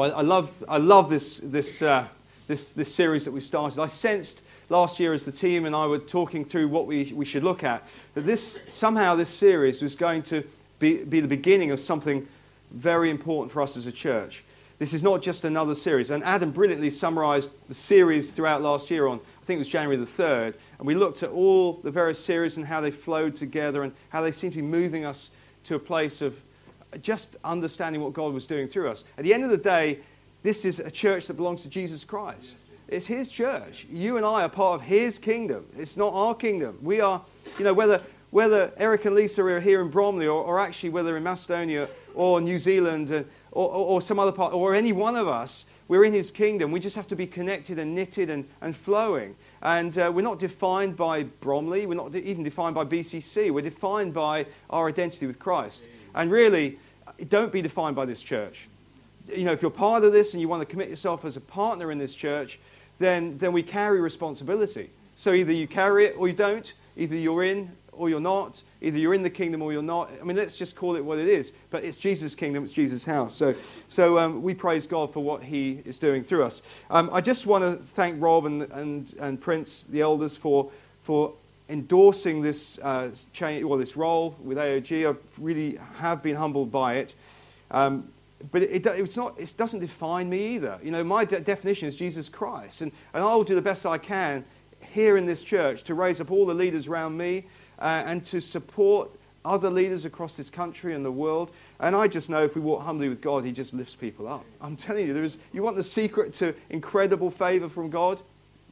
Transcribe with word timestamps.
I, 0.00 0.08
I, 0.08 0.22
love, 0.22 0.50
I 0.68 0.78
love 0.78 1.10
this, 1.10 1.40
this, 1.42 1.82
uh, 1.82 2.06
this, 2.46 2.72
this 2.72 2.94
series 2.94 3.24
that 3.24 3.32
we 3.32 3.40
started. 3.40 3.80
I 3.80 3.86
sensed 3.86 4.42
last 4.70 5.00
year 5.00 5.14
as 5.14 5.24
the 5.24 5.32
team 5.32 5.64
and 5.64 5.74
I 5.74 5.86
were 5.86 5.98
talking 5.98 6.44
through 6.44 6.68
what 6.68 6.86
we, 6.86 7.12
we 7.14 7.24
should 7.24 7.44
look 7.44 7.64
at, 7.64 7.84
that 8.14 8.22
this, 8.22 8.60
somehow 8.68 9.14
this 9.14 9.30
series 9.30 9.82
was 9.82 9.94
going 9.94 10.22
to 10.24 10.42
be, 10.78 11.04
be 11.04 11.20
the 11.20 11.28
beginning 11.28 11.70
of 11.70 11.80
something 11.80 12.26
very 12.70 13.10
important 13.10 13.52
for 13.52 13.62
us 13.62 13.76
as 13.76 13.86
a 13.86 13.92
church. 13.92 14.44
This 14.78 14.94
is 14.94 15.02
not 15.02 15.22
just 15.22 15.44
another 15.44 15.74
series. 15.74 16.10
And 16.10 16.22
Adam 16.22 16.52
brilliantly 16.52 16.90
summarized 16.90 17.50
the 17.68 17.74
series 17.74 18.32
throughout 18.32 18.62
last 18.62 18.90
year 18.90 19.08
on, 19.08 19.18
I 19.18 19.44
think 19.44 19.56
it 19.56 19.58
was 19.58 19.68
January 19.68 19.96
the 19.96 20.04
3rd. 20.04 20.54
And 20.78 20.86
we 20.86 20.94
looked 20.94 21.24
at 21.24 21.30
all 21.30 21.74
the 21.82 21.90
various 21.90 22.22
series 22.22 22.58
and 22.58 22.66
how 22.66 22.80
they 22.80 22.92
flowed 22.92 23.34
together 23.34 23.82
and 23.82 23.92
how 24.10 24.22
they 24.22 24.30
seem 24.30 24.50
to 24.50 24.56
be 24.56 24.62
moving 24.62 25.04
us 25.04 25.30
to 25.64 25.74
a 25.74 25.78
place 25.80 26.22
of 26.22 26.40
just 27.02 27.36
understanding 27.44 28.02
what 28.02 28.12
God 28.12 28.32
was 28.32 28.44
doing 28.44 28.68
through 28.68 28.90
us. 28.90 29.04
At 29.16 29.24
the 29.24 29.34
end 29.34 29.44
of 29.44 29.50
the 29.50 29.56
day, 29.56 30.00
this 30.42 30.64
is 30.64 30.80
a 30.80 30.90
church 30.90 31.26
that 31.26 31.34
belongs 31.34 31.62
to 31.62 31.68
Jesus 31.68 32.04
Christ. 32.04 32.56
It's 32.88 33.06
His 33.06 33.28
church. 33.28 33.86
You 33.90 34.16
and 34.16 34.24
I 34.24 34.42
are 34.42 34.48
part 34.48 34.80
of 34.80 34.86
His 34.86 35.18
kingdom. 35.18 35.66
It's 35.76 35.96
not 35.96 36.14
our 36.14 36.34
kingdom. 36.34 36.78
We 36.82 37.00
are, 37.00 37.22
you 37.58 37.64
know, 37.64 37.74
whether, 37.74 38.02
whether 38.30 38.72
Eric 38.78 39.04
and 39.04 39.14
Lisa 39.14 39.44
are 39.44 39.60
here 39.60 39.80
in 39.82 39.88
Bromley 39.88 40.26
or, 40.26 40.42
or 40.42 40.58
actually 40.58 40.90
whether 40.90 41.16
in 41.16 41.22
Macedonia 41.22 41.88
or 42.14 42.40
New 42.40 42.58
Zealand 42.58 43.10
or, 43.10 43.24
or, 43.52 43.68
or 43.68 44.02
some 44.02 44.18
other 44.18 44.32
part, 44.32 44.54
or 44.54 44.74
any 44.74 44.92
one 44.92 45.16
of 45.16 45.28
us, 45.28 45.66
we're 45.88 46.04
in 46.04 46.14
His 46.14 46.30
kingdom. 46.30 46.70
We 46.70 46.80
just 46.80 46.96
have 46.96 47.08
to 47.08 47.16
be 47.16 47.26
connected 47.26 47.78
and 47.78 47.94
knitted 47.94 48.30
and, 48.30 48.48
and 48.62 48.74
flowing. 48.74 49.36
And 49.62 49.98
uh, 49.98 50.10
we're 50.14 50.22
not 50.22 50.38
defined 50.38 50.96
by 50.96 51.24
Bromley. 51.24 51.84
We're 51.84 51.94
not 51.94 52.14
even 52.14 52.42
defined 52.42 52.74
by 52.74 52.84
BCC. 52.84 53.50
We're 53.50 53.62
defined 53.62 54.14
by 54.14 54.46
our 54.70 54.88
identity 54.88 55.26
with 55.26 55.38
Christ. 55.38 55.84
And 56.14 56.30
really, 56.30 56.78
don't 57.28 57.52
be 57.52 57.62
defined 57.62 57.96
by 57.96 58.04
this 58.04 58.20
church. 58.20 58.68
You 59.26 59.44
know, 59.44 59.52
if 59.52 59.62
you're 59.62 59.70
part 59.70 60.04
of 60.04 60.12
this 60.12 60.32
and 60.32 60.40
you 60.40 60.48
want 60.48 60.62
to 60.62 60.66
commit 60.66 60.88
yourself 60.88 61.24
as 61.24 61.36
a 61.36 61.40
partner 61.40 61.92
in 61.92 61.98
this 61.98 62.14
church, 62.14 62.58
then, 62.98 63.38
then 63.38 63.52
we 63.52 63.62
carry 63.62 64.00
responsibility. 64.00 64.90
So 65.14 65.32
either 65.32 65.52
you 65.52 65.66
carry 65.68 66.06
it 66.06 66.16
or 66.16 66.28
you 66.28 66.34
don't. 66.34 66.72
Either 66.96 67.16
you're 67.16 67.44
in 67.44 67.70
or 67.92 68.08
you're 68.08 68.20
not. 68.20 68.62
Either 68.80 68.98
you're 68.98 69.14
in 69.14 69.22
the 69.22 69.30
kingdom 69.30 69.62
or 69.62 69.72
you're 69.72 69.82
not. 69.82 70.10
I 70.20 70.24
mean, 70.24 70.36
let's 70.36 70.56
just 70.56 70.76
call 70.76 70.96
it 70.96 71.04
what 71.04 71.18
it 71.18 71.28
is. 71.28 71.52
But 71.70 71.84
it's 71.84 71.96
Jesus' 71.96 72.34
kingdom, 72.34 72.64
it's 72.64 72.72
Jesus' 72.72 73.04
house. 73.04 73.34
So, 73.34 73.54
so 73.88 74.18
um, 74.18 74.42
we 74.42 74.54
praise 74.54 74.86
God 74.86 75.12
for 75.12 75.22
what 75.22 75.42
he 75.42 75.82
is 75.84 75.98
doing 75.98 76.24
through 76.24 76.44
us. 76.44 76.62
Um, 76.90 77.10
I 77.12 77.20
just 77.20 77.46
want 77.46 77.64
to 77.64 77.84
thank 77.84 78.20
Rob 78.22 78.46
and, 78.46 78.62
and, 78.62 79.14
and 79.20 79.40
Prince, 79.40 79.84
the 79.88 80.00
elders, 80.00 80.36
for, 80.36 80.70
for 81.02 81.34
endorsing 81.68 82.40
this, 82.40 82.78
uh, 82.78 83.10
well, 83.40 83.78
this 83.78 83.96
role 83.96 84.36
with 84.42 84.58
AOG. 84.58 85.12
I 85.12 85.16
really 85.36 85.78
have 85.96 86.22
been 86.22 86.36
humbled 86.36 86.72
by 86.72 86.94
it. 86.96 87.14
Um, 87.70 88.08
but 88.52 88.62
it, 88.62 88.70
it, 88.70 88.86
it's 88.86 89.16
not, 89.16 89.38
it 89.38 89.52
doesn't 89.56 89.80
define 89.80 90.30
me 90.30 90.54
either. 90.54 90.78
You 90.82 90.90
know, 90.90 91.04
my 91.04 91.24
de- 91.24 91.40
definition 91.40 91.88
is 91.88 91.96
Jesus 91.96 92.28
Christ. 92.28 92.82
And, 92.82 92.92
and 93.12 93.22
I 93.22 93.34
will 93.34 93.44
do 93.44 93.54
the 93.54 93.62
best 93.62 93.84
I 93.84 93.98
can 93.98 94.44
here 94.80 95.16
in 95.16 95.26
this 95.26 95.42
church 95.42 95.82
to 95.84 95.94
raise 95.94 96.20
up 96.20 96.30
all 96.30 96.46
the 96.46 96.54
leaders 96.54 96.86
around 96.86 97.16
me 97.16 97.44
uh, 97.80 98.02
and 98.06 98.24
to 98.26 98.40
support 98.40 99.10
other 99.44 99.70
leaders 99.70 100.04
across 100.04 100.36
this 100.36 100.50
country 100.50 100.94
and 100.94 101.04
the 101.04 101.10
world. 101.10 101.50
And 101.80 101.94
I 101.96 102.08
just 102.08 102.30
know 102.30 102.44
if 102.44 102.54
we 102.54 102.60
walk 102.60 102.82
humbly 102.82 103.08
with 103.08 103.20
God, 103.20 103.44
He 103.44 103.52
just 103.52 103.74
lifts 103.74 103.94
people 103.94 104.28
up. 104.28 104.44
I'm 104.60 104.76
telling 104.76 105.06
you, 105.06 105.14
there 105.14 105.24
is, 105.24 105.38
you 105.52 105.62
want 105.62 105.76
the 105.76 105.82
secret 105.82 106.32
to 106.34 106.54
incredible 106.70 107.30
favor 107.30 107.68
from 107.68 107.90
God? 107.90 108.20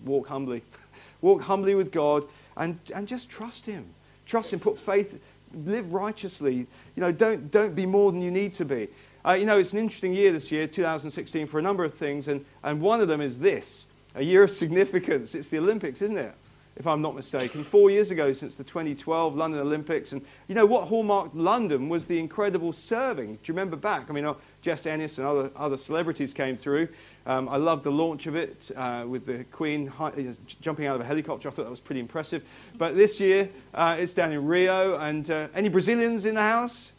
Walk 0.05 0.29
humbly. 0.29 0.63
walk 1.23 1.43
humbly 1.43 1.75
with 1.75 1.91
God 1.91 2.25
and, 2.57 2.79
and 2.95 3.07
just 3.07 3.29
trust 3.29 3.67
Him. 3.67 3.87
Trust 4.27 4.53
Him, 4.53 4.61
put 4.61 4.79
faith, 4.79 5.19
live 5.65 5.93
righteously. 5.93 6.55
You 6.55 6.67
know, 6.97 7.13
don't, 7.13 7.51
don't 7.51 7.75
be 7.75 7.87
more 7.87 8.13
than 8.13 8.23
you 8.23 8.31
need 8.31 8.55
to 8.55 8.65
be. 8.65 8.89
Uh, 9.25 9.33
you 9.33 9.45
know, 9.45 9.59
it's 9.59 9.73
an 9.73 9.79
interesting 9.81 10.15
year 10.15 10.33
this 10.33 10.53
year, 10.53 10.67
2016, 10.67 11.47
for 11.49 11.59
a 11.59 11.63
number 11.63 11.85
of 11.85 11.95
things, 11.95 12.29
and, 12.29 12.45
and 12.63 12.81
one 12.81 13.01
of 13.01 13.09
them 13.09 13.21
is 13.21 13.39
this 13.39 13.87
a 14.15 14.23
year 14.23 14.43
of 14.43 14.51
significance. 14.51 15.35
It's 15.35 15.49
the 15.49 15.59
Olympics, 15.59 16.01
isn't 16.03 16.17
it? 16.17 16.35
If 16.77 16.87
I'm 16.87 17.01
not 17.01 17.17
mistaken. 17.17 17.65
Four 17.65 17.91
years 17.91 18.11
ago 18.11 18.35
since 18.35 18.55
the 18.55 18.65
2012 18.65 19.35
London 19.35 19.61
Olympics. 19.61 20.13
And 20.13 20.23
you 20.47 20.55
know 20.55 20.67
what 20.67 20.89
hallmarked 20.89 21.35
London 21.35 21.89
was 21.89 22.07
the 22.07 22.19
incredible 22.19 22.75
serving. 22.75 23.33
Do 23.33 23.39
you 23.45 23.55
remember 23.55 23.77
back? 23.77 24.11
I 24.11 24.13
mean, 24.13 24.27
uh, 24.27 24.35
Jess 24.61 24.85
Ennis 24.85 25.17
and 25.17 25.27
other, 25.27 25.51
other 25.57 25.79
celebrities 25.79 26.35
came 26.35 26.55
through. 26.55 26.89
Um, 27.25 27.49
I 27.49 27.57
loved 27.57 27.85
the 27.85 27.91
launch 27.91 28.27
of 28.27 28.37
it 28.37 28.71
uh, 28.77 29.07
with 29.09 29.25
the 29.25 29.45
Queen 29.53 29.87
high, 29.87 30.09
uh, 30.09 30.33
jumping 30.61 30.85
out 30.85 30.97
of 30.97 31.01
a 31.01 31.05
helicopter. 31.05 31.49
I 31.49 31.51
thought 31.51 31.63
that 31.63 31.71
was 31.71 31.81
pretty 31.81 32.01
impressive. 32.01 32.45
But 32.77 32.95
this 32.95 33.21
year, 33.21 33.49
uh, 33.73 33.97
it's 33.99 34.13
down 34.13 34.33
in 34.33 34.45
Rio. 34.45 34.99
And 34.99 35.31
uh, 35.31 35.49
any 35.55 35.71
Brazilians 35.71 36.27
in 36.27 36.35
the 36.35 36.43
house? 36.43 36.93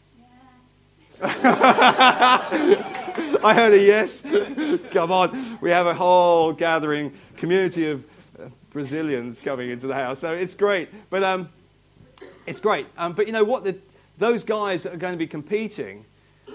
I 1.20 2.42
heard 3.54 3.74
a 3.74 3.78
yes. 3.78 4.24
Come 4.90 5.12
on. 5.12 5.58
We 5.60 5.70
have 5.70 5.86
a 5.86 5.94
whole 5.94 6.52
gathering, 6.52 7.12
community 7.36 7.86
of 7.86 8.04
Brazilians 8.78 9.40
coming 9.40 9.70
into 9.70 9.88
the 9.88 9.94
house. 9.94 10.20
So 10.20 10.32
it's 10.32 10.54
great. 10.54 10.88
But 11.10 11.24
um, 11.24 11.48
it's 12.46 12.60
great. 12.60 12.86
Um, 12.96 13.12
but 13.12 13.26
you 13.26 13.32
know 13.32 13.42
what? 13.42 13.64
The, 13.64 13.76
those 14.18 14.44
guys 14.44 14.84
that 14.84 14.94
are 14.94 14.98
going 14.98 15.14
to 15.14 15.18
be 15.18 15.26
competing, 15.26 16.04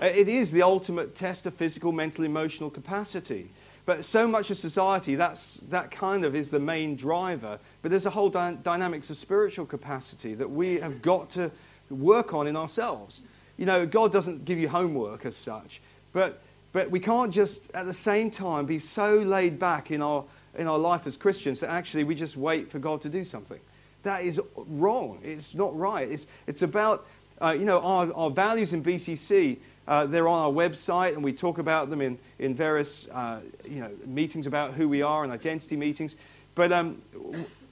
uh, 0.02 0.06
it 0.06 0.30
is 0.30 0.50
the 0.50 0.62
ultimate 0.62 1.16
test 1.16 1.46
of 1.48 1.54
physical, 1.54 1.92
mental, 1.92 2.24
emotional 2.24 2.70
capacity. 2.70 3.50
But 3.86 4.06
so 4.06 4.26
much 4.26 4.52
of 4.52 4.58
society, 4.58 5.16
that's, 5.16 5.58
that 5.68 5.92
kind 5.92 6.24
of 6.24 6.34
is 6.34 6.50
the 6.50 6.60
main 6.60 6.96
driver. 6.96 7.60
But 7.82 7.92
there's 7.92 8.06
a 8.06 8.10
whole 8.10 8.30
dy- 8.30 8.58
dynamics 8.64 9.10
of 9.10 9.18
spiritual 9.18 9.66
capacity 9.66 10.34
that 10.36 10.50
we 10.50 10.80
have 10.80 11.02
got 11.02 11.30
to 11.32 11.52
work 11.90 12.34
on 12.34 12.48
in 12.48 12.56
ourselves. 12.56 13.20
You 13.58 13.66
know, 13.66 13.86
God 13.86 14.14
doesn't 14.14 14.46
give 14.46 14.60
you 14.60 14.70
homework 14.70 15.26
as 15.26 15.36
such, 15.36 15.82
but, 16.14 16.42
but 16.72 16.90
we 16.90 17.02
can't 17.02 17.34
just 17.34 17.60
at 17.74 17.86
the 17.86 17.94
same 17.94 18.32
time 18.32 18.66
be 18.66 18.80
so 18.80 19.16
laid 19.16 19.60
back 19.60 19.92
in 19.92 20.02
our, 20.02 20.24
in 20.58 20.68
our 20.68 20.78
life 20.78 21.08
as 21.08 21.18
Christians 21.18 21.60
that 21.62 21.70
actually 21.70 22.04
we 22.04 22.16
just 22.16 22.38
wait 22.38 22.72
for 22.72 22.80
God 22.80 23.02
to 23.02 23.10
do 23.10 23.24
something. 23.24 23.60
That 24.04 24.24
is 24.24 24.40
wrong. 24.56 25.20
It's 25.24 25.54
not 25.54 25.78
right. 25.78 26.10
It's, 26.10 26.28
it's 26.48 26.62
about, 26.62 27.06
uh, 27.42 27.56
you 27.58 27.66
know, 27.66 27.80
our, 27.80 28.12
our 28.14 28.30
values 28.30 28.74
in 28.74 28.84
BCC 28.84 29.58
uh, 29.88 30.06
they're 30.06 30.28
on 30.28 30.40
our 30.40 30.52
website, 30.52 31.14
and 31.14 31.24
we 31.24 31.34
talk 31.34 31.58
about 31.58 31.90
them 31.90 32.02
in, 32.02 32.18
in 32.40 32.56
various 32.56 33.08
uh, 33.10 33.42
you 33.66 33.82
know, 33.82 33.92
meetings 34.06 34.48
about 34.48 34.74
who 34.74 34.88
we 34.88 35.02
are 35.02 35.24
and 35.24 35.34
identity 35.34 35.76
meetings. 35.76 36.16
But 36.56 36.72
um, 36.72 37.02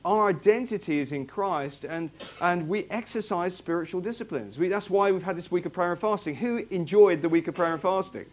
our 0.03 0.27
identity 0.27 0.99
is 0.99 1.13
in 1.13 1.25
Christ, 1.25 1.85
and, 1.85 2.09
and 2.41 2.67
we 2.67 2.85
exercise 2.89 3.55
spiritual 3.55 4.01
disciplines. 4.01 4.57
We, 4.57 4.67
that's 4.67 4.89
why 4.89 5.11
we've 5.11 5.23
had 5.23 5.37
this 5.37 5.51
week 5.51 5.65
of 5.65 5.73
prayer 5.73 5.91
and 5.91 6.01
fasting. 6.01 6.35
Who 6.35 6.65
enjoyed 6.69 7.21
the 7.21 7.29
week 7.29 7.47
of 7.47 7.55
prayer 7.55 7.73
and 7.73 7.81
fasting? 7.81 8.25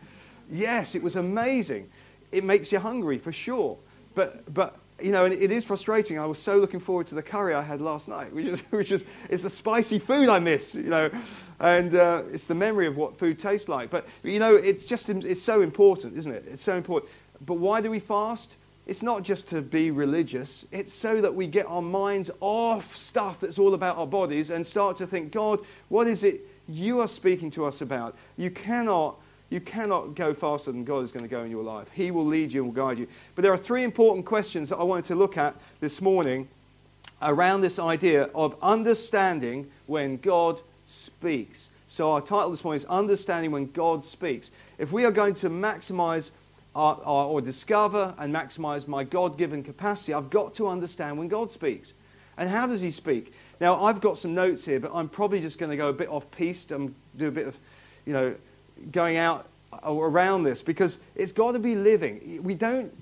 Yes, 0.50 0.94
it 0.94 1.02
was 1.02 1.14
amazing. 1.14 1.88
It 2.32 2.42
makes 2.42 2.72
you 2.72 2.80
hungry, 2.80 3.18
for 3.18 3.32
sure. 3.32 3.78
But, 4.18 4.52
but 4.52 4.76
you 5.00 5.12
know, 5.12 5.26
and 5.26 5.32
it 5.32 5.52
is 5.52 5.64
frustrating. 5.64 6.18
I 6.18 6.26
was 6.26 6.40
so 6.40 6.56
looking 6.56 6.80
forward 6.80 7.06
to 7.06 7.14
the 7.14 7.22
curry 7.22 7.54
I 7.54 7.62
had 7.62 7.80
last 7.80 8.08
night, 8.08 8.32
which 8.34 8.46
is, 8.46 8.60
which 8.70 8.90
is 8.90 9.04
it's 9.30 9.44
the 9.44 9.50
spicy 9.50 10.00
food 10.00 10.28
I 10.28 10.40
miss, 10.40 10.74
you 10.74 10.90
know, 10.90 11.08
and 11.60 11.94
uh, 11.94 12.22
it's 12.32 12.46
the 12.46 12.54
memory 12.56 12.88
of 12.88 12.96
what 12.96 13.16
food 13.16 13.38
tastes 13.38 13.68
like. 13.68 13.90
But, 13.90 14.08
you 14.24 14.40
know, 14.40 14.56
it's 14.56 14.86
just, 14.86 15.08
it's 15.08 15.40
so 15.40 15.62
important, 15.62 16.16
isn't 16.16 16.32
it? 16.32 16.46
It's 16.50 16.64
so 16.64 16.76
important. 16.76 17.12
But 17.46 17.58
why 17.58 17.80
do 17.80 17.92
we 17.92 18.00
fast? 18.00 18.56
It's 18.88 19.04
not 19.04 19.22
just 19.22 19.46
to 19.50 19.62
be 19.62 19.92
religious. 19.92 20.66
It's 20.72 20.92
so 20.92 21.20
that 21.20 21.32
we 21.32 21.46
get 21.46 21.66
our 21.66 21.80
minds 21.80 22.32
off 22.40 22.96
stuff 22.96 23.38
that's 23.38 23.60
all 23.60 23.74
about 23.74 23.98
our 23.98 24.06
bodies 24.08 24.50
and 24.50 24.66
start 24.66 24.96
to 24.96 25.06
think, 25.06 25.30
God, 25.30 25.60
what 25.90 26.08
is 26.08 26.24
it 26.24 26.40
you 26.66 26.98
are 26.98 27.06
speaking 27.06 27.52
to 27.52 27.66
us 27.66 27.82
about? 27.82 28.16
You 28.36 28.50
cannot 28.50 29.20
you 29.50 29.60
cannot 29.60 30.14
go 30.14 30.34
faster 30.34 30.70
than 30.72 30.84
God 30.84 31.00
is 31.04 31.12
going 31.12 31.22
to 31.22 31.28
go 31.28 31.42
in 31.42 31.50
your 31.50 31.64
life. 31.64 31.88
He 31.92 32.10
will 32.10 32.26
lead 32.26 32.52
you 32.52 32.64
and 32.64 32.74
will 32.74 32.84
guide 32.84 32.98
you. 32.98 33.08
But 33.34 33.42
there 33.42 33.52
are 33.52 33.58
three 33.58 33.82
important 33.82 34.26
questions 34.26 34.68
that 34.68 34.76
I 34.76 34.82
wanted 34.82 35.04
to 35.06 35.14
look 35.14 35.38
at 35.38 35.56
this 35.80 36.02
morning 36.02 36.48
around 37.22 37.62
this 37.62 37.78
idea 37.78 38.24
of 38.34 38.56
understanding 38.62 39.70
when 39.86 40.18
God 40.18 40.60
speaks. 40.86 41.70
So, 41.86 42.12
our 42.12 42.20
title 42.20 42.50
this 42.50 42.62
morning 42.62 42.76
is 42.76 42.84
Understanding 42.84 43.50
When 43.50 43.70
God 43.72 44.04
Speaks. 44.04 44.50
If 44.76 44.92
we 44.92 45.06
are 45.06 45.10
going 45.10 45.32
to 45.34 45.48
maximize 45.48 46.30
our, 46.74 47.00
our, 47.02 47.26
or 47.26 47.40
discover 47.40 48.14
and 48.18 48.34
maximize 48.34 48.86
my 48.86 49.04
God 49.04 49.38
given 49.38 49.62
capacity, 49.62 50.12
I've 50.12 50.28
got 50.28 50.52
to 50.56 50.68
understand 50.68 51.16
when 51.16 51.28
God 51.28 51.50
speaks. 51.50 51.94
And 52.36 52.48
how 52.48 52.66
does 52.66 52.82
He 52.82 52.90
speak? 52.90 53.32
Now, 53.58 53.82
I've 53.82 54.02
got 54.02 54.18
some 54.18 54.34
notes 54.34 54.66
here, 54.66 54.78
but 54.78 54.90
I'm 54.94 55.08
probably 55.08 55.40
just 55.40 55.58
going 55.58 55.70
to 55.70 55.76
go 55.78 55.88
a 55.88 55.92
bit 55.94 56.10
off 56.10 56.30
piste 56.30 56.72
and 56.72 56.94
do 57.16 57.28
a 57.28 57.32
bit 57.32 57.46
of, 57.46 57.56
you 58.04 58.12
know, 58.12 58.34
going 58.92 59.16
out 59.16 59.46
uh, 59.72 59.92
around 59.92 60.44
this 60.44 60.62
because 60.62 60.98
it's 61.14 61.32
got 61.32 61.52
to 61.52 61.58
be 61.58 61.74
living. 61.74 62.40
We 62.42 62.54
don't 62.54 62.92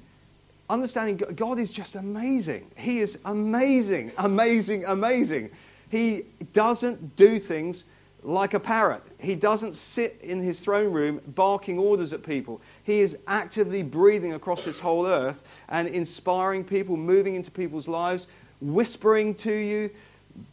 understanding 0.68 1.16
God 1.36 1.58
is 1.58 1.70
just 1.70 1.94
amazing. 1.94 2.70
He 2.76 3.00
is 3.00 3.18
amazing, 3.24 4.12
amazing, 4.18 4.84
amazing. 4.86 5.50
He 5.88 6.24
doesn't 6.52 7.16
do 7.16 7.38
things 7.38 7.84
like 8.22 8.54
a 8.54 8.60
parrot. 8.60 9.02
He 9.18 9.36
doesn't 9.36 9.76
sit 9.76 10.18
in 10.22 10.40
his 10.40 10.58
throne 10.58 10.92
room 10.92 11.20
barking 11.28 11.78
orders 11.78 12.12
at 12.12 12.24
people. 12.24 12.60
He 12.82 13.00
is 13.00 13.16
actively 13.28 13.84
breathing 13.84 14.32
across 14.32 14.64
this 14.64 14.80
whole 14.80 15.06
earth 15.06 15.44
and 15.68 15.86
inspiring 15.88 16.64
people, 16.64 16.96
moving 16.96 17.36
into 17.36 17.52
people's 17.52 17.86
lives, 17.86 18.26
whispering 18.60 19.34
to 19.36 19.52
you, 19.52 19.90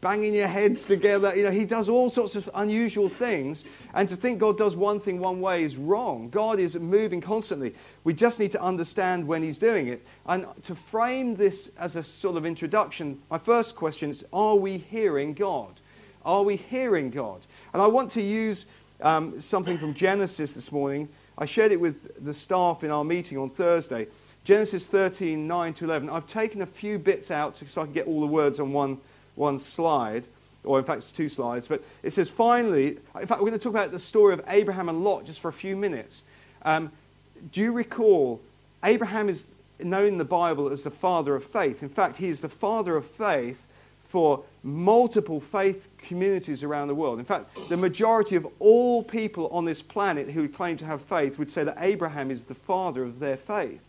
banging 0.02 0.34
your 0.34 0.48
heads 0.48 0.84
together. 0.84 1.36
You 1.36 1.44
know, 1.44 1.52
he 1.52 1.66
does 1.66 1.90
all 1.90 2.10
sorts 2.10 2.36
of 2.36 2.50
unusual 2.56 3.10
things. 3.10 3.64
And 3.94 4.08
to 4.10 4.16
think 4.16 4.40
God 4.40 4.58
does 4.58 4.76
one 4.76 5.00
thing 5.00 5.20
one 5.20 5.42
way 5.42 5.64
is 5.64 5.78
wrong. 5.78 6.30
God 6.30 6.60
is 6.60 6.76
moving 6.76 7.22
constantly. 7.22 7.74
We 8.04 8.14
just 8.14 8.40
need 8.40 8.52
to 8.52 8.62
understand 8.62 9.28
when 9.28 9.44
he's 9.44 9.58
doing 9.58 9.88
it. 9.88 10.06
And 10.26 10.46
to 10.64 10.76
frame 10.76 11.36
this 11.36 11.72
as 11.78 11.96
a 11.96 12.04
sort 12.04 12.38
of 12.38 12.46
introduction, 12.46 13.22
my 13.30 13.38
first 13.38 13.76
question 13.76 14.10
is 14.10 14.26
Are 14.34 14.56
we 14.56 14.78
hearing 14.78 15.34
God? 15.34 15.80
Are 16.26 16.44
we 16.44 16.56
hearing 16.56 17.10
God? 17.10 17.46
And 17.74 17.82
I 17.82 17.88
want 17.88 18.10
to 18.12 18.22
use 18.22 18.66
um, 19.02 19.40
something 19.42 19.78
from 19.78 19.94
Genesis 19.94 20.54
this 20.54 20.72
morning. 20.72 21.10
I 21.38 21.46
shared 21.46 21.72
it 21.72 21.80
with 21.80 22.24
the 22.24 22.34
staff 22.34 22.84
in 22.84 22.92
our 22.92 23.04
meeting 23.04 23.38
on 23.38 23.50
Thursday. 23.50 24.08
Genesis 24.44 24.88
13, 24.88 25.48
9 25.48 25.74
to 25.76 25.86
11. 25.86 26.10
I've 26.10 26.28
taken 26.28 26.62
a 26.62 26.66
few 26.66 27.00
bits 27.00 27.32
out 27.32 27.58
so 27.58 27.82
I 27.82 27.86
can 27.86 27.94
get 27.94 28.08
all 28.08 28.20
the 28.20 28.28
words 28.28 28.60
on 28.60 28.74
one 28.74 29.00
one 29.36 29.60
slide, 29.60 30.26
or 30.64 30.80
in 30.80 30.86
fact, 30.86 31.00
it's 31.00 31.12
two 31.12 31.30
slides. 31.30 31.68
But 31.68 31.84
it 32.04 32.12
says, 32.12 32.30
finally, 32.30 32.98
in 33.20 33.28
fact, 33.28 33.42
we're 33.42 33.50
going 33.50 33.54
to 33.54 33.60
talk 33.60 33.74
about 33.74 33.92
the 33.92 34.00
story 34.00 34.34
of 34.34 34.42
Abraham 34.48 34.90
and 34.90 35.04
Lot 35.04 35.26
just 35.26 35.40
for 35.40 35.50
a 35.50 35.54
few 35.54 35.76
minutes. 35.76 36.24
Um, 36.64 36.92
do 37.52 37.62
you 37.62 37.74
recall, 37.74 38.42
Abraham 38.84 39.30
is 39.30 39.48
known 39.80 40.08
in 40.08 40.18
the 40.18 40.26
Bible 40.26 40.70
as 40.70 40.84
the 40.84 40.92
father 40.92 41.36
of 41.36 41.44
faith. 41.44 41.84
In 41.84 41.90
fact, 41.90 42.18
he 42.18 42.28
is 42.28 42.42
the 42.42 42.50
father 42.50 42.96
of 42.96 43.06
faith 43.06 43.62
for 44.10 44.44
multiple 44.62 45.40
faith 45.40 45.90
communities 45.98 46.64
around 46.64 46.88
the 46.88 46.96
world. 46.96 47.20
In 47.20 47.26
fact, 47.26 47.50
the 47.70 47.78
majority 47.78 48.36
of 48.36 48.48
all 48.60 49.04
people 49.04 49.48
on 49.48 49.66
this 49.66 49.82
planet 49.82 50.30
who 50.30 50.48
claim 50.48 50.78
to 50.78 50.86
have 50.86 51.02
faith 51.02 51.40
would 51.40 51.50
say 51.50 51.64
that 51.64 51.78
Abraham 51.80 52.30
is 52.30 52.44
the 52.44 52.54
father 52.54 53.04
of 53.04 53.20
their 53.20 53.38
faith. 53.38 53.82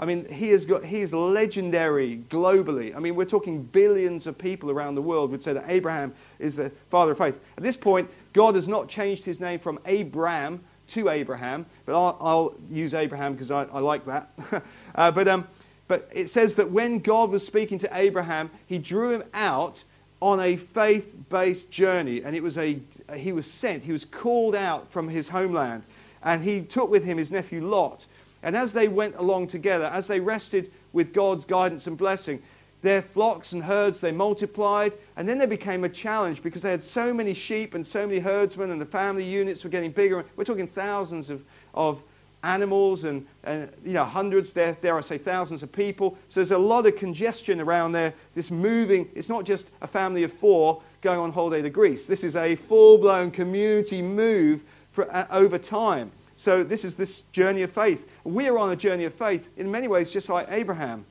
I 0.00 0.06
mean, 0.06 0.28
he, 0.28 0.50
has 0.50 0.66
got, 0.66 0.84
he 0.84 1.00
is 1.00 1.14
legendary 1.14 2.24
globally. 2.28 2.94
I 2.96 2.98
mean, 2.98 3.14
we're 3.14 3.24
talking 3.24 3.62
billions 3.62 4.26
of 4.26 4.36
people 4.36 4.70
around 4.70 4.96
the 4.96 5.02
world 5.02 5.30
would 5.30 5.42
say 5.42 5.52
that 5.52 5.64
Abraham 5.68 6.12
is 6.38 6.56
the 6.56 6.70
father 6.90 7.12
of 7.12 7.18
faith. 7.18 7.38
At 7.56 7.62
this 7.62 7.76
point, 7.76 8.10
God 8.32 8.56
has 8.56 8.66
not 8.66 8.88
changed 8.88 9.24
his 9.24 9.38
name 9.38 9.60
from 9.60 9.78
Abram 9.86 10.60
to 10.88 11.08
Abraham, 11.08 11.64
but 11.86 11.94
I'll, 11.94 12.16
I'll 12.20 12.54
use 12.70 12.92
Abraham 12.92 13.32
because 13.32 13.50
I, 13.50 13.64
I, 13.64 13.78
like 13.78 14.04
that. 14.06 14.30
uh, 14.96 15.10
but, 15.12 15.28
um, 15.28 15.46
but 15.86 16.08
it 16.12 16.28
says 16.28 16.56
that 16.56 16.70
when 16.70 16.98
God 16.98 17.30
was 17.30 17.46
speaking 17.46 17.78
to 17.78 17.88
Abraham, 17.92 18.50
he 18.66 18.78
drew 18.78 19.10
him 19.10 19.22
out 19.32 19.84
on 20.20 20.40
a 20.40 20.56
faith 20.56 21.12
based 21.28 21.70
journey, 21.70 22.22
and 22.22 22.34
it 22.34 22.42
was 22.42 22.58
a, 22.58 22.80
he 23.14 23.32
was 23.32 23.50
sent, 23.50 23.84
he 23.84 23.92
was 23.92 24.04
called 24.04 24.54
out 24.54 24.90
from 24.90 25.08
his 25.08 25.28
homeland, 25.28 25.84
and 26.22 26.42
he 26.42 26.62
took 26.62 26.90
with 26.90 27.04
him 27.04 27.18
his 27.18 27.30
nephew 27.30 27.66
Lot. 27.66 28.06
And 28.44 28.54
as 28.54 28.72
they 28.72 28.88
went 28.88 29.16
along 29.16 29.48
together, 29.48 29.86
as 29.86 30.06
they 30.06 30.20
rested 30.20 30.70
with 30.92 31.12
God's 31.12 31.44
guidance 31.44 31.86
and 31.86 31.96
blessing, 31.98 32.40
their 32.82 33.00
flocks 33.00 33.52
and 33.52 33.64
herds, 33.64 33.98
they 33.98 34.12
multiplied. 34.12 34.92
And 35.16 35.26
then 35.26 35.38
they 35.38 35.46
became 35.46 35.84
a 35.84 35.88
challenge 35.88 36.42
because 36.42 36.62
they 36.62 36.70
had 36.70 36.82
so 36.82 37.12
many 37.12 37.32
sheep 37.32 37.74
and 37.74 37.84
so 37.84 38.06
many 38.06 38.20
herdsmen, 38.20 38.70
and 38.70 38.80
the 38.80 38.86
family 38.86 39.24
units 39.24 39.64
were 39.64 39.70
getting 39.70 39.90
bigger. 39.90 40.24
We're 40.36 40.44
talking 40.44 40.68
thousands 40.68 41.30
of, 41.30 41.42
of 41.72 42.02
animals 42.42 43.04
and, 43.04 43.26
and 43.44 43.72
you 43.82 43.94
know, 43.94 44.04
hundreds, 44.04 44.52
there, 44.52 44.76
dare 44.82 44.98
I 44.98 45.00
say, 45.00 45.16
thousands 45.16 45.62
of 45.62 45.72
people. 45.72 46.18
So 46.28 46.40
there's 46.40 46.50
a 46.50 46.58
lot 46.58 46.84
of 46.84 46.96
congestion 46.96 47.58
around 47.60 47.92
there. 47.92 48.12
This 48.34 48.50
moving, 48.50 49.08
it's 49.14 49.30
not 49.30 49.44
just 49.44 49.68
a 49.80 49.86
family 49.86 50.22
of 50.22 50.32
four 50.34 50.82
going 51.00 51.18
on 51.18 51.32
holiday 51.32 51.62
to 51.62 51.70
Greece. 51.70 52.06
This 52.06 52.22
is 52.22 52.36
a 52.36 52.54
full 52.54 52.98
blown 52.98 53.30
community 53.30 54.02
move 54.02 54.60
for, 54.92 55.10
uh, 55.10 55.26
over 55.30 55.56
time. 55.56 56.12
So 56.36 56.62
this 56.62 56.84
is 56.84 56.94
this 56.96 57.22
journey 57.32 57.62
of 57.62 57.72
faith. 57.72 58.10
We're 58.24 58.56
on 58.56 58.70
a 58.70 58.76
journey 58.76 59.04
of 59.04 59.14
faith 59.14 59.46
in 59.56 59.70
many 59.70 59.86
ways, 59.86 60.10
just 60.10 60.28
like 60.28 60.46
Abraham. 60.50 61.04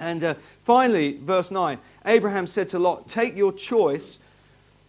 And 0.00 0.24
uh, 0.24 0.34
finally, 0.64 1.18
verse 1.22 1.50
9 1.50 1.78
Abraham 2.04 2.46
said 2.46 2.68
to 2.70 2.78
Lot, 2.78 3.08
Take 3.08 3.36
your 3.36 3.52
choice, 3.52 4.18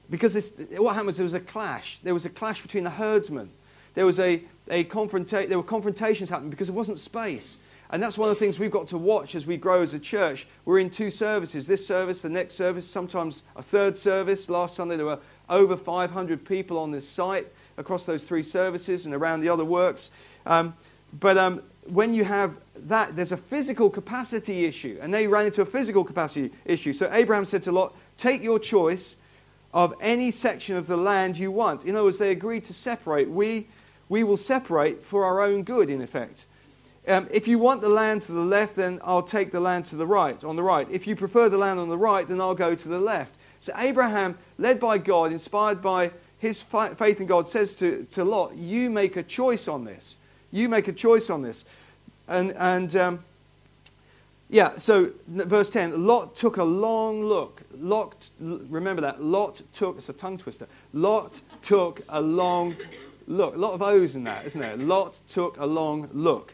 because 0.10 0.34
this, 0.34 0.54
what 0.78 0.94
happened 0.94 1.08
was 1.08 1.18
there 1.18 1.24
was 1.24 1.34
a 1.34 1.40
clash. 1.40 2.00
There 2.04 2.14
was 2.14 2.26
a 2.26 2.30
clash 2.30 2.62
between 2.62 2.84
the 2.84 2.90
herdsmen. 2.90 3.50
There, 3.94 4.06
was 4.06 4.20
a, 4.20 4.42
a 4.70 4.86
confronta- 4.86 5.48
there 5.48 5.58
were 5.58 5.64
confrontations 5.64 6.30
happening 6.30 6.50
because 6.50 6.68
there 6.68 6.76
wasn't 6.76 7.00
space. 7.00 7.58
And 7.92 8.02
that's 8.02 8.18
one 8.18 8.28
of 8.28 8.36
the 8.36 8.40
things 8.40 8.58
we've 8.58 8.72
got 8.72 8.88
to 8.88 8.98
watch 8.98 9.36
as 9.36 9.46
we 9.46 9.56
grow 9.56 9.84
as 9.84 9.94
a 9.94 10.00
church. 10.00 10.48
We're 10.66 10.80
in 10.80 10.90
two 10.90 11.12
services 11.12 11.68
this 11.68 11.86
service, 11.86 12.24
the 12.24 12.30
next 12.30 12.56
service, 12.56 12.90
sometimes 12.90 13.44
a 13.56 13.62
third 13.62 13.96
service. 13.96 14.50
Last 14.50 14.76
Sunday 14.76 14.98
there 14.98 15.06
were 15.06 15.20
over 15.48 15.78
500 15.78 16.44
people 16.44 16.80
on 16.80 16.90
this 16.90 17.08
site 17.08 17.46
across 17.78 18.06
those 18.06 18.24
three 18.24 18.42
services 18.42 19.06
and 19.06 19.14
around 19.14 19.42
the 19.42 19.50
other 19.50 19.64
works. 19.64 20.10
Um, 20.48 20.74
but 21.20 21.38
um, 21.38 21.64
when 21.86 22.14
you 22.14 22.24
have 22.24 22.56
that, 22.76 23.16
there's 23.16 23.32
a 23.32 23.38
physical 23.38 23.90
capacity 23.90 24.66
issue. 24.66 24.98
And 25.02 25.14
they 25.14 25.28
ran 25.28 25.46
into 25.46 25.62
a 25.62 25.66
physical 25.66 26.04
capacity 26.04 26.52
issue. 26.66 26.94
So 26.94 27.10
Abraham 27.12 27.46
said 27.46 27.62
to 27.64 27.72
Lot, 27.72 27.96
Take 28.18 28.44
your 28.44 28.60
choice 28.60 29.16
of 29.74 29.94
any 30.02 30.32
section 30.32 30.76
of 30.76 30.88
the 30.88 30.98
land 30.98 31.38
you 31.38 31.52
want. 31.52 31.84
In 31.84 31.96
other 31.96 32.06
words, 32.06 32.18
they 32.18 32.32
agreed 32.32 32.66
to 32.66 32.74
separate. 32.74 33.30
We, 33.30 33.68
we 34.08 34.24
will 34.24 34.38
separate 34.38 35.04
for 35.04 35.26
our 35.26 35.42
own 35.42 35.64
good, 35.64 35.90
in 35.90 36.02
effect. 36.02 36.46
Um, 37.08 37.28
if 37.32 37.48
you 37.48 37.60
want 37.60 37.82
the 37.82 37.90
land 37.90 38.22
to 38.24 38.32
the 38.32 38.40
left, 38.40 38.76
then 38.76 39.00
I'll 39.04 39.24
take 39.24 39.52
the 39.52 39.60
land 39.60 39.86
to 39.88 39.96
the 39.96 40.08
right, 40.08 40.42
on 40.44 40.56
the 40.56 40.64
right. 40.64 40.90
If 40.90 41.06
you 41.06 41.16
prefer 41.16 41.50
the 41.50 41.58
land 41.58 41.80
on 41.80 41.90
the 41.90 41.98
right, 41.98 42.28
then 42.28 42.40
I'll 42.40 42.56
go 42.56 42.76
to 42.76 42.88
the 42.88 43.00
left. 43.00 43.36
So 43.60 43.74
Abraham, 43.78 44.38
led 44.58 44.80
by 44.80 45.00
God, 45.00 45.32
inspired 45.32 45.82
by 45.82 46.12
his 46.38 46.62
faith 46.62 47.20
in 47.20 47.26
God, 47.26 47.48
says 47.48 47.76
to, 47.76 48.06
to 48.12 48.24
Lot, 48.24 48.56
You 48.56 48.90
make 48.90 49.18
a 49.18 49.24
choice 49.24 49.68
on 49.68 49.84
this. 49.84 50.18
You 50.54 50.70
make 50.70 50.88
a 50.88 50.94
choice 50.94 51.30
on 51.30 51.42
this. 51.42 51.66
And, 52.28 52.54
and 52.54 52.96
um, 52.96 53.24
yeah, 54.50 54.78
so 54.78 55.12
verse 55.28 55.70
10 55.72 56.06
Lot 56.06 56.36
took 56.36 56.58
a 56.58 56.64
long 56.64 57.24
look. 57.24 57.64
Lot, 57.76 58.30
remember 58.40 59.02
that. 59.02 59.22
Lot 59.22 59.62
took, 59.74 59.98
it's 59.98 60.10
a 60.10 60.14
tongue 60.14 60.38
twister. 60.38 60.68
Lot 60.94 61.42
took 61.64 62.04
a 62.08 62.22
long 62.22 62.76
look. 63.28 63.56
A 63.56 63.58
lot 63.58 63.74
of 63.74 63.82
O's 63.82 64.16
in 64.16 64.24
that, 64.26 64.46
isn't 64.46 64.62
there? 64.62 64.78
Lot 64.78 65.20
took 65.28 65.58
a 65.58 65.66
long 65.66 66.08
look 66.14 66.54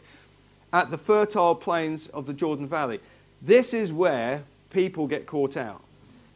at 0.72 0.90
the 0.90 0.98
fertile 0.98 1.54
plains 1.54 2.08
of 2.08 2.24
the 2.24 2.32
Jordan 2.32 2.66
Valley. 2.66 3.00
This 3.42 3.74
is 3.74 3.92
where 3.92 4.42
people 4.70 5.06
get 5.06 5.26
caught 5.26 5.58
out. 5.58 5.82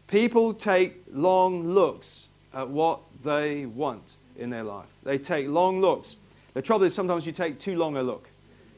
People 0.07 0.53
take 0.53 1.03
long 1.11 1.67
looks 1.67 2.27
at 2.53 2.69
what 2.69 3.01
they 3.25 3.65
want 3.65 4.03
in 4.37 4.51
their 4.51 4.65
life. 4.65 4.89
They 5.03 5.17
take 5.17 5.49
long 5.49 5.81
looks. 5.81 6.17
The 6.55 6.63
trouble 6.63 6.87
is 6.87 6.95
sometimes 6.95 7.27
you 7.27 7.33
take 7.33 7.59
too 7.59 7.77
long 7.77 7.97
a 7.97 8.03
look. 8.03 8.29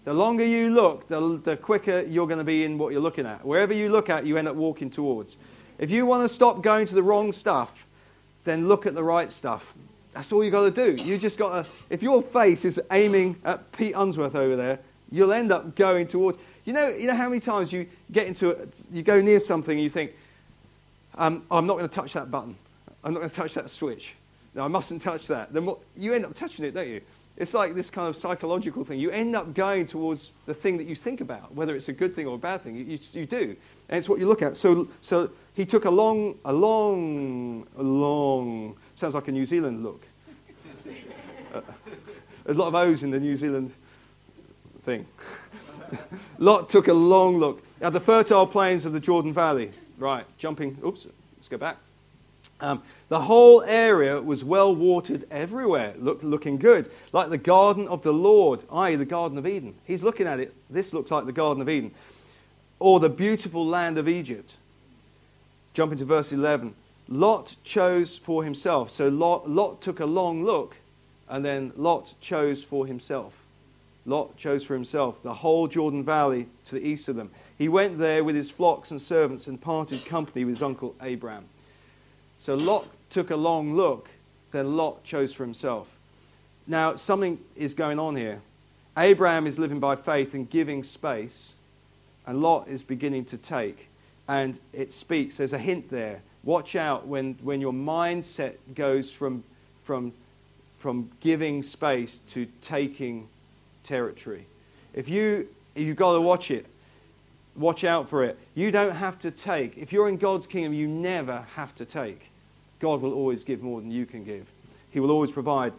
The 0.04 0.14
longer 0.14 0.44
you 0.44 0.70
look, 0.70 1.08
the, 1.08 1.40
the 1.42 1.56
quicker 1.56 2.00
you're 2.02 2.26
going 2.26 2.38
to 2.38 2.44
be 2.44 2.64
in 2.64 2.78
what 2.78 2.92
you're 2.92 3.02
looking 3.02 3.26
at. 3.26 3.44
Wherever 3.44 3.74
you 3.74 3.90
look 3.90 4.08
at, 4.08 4.24
you 4.24 4.36
end 4.38 4.48
up 4.48 4.56
walking 4.56 4.88
towards. 4.88 5.36
If 5.78 5.90
you 5.90 6.06
want 6.06 6.22
to 6.22 6.32
stop 6.32 6.62
going 6.62 6.86
to 6.86 6.94
the 6.94 7.02
wrong 7.02 7.32
stuff, 7.32 7.86
then 8.44 8.68
look 8.68 8.86
at 8.86 8.94
the 8.94 9.04
right 9.04 9.30
stuff. 9.30 9.74
That's 10.14 10.32
all 10.32 10.42
you've 10.42 10.52
got 10.52 10.74
to 10.74 10.94
do. 10.96 11.02
You 11.02 11.18
just 11.18 11.38
got 11.38 11.64
to, 11.64 11.70
if 11.90 12.02
your 12.02 12.22
face 12.22 12.64
is 12.64 12.80
aiming 12.90 13.36
at 13.44 13.70
Pete 13.72 13.94
Unsworth 13.94 14.34
over 14.34 14.56
there, 14.56 14.78
you'll 15.10 15.32
end 15.32 15.52
up 15.52 15.74
going 15.74 16.06
towards. 16.06 16.38
You 16.64 16.72
know, 16.72 16.88
you 16.88 17.06
know 17.06 17.14
how 17.14 17.28
many 17.28 17.40
times 17.40 17.72
you 17.72 17.86
get 18.12 18.26
into 18.26 18.68
you 18.90 19.02
go 19.02 19.20
near 19.20 19.40
something 19.40 19.72
and 19.72 19.82
you 19.82 19.90
think, 19.90 20.12
um, 21.16 21.44
I'm 21.50 21.66
not 21.66 21.78
going 21.78 21.88
to 21.88 21.94
touch 21.94 22.14
that 22.14 22.30
button. 22.30 22.56
I'm 23.04 23.12
not 23.12 23.18
going 23.18 23.30
to 23.30 23.36
touch 23.36 23.54
that 23.54 23.68
switch. 23.68 24.14
No, 24.54 24.64
I 24.64 24.68
mustn't 24.68 25.02
touch 25.02 25.26
that. 25.26 25.52
Then 25.52 25.66
what, 25.66 25.80
you 25.96 26.14
end 26.14 26.24
up 26.24 26.34
touching 26.34 26.64
it, 26.64 26.72
don't 26.72 26.88
you? 26.88 27.02
It's 27.36 27.52
like 27.52 27.74
this 27.74 27.90
kind 27.90 28.08
of 28.08 28.16
psychological 28.16 28.84
thing. 28.84 28.98
You 28.98 29.10
end 29.10 29.36
up 29.36 29.52
going 29.52 29.84
towards 29.84 30.32
the 30.46 30.54
thing 30.54 30.78
that 30.78 30.86
you 30.86 30.96
think 30.96 31.20
about, 31.20 31.54
whether 31.54 31.76
it's 31.76 31.88
a 31.88 31.92
good 31.92 32.14
thing 32.14 32.26
or 32.26 32.36
a 32.36 32.38
bad 32.38 32.62
thing. 32.62 32.76
You, 32.76 32.84
you, 32.84 32.98
you 33.12 33.26
do. 33.26 33.56
And 33.88 33.98
it's 33.98 34.08
what 34.08 34.18
you 34.18 34.26
look 34.26 34.40
at. 34.40 34.56
So, 34.56 34.88
so 35.02 35.30
he 35.52 35.66
took 35.66 35.84
a 35.84 35.90
long, 35.90 36.36
a 36.46 36.52
long, 36.52 37.66
a 37.76 37.82
long, 37.82 38.76
sounds 38.94 39.14
like 39.14 39.28
a 39.28 39.32
New 39.32 39.44
Zealand 39.44 39.82
look. 39.82 40.06
uh, 41.54 41.60
a 42.46 42.54
lot 42.54 42.68
of 42.68 42.74
O's 42.74 43.02
in 43.02 43.10
the 43.10 43.20
New 43.20 43.36
Zealand 43.36 43.72
thing. 44.82 45.06
Lot 46.38 46.68
took 46.68 46.88
a 46.88 46.92
long 46.92 47.38
look 47.38 47.62
at 47.80 47.92
the 47.92 48.00
fertile 48.00 48.46
plains 48.46 48.84
of 48.84 48.92
the 48.92 49.00
Jordan 49.00 49.32
Valley. 49.32 49.72
Right, 49.98 50.24
jumping, 50.38 50.78
oops, 50.84 51.06
let's 51.36 51.48
go 51.48 51.58
back. 51.58 51.76
Um, 52.60 52.82
the 53.08 53.20
whole 53.20 53.62
area 53.62 54.20
was 54.20 54.42
well 54.42 54.74
watered 54.74 55.26
everywhere, 55.30 55.94
look, 55.98 56.22
looking 56.22 56.56
good, 56.56 56.90
like 57.12 57.28
the 57.28 57.38
garden 57.38 57.86
of 57.88 58.02
the 58.02 58.12
Lord, 58.12 58.62
i.e., 58.72 58.96
the 58.96 59.04
Garden 59.04 59.36
of 59.36 59.46
Eden. 59.46 59.74
He's 59.84 60.02
looking 60.02 60.26
at 60.26 60.40
it. 60.40 60.54
This 60.70 60.92
looks 60.92 61.10
like 61.10 61.26
the 61.26 61.32
Garden 61.32 61.60
of 61.60 61.68
Eden, 61.68 61.92
or 62.78 62.98
the 62.98 63.10
beautiful 63.10 63.66
land 63.66 63.98
of 63.98 64.08
Egypt. 64.08 64.56
Jump 65.74 65.92
into 65.92 66.06
verse 66.06 66.32
11. 66.32 66.74
Lot 67.08 67.56
chose 67.62 68.16
for 68.16 68.42
himself. 68.42 68.90
So 68.90 69.08
Lot, 69.08 69.48
Lot 69.48 69.82
took 69.82 70.00
a 70.00 70.06
long 70.06 70.44
look 70.44 70.76
And 71.28 71.44
then 71.44 71.72
Lot 71.76 72.14
chose 72.20 72.62
for 72.62 72.86
himself. 72.86 73.34
Lot 74.04 74.36
chose 74.36 74.64
for 74.64 74.74
himself 74.74 75.22
the 75.22 75.34
whole 75.34 75.66
Jordan 75.66 76.04
Valley 76.04 76.46
to 76.64 76.76
the 76.76 76.86
east 76.86 77.08
of 77.08 77.16
them. 77.16 77.30
He 77.58 77.68
went 77.68 77.98
there 77.98 78.22
with 78.22 78.36
his 78.36 78.50
flocks 78.50 78.90
and 78.90 79.02
servants 79.02 79.48
and 79.48 79.60
parted 79.60 80.04
company 80.06 80.44
with 80.44 80.54
his 80.54 80.62
uncle 80.62 80.94
Abraham. 81.02 81.46
So 82.38 82.54
Lot 82.54 82.86
took 83.10 83.30
a 83.30 83.36
long 83.36 83.74
look, 83.74 84.08
then 84.52 84.76
Lot 84.76 85.02
chose 85.04 85.32
for 85.32 85.44
himself. 85.44 85.88
Now, 86.66 86.96
something 86.96 87.38
is 87.54 87.74
going 87.74 87.98
on 87.98 88.16
here. 88.16 88.40
Abraham 88.98 89.46
is 89.46 89.58
living 89.58 89.78
by 89.78 89.96
faith 89.96 90.34
and 90.34 90.48
giving 90.48 90.82
space, 90.82 91.52
and 92.26 92.42
Lot 92.42 92.66
is 92.68 92.82
beginning 92.82 93.24
to 93.26 93.36
take. 93.36 93.88
And 94.28 94.58
it 94.72 94.92
speaks, 94.92 95.36
there's 95.36 95.52
a 95.52 95.58
hint 95.58 95.90
there. 95.90 96.22
Watch 96.42 96.76
out 96.76 97.06
when, 97.06 97.36
when 97.42 97.60
your 97.60 97.72
mindset 97.72 98.54
goes 98.74 99.10
from, 99.10 99.44
from, 99.84 100.12
from 100.78 101.10
giving 101.20 101.62
space 101.62 102.18
to 102.28 102.46
taking 102.60 103.28
territory. 103.82 104.46
If 104.94 105.08
you, 105.08 105.48
you've 105.74 105.96
got 105.96 106.14
to 106.14 106.20
watch 106.20 106.50
it. 106.50 106.66
Watch 107.56 107.84
out 107.84 108.08
for 108.08 108.22
it. 108.22 108.38
You 108.54 108.70
don't 108.70 108.94
have 108.94 109.18
to 109.20 109.30
take. 109.30 109.78
If 109.78 109.92
you're 109.92 110.08
in 110.08 110.18
God's 110.18 110.46
kingdom, 110.46 110.74
you 110.74 110.86
never 110.86 111.44
have 111.54 111.74
to 111.76 111.86
take. 111.86 112.30
God 112.80 113.00
will 113.00 113.14
always 113.14 113.44
give 113.44 113.62
more 113.62 113.80
than 113.80 113.90
you 113.90 114.04
can 114.04 114.24
give. 114.24 114.46
He 114.90 115.00
will 115.00 115.10
always 115.10 115.30
provide. 115.30 115.72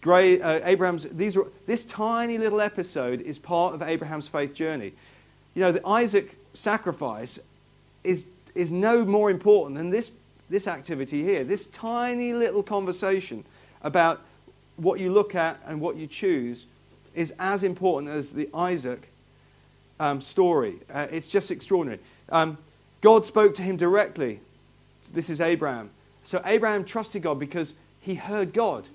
Great, 0.00 0.40
uh, 0.40 0.60
Abraham's, 0.64 1.04
these 1.10 1.36
are, 1.36 1.46
this 1.66 1.84
tiny 1.84 2.38
little 2.38 2.60
episode 2.60 3.20
is 3.20 3.38
part 3.38 3.74
of 3.74 3.82
Abraham's 3.82 4.28
faith 4.28 4.54
journey. 4.54 4.92
You 5.54 5.60
know, 5.60 5.72
the 5.72 5.86
Isaac 5.86 6.36
sacrifice 6.54 7.38
is, 8.02 8.24
is 8.54 8.70
no 8.70 9.04
more 9.04 9.30
important 9.30 9.76
than 9.76 9.90
this, 9.90 10.10
this 10.48 10.66
activity 10.66 11.22
here. 11.22 11.44
This 11.44 11.66
tiny 11.66 12.32
little 12.32 12.62
conversation 12.62 13.44
about 13.82 14.22
what 14.76 15.00
you 15.00 15.12
look 15.12 15.34
at 15.34 15.60
and 15.66 15.82
what 15.82 15.96
you 15.96 16.06
choose 16.06 16.64
is 17.14 17.34
as 17.38 17.62
important 17.62 18.10
as 18.10 18.32
the 18.32 18.48
Isaac 18.54 19.09
um, 20.00 20.20
story. 20.20 20.78
Uh, 20.92 21.06
it's 21.12 21.28
just 21.28 21.52
extraordinary. 21.52 22.00
Um, 22.30 22.58
God 23.02 23.24
spoke 23.24 23.54
to 23.54 23.62
him 23.62 23.76
directly. 23.76 24.40
This 25.12 25.30
is 25.30 25.40
Abraham. 25.40 25.90
So 26.24 26.42
Abraham 26.44 26.84
trusted 26.84 27.22
God 27.22 27.38
because 27.38 27.74
he 28.00 28.14
heard 28.14 28.52
God. 28.52 28.88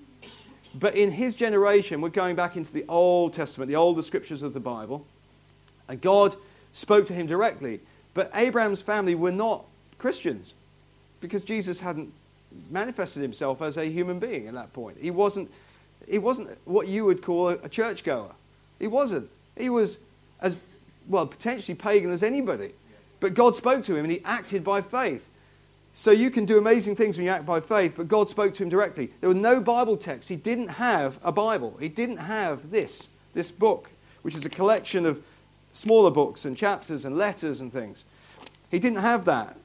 But 0.74 0.96
in 0.96 1.12
his 1.12 1.36
generation, 1.36 2.02
we're 2.02 2.10
going 2.10 2.36
back 2.36 2.58
into 2.58 2.74
the 2.74 2.84
Old 2.90 3.34
Testament, 3.34 3.70
the 3.70 3.78
older 3.78 4.02
scriptures 4.02 4.42
of 4.42 4.54
the 4.54 4.60
Bible, 4.60 5.06
and 5.88 6.02
God 6.02 6.36
spoke 6.74 7.06
to 7.06 7.14
him 7.14 7.28
directly. 7.28 7.80
But 8.14 8.32
Abraham's 8.34 8.82
family 8.82 9.16
were 9.16 9.32
not 9.32 9.64
Christians 9.98 10.54
because 11.22 11.44
Jesus 11.44 11.80
hadn't 11.80 12.12
manifested 12.70 13.22
himself 13.22 13.62
as 13.62 13.78
a 13.78 13.86
human 13.86 14.20
being 14.20 14.48
at 14.48 14.54
that 14.54 14.74
point. 14.74 14.98
He 15.00 15.12
wasn't, 15.12 15.52
he 16.10 16.18
wasn't 16.18 16.58
what 16.66 16.88
you 16.88 17.06
would 17.06 17.22
call 17.22 17.50
a 17.50 17.70
churchgoer. 17.70 18.32
He 18.80 18.88
wasn't. 18.88 19.30
He 19.58 19.70
was 19.70 19.98
as, 20.42 20.58
well, 21.08 21.26
potentially 21.26 21.76
pagan 21.76 22.12
as 22.12 22.24
anybody. 22.24 22.74
But 23.20 23.34
God 23.34 23.56
spoke 23.56 23.84
to 23.84 23.96
him 23.96 24.06
and 24.06 24.12
he 24.12 24.22
acted 24.24 24.64
by 24.64 24.82
faith. 24.82 25.28
So 25.94 26.12
you 26.12 26.30
can 26.30 26.46
do 26.46 26.58
amazing 26.58 26.98
things 26.98 27.18
when 27.18 27.26
you 27.26 27.32
act 27.32 27.46
by 27.46 27.62
faith, 27.62 27.94
but 27.96 28.10
God 28.10 28.28
spoke 28.28 28.54
to 28.56 28.64
him 28.64 28.70
directly. 28.70 29.12
There 29.22 29.30
were 29.30 29.34
no 29.34 29.62
Bible 29.62 29.96
texts. 29.96 30.28
He 30.28 30.36
didn't 30.36 30.68
have 30.68 31.20
a 31.24 31.32
Bible. 31.32 31.78
He 31.80 31.88
didn't 31.88 32.18
have 32.18 32.70
this, 32.70 33.08
this 33.34 33.50
book, 33.50 33.90
which 34.22 34.36
is 34.36 34.46
a 34.46 34.50
collection 34.50 35.06
of 35.06 35.24
smaller 35.72 36.12
books 36.12 36.44
and 36.44 36.58
chapters 36.58 37.06
and 37.06 37.18
letters 37.18 37.62
and 37.62 37.72
things. 37.72 38.04
He 38.70 38.80
didn't 38.80 39.00
have 39.00 39.24
that. 39.26 39.58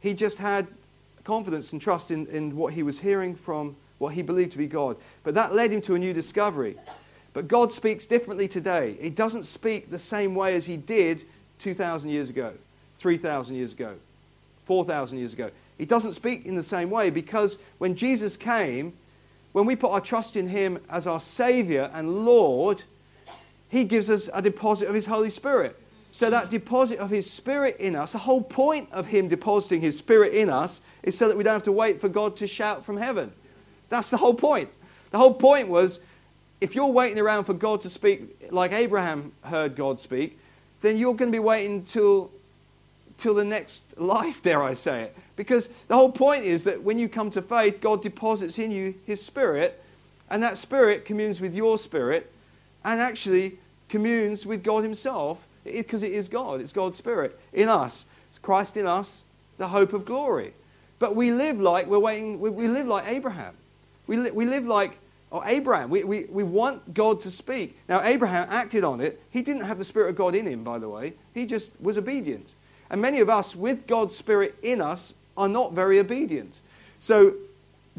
He 0.00 0.14
just 0.14 0.38
had 0.38 0.66
confidence 1.24 1.72
and 1.72 1.80
trust 1.80 2.10
in, 2.10 2.26
in 2.28 2.56
what 2.56 2.72
he 2.72 2.82
was 2.82 2.98
hearing 2.98 3.34
from 3.34 3.76
what 3.98 4.14
he 4.14 4.22
believed 4.22 4.52
to 4.52 4.58
be 4.58 4.66
God. 4.66 4.96
But 5.24 5.34
that 5.34 5.54
led 5.54 5.72
him 5.72 5.82
to 5.82 5.94
a 5.94 5.98
new 5.98 6.14
discovery. 6.14 6.76
But 7.36 7.48
God 7.48 7.70
speaks 7.70 8.06
differently 8.06 8.48
today. 8.48 8.96
He 8.98 9.10
doesn't 9.10 9.42
speak 9.42 9.90
the 9.90 9.98
same 9.98 10.34
way 10.34 10.54
as 10.54 10.64
he 10.64 10.78
did 10.78 11.24
2,000 11.58 12.08
years 12.08 12.30
ago, 12.30 12.54
3,000 12.96 13.54
years 13.54 13.74
ago, 13.74 13.94
4,000 14.64 15.18
years 15.18 15.34
ago. 15.34 15.50
He 15.76 15.84
doesn't 15.84 16.14
speak 16.14 16.46
in 16.46 16.56
the 16.56 16.62
same 16.62 16.88
way 16.88 17.10
because 17.10 17.58
when 17.76 17.94
Jesus 17.94 18.38
came, 18.38 18.94
when 19.52 19.66
we 19.66 19.76
put 19.76 19.90
our 19.90 20.00
trust 20.00 20.34
in 20.34 20.48
him 20.48 20.78
as 20.88 21.06
our 21.06 21.20
Savior 21.20 21.90
and 21.92 22.24
Lord, 22.24 22.84
he 23.68 23.84
gives 23.84 24.08
us 24.08 24.30
a 24.32 24.40
deposit 24.40 24.88
of 24.88 24.94
his 24.94 25.04
Holy 25.04 25.28
Spirit. 25.28 25.78
So 26.12 26.30
that 26.30 26.48
deposit 26.48 27.00
of 27.00 27.10
his 27.10 27.30
Spirit 27.30 27.76
in 27.78 27.96
us, 27.96 28.12
the 28.12 28.18
whole 28.18 28.40
point 28.40 28.88
of 28.92 29.08
him 29.08 29.28
depositing 29.28 29.82
his 29.82 29.98
Spirit 29.98 30.32
in 30.32 30.48
us 30.48 30.80
is 31.02 31.18
so 31.18 31.28
that 31.28 31.36
we 31.36 31.44
don't 31.44 31.52
have 31.52 31.64
to 31.64 31.72
wait 31.72 32.00
for 32.00 32.08
God 32.08 32.34
to 32.38 32.46
shout 32.46 32.86
from 32.86 32.96
heaven. 32.96 33.30
That's 33.90 34.08
the 34.08 34.16
whole 34.16 34.32
point. 34.32 34.70
The 35.10 35.18
whole 35.18 35.34
point 35.34 35.68
was 35.68 36.00
if 36.60 36.74
you're 36.74 36.86
waiting 36.86 37.18
around 37.18 37.44
for 37.44 37.54
God 37.54 37.80
to 37.82 37.90
speak 37.90 38.50
like 38.50 38.72
Abraham 38.72 39.32
heard 39.42 39.76
God 39.76 40.00
speak, 40.00 40.38
then 40.82 40.96
you're 40.96 41.14
going 41.14 41.30
to 41.30 41.36
be 41.36 41.40
waiting 41.40 41.82
till, 41.82 42.30
till 43.18 43.34
the 43.34 43.44
next 43.44 43.84
life, 43.98 44.42
dare 44.42 44.62
I 44.62 44.74
say 44.74 45.02
it. 45.02 45.16
Because 45.36 45.68
the 45.88 45.94
whole 45.94 46.12
point 46.12 46.44
is 46.44 46.64
that 46.64 46.82
when 46.82 46.98
you 46.98 47.08
come 47.08 47.30
to 47.32 47.42
faith, 47.42 47.80
God 47.80 48.02
deposits 48.02 48.58
in 48.58 48.70
you 48.70 48.94
his 49.06 49.22
spirit, 49.22 49.82
and 50.30 50.42
that 50.42 50.58
spirit 50.58 51.04
communes 51.04 51.40
with 51.40 51.54
your 51.54 51.78
spirit 51.78 52.32
and 52.84 53.00
actually 53.00 53.58
communes 53.88 54.46
with 54.46 54.62
God 54.64 54.82
himself 54.82 55.38
because 55.64 56.02
it, 56.02 56.12
is 56.12 56.28
God. 56.28 56.60
It's 56.60 56.72
God's 56.72 56.96
spirit 56.96 57.38
in 57.52 57.68
us. 57.68 58.06
It's 58.30 58.38
Christ 58.38 58.76
in 58.76 58.86
us, 58.86 59.22
the 59.58 59.68
hope 59.68 59.92
of 59.92 60.04
glory. 60.04 60.52
But 60.98 61.14
we 61.14 61.30
live 61.30 61.60
like 61.60 61.86
we're 61.86 61.98
waiting, 61.98 62.40
we, 62.40 62.50
we 62.50 62.68
live 62.68 62.86
like 62.86 63.06
Abraham. 63.06 63.54
We, 64.06 64.16
li- 64.16 64.30
we 64.30 64.46
live 64.46 64.66
like 64.66 64.98
or 65.30 65.42
Abraham. 65.44 65.90
We, 65.90 66.04
we, 66.04 66.24
we 66.24 66.44
want 66.44 66.94
God 66.94 67.20
to 67.22 67.30
speak. 67.30 67.78
Now, 67.88 68.02
Abraham 68.02 68.48
acted 68.50 68.84
on 68.84 69.00
it. 69.00 69.20
He 69.30 69.42
didn't 69.42 69.64
have 69.64 69.78
the 69.78 69.84
Spirit 69.84 70.10
of 70.10 70.16
God 70.16 70.34
in 70.34 70.46
him, 70.46 70.62
by 70.62 70.78
the 70.78 70.88
way. 70.88 71.14
He 71.34 71.46
just 71.46 71.70
was 71.80 71.98
obedient. 71.98 72.48
And 72.90 73.00
many 73.00 73.20
of 73.20 73.28
us, 73.28 73.56
with 73.56 73.86
God's 73.86 74.16
Spirit 74.16 74.54
in 74.62 74.80
us, 74.80 75.12
are 75.36 75.48
not 75.48 75.72
very 75.72 75.98
obedient. 75.98 76.54
So, 77.00 77.34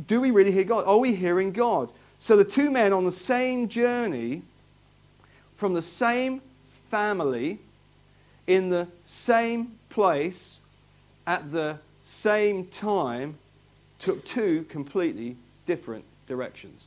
do 0.07 0.21
we 0.21 0.31
really 0.31 0.51
hear 0.51 0.63
God? 0.63 0.85
Are 0.85 0.97
we 0.97 1.13
hearing 1.13 1.51
God? 1.51 1.91
So, 2.19 2.37
the 2.37 2.45
two 2.45 2.71
men 2.71 2.93
on 2.93 3.05
the 3.05 3.11
same 3.11 3.67
journey, 3.67 4.43
from 5.57 5.73
the 5.73 5.81
same 5.81 6.41
family, 6.89 7.59
in 8.47 8.69
the 8.69 8.87
same 9.05 9.77
place, 9.89 10.59
at 11.25 11.51
the 11.51 11.79
same 12.03 12.65
time, 12.67 13.37
took 13.99 14.23
two 14.23 14.65
completely 14.69 15.35
different 15.65 16.05
directions. 16.27 16.85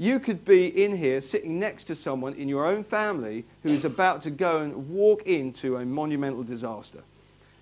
You 0.00 0.20
could 0.20 0.44
be 0.44 0.84
in 0.84 0.96
here 0.96 1.20
sitting 1.20 1.58
next 1.58 1.84
to 1.84 1.96
someone 1.96 2.34
in 2.34 2.48
your 2.48 2.64
own 2.64 2.84
family 2.84 3.44
who 3.64 3.70
is 3.70 3.84
about 3.84 4.22
to 4.22 4.30
go 4.30 4.58
and 4.58 4.88
walk 4.90 5.26
into 5.26 5.76
a 5.76 5.84
monumental 5.84 6.44
disaster. 6.44 7.02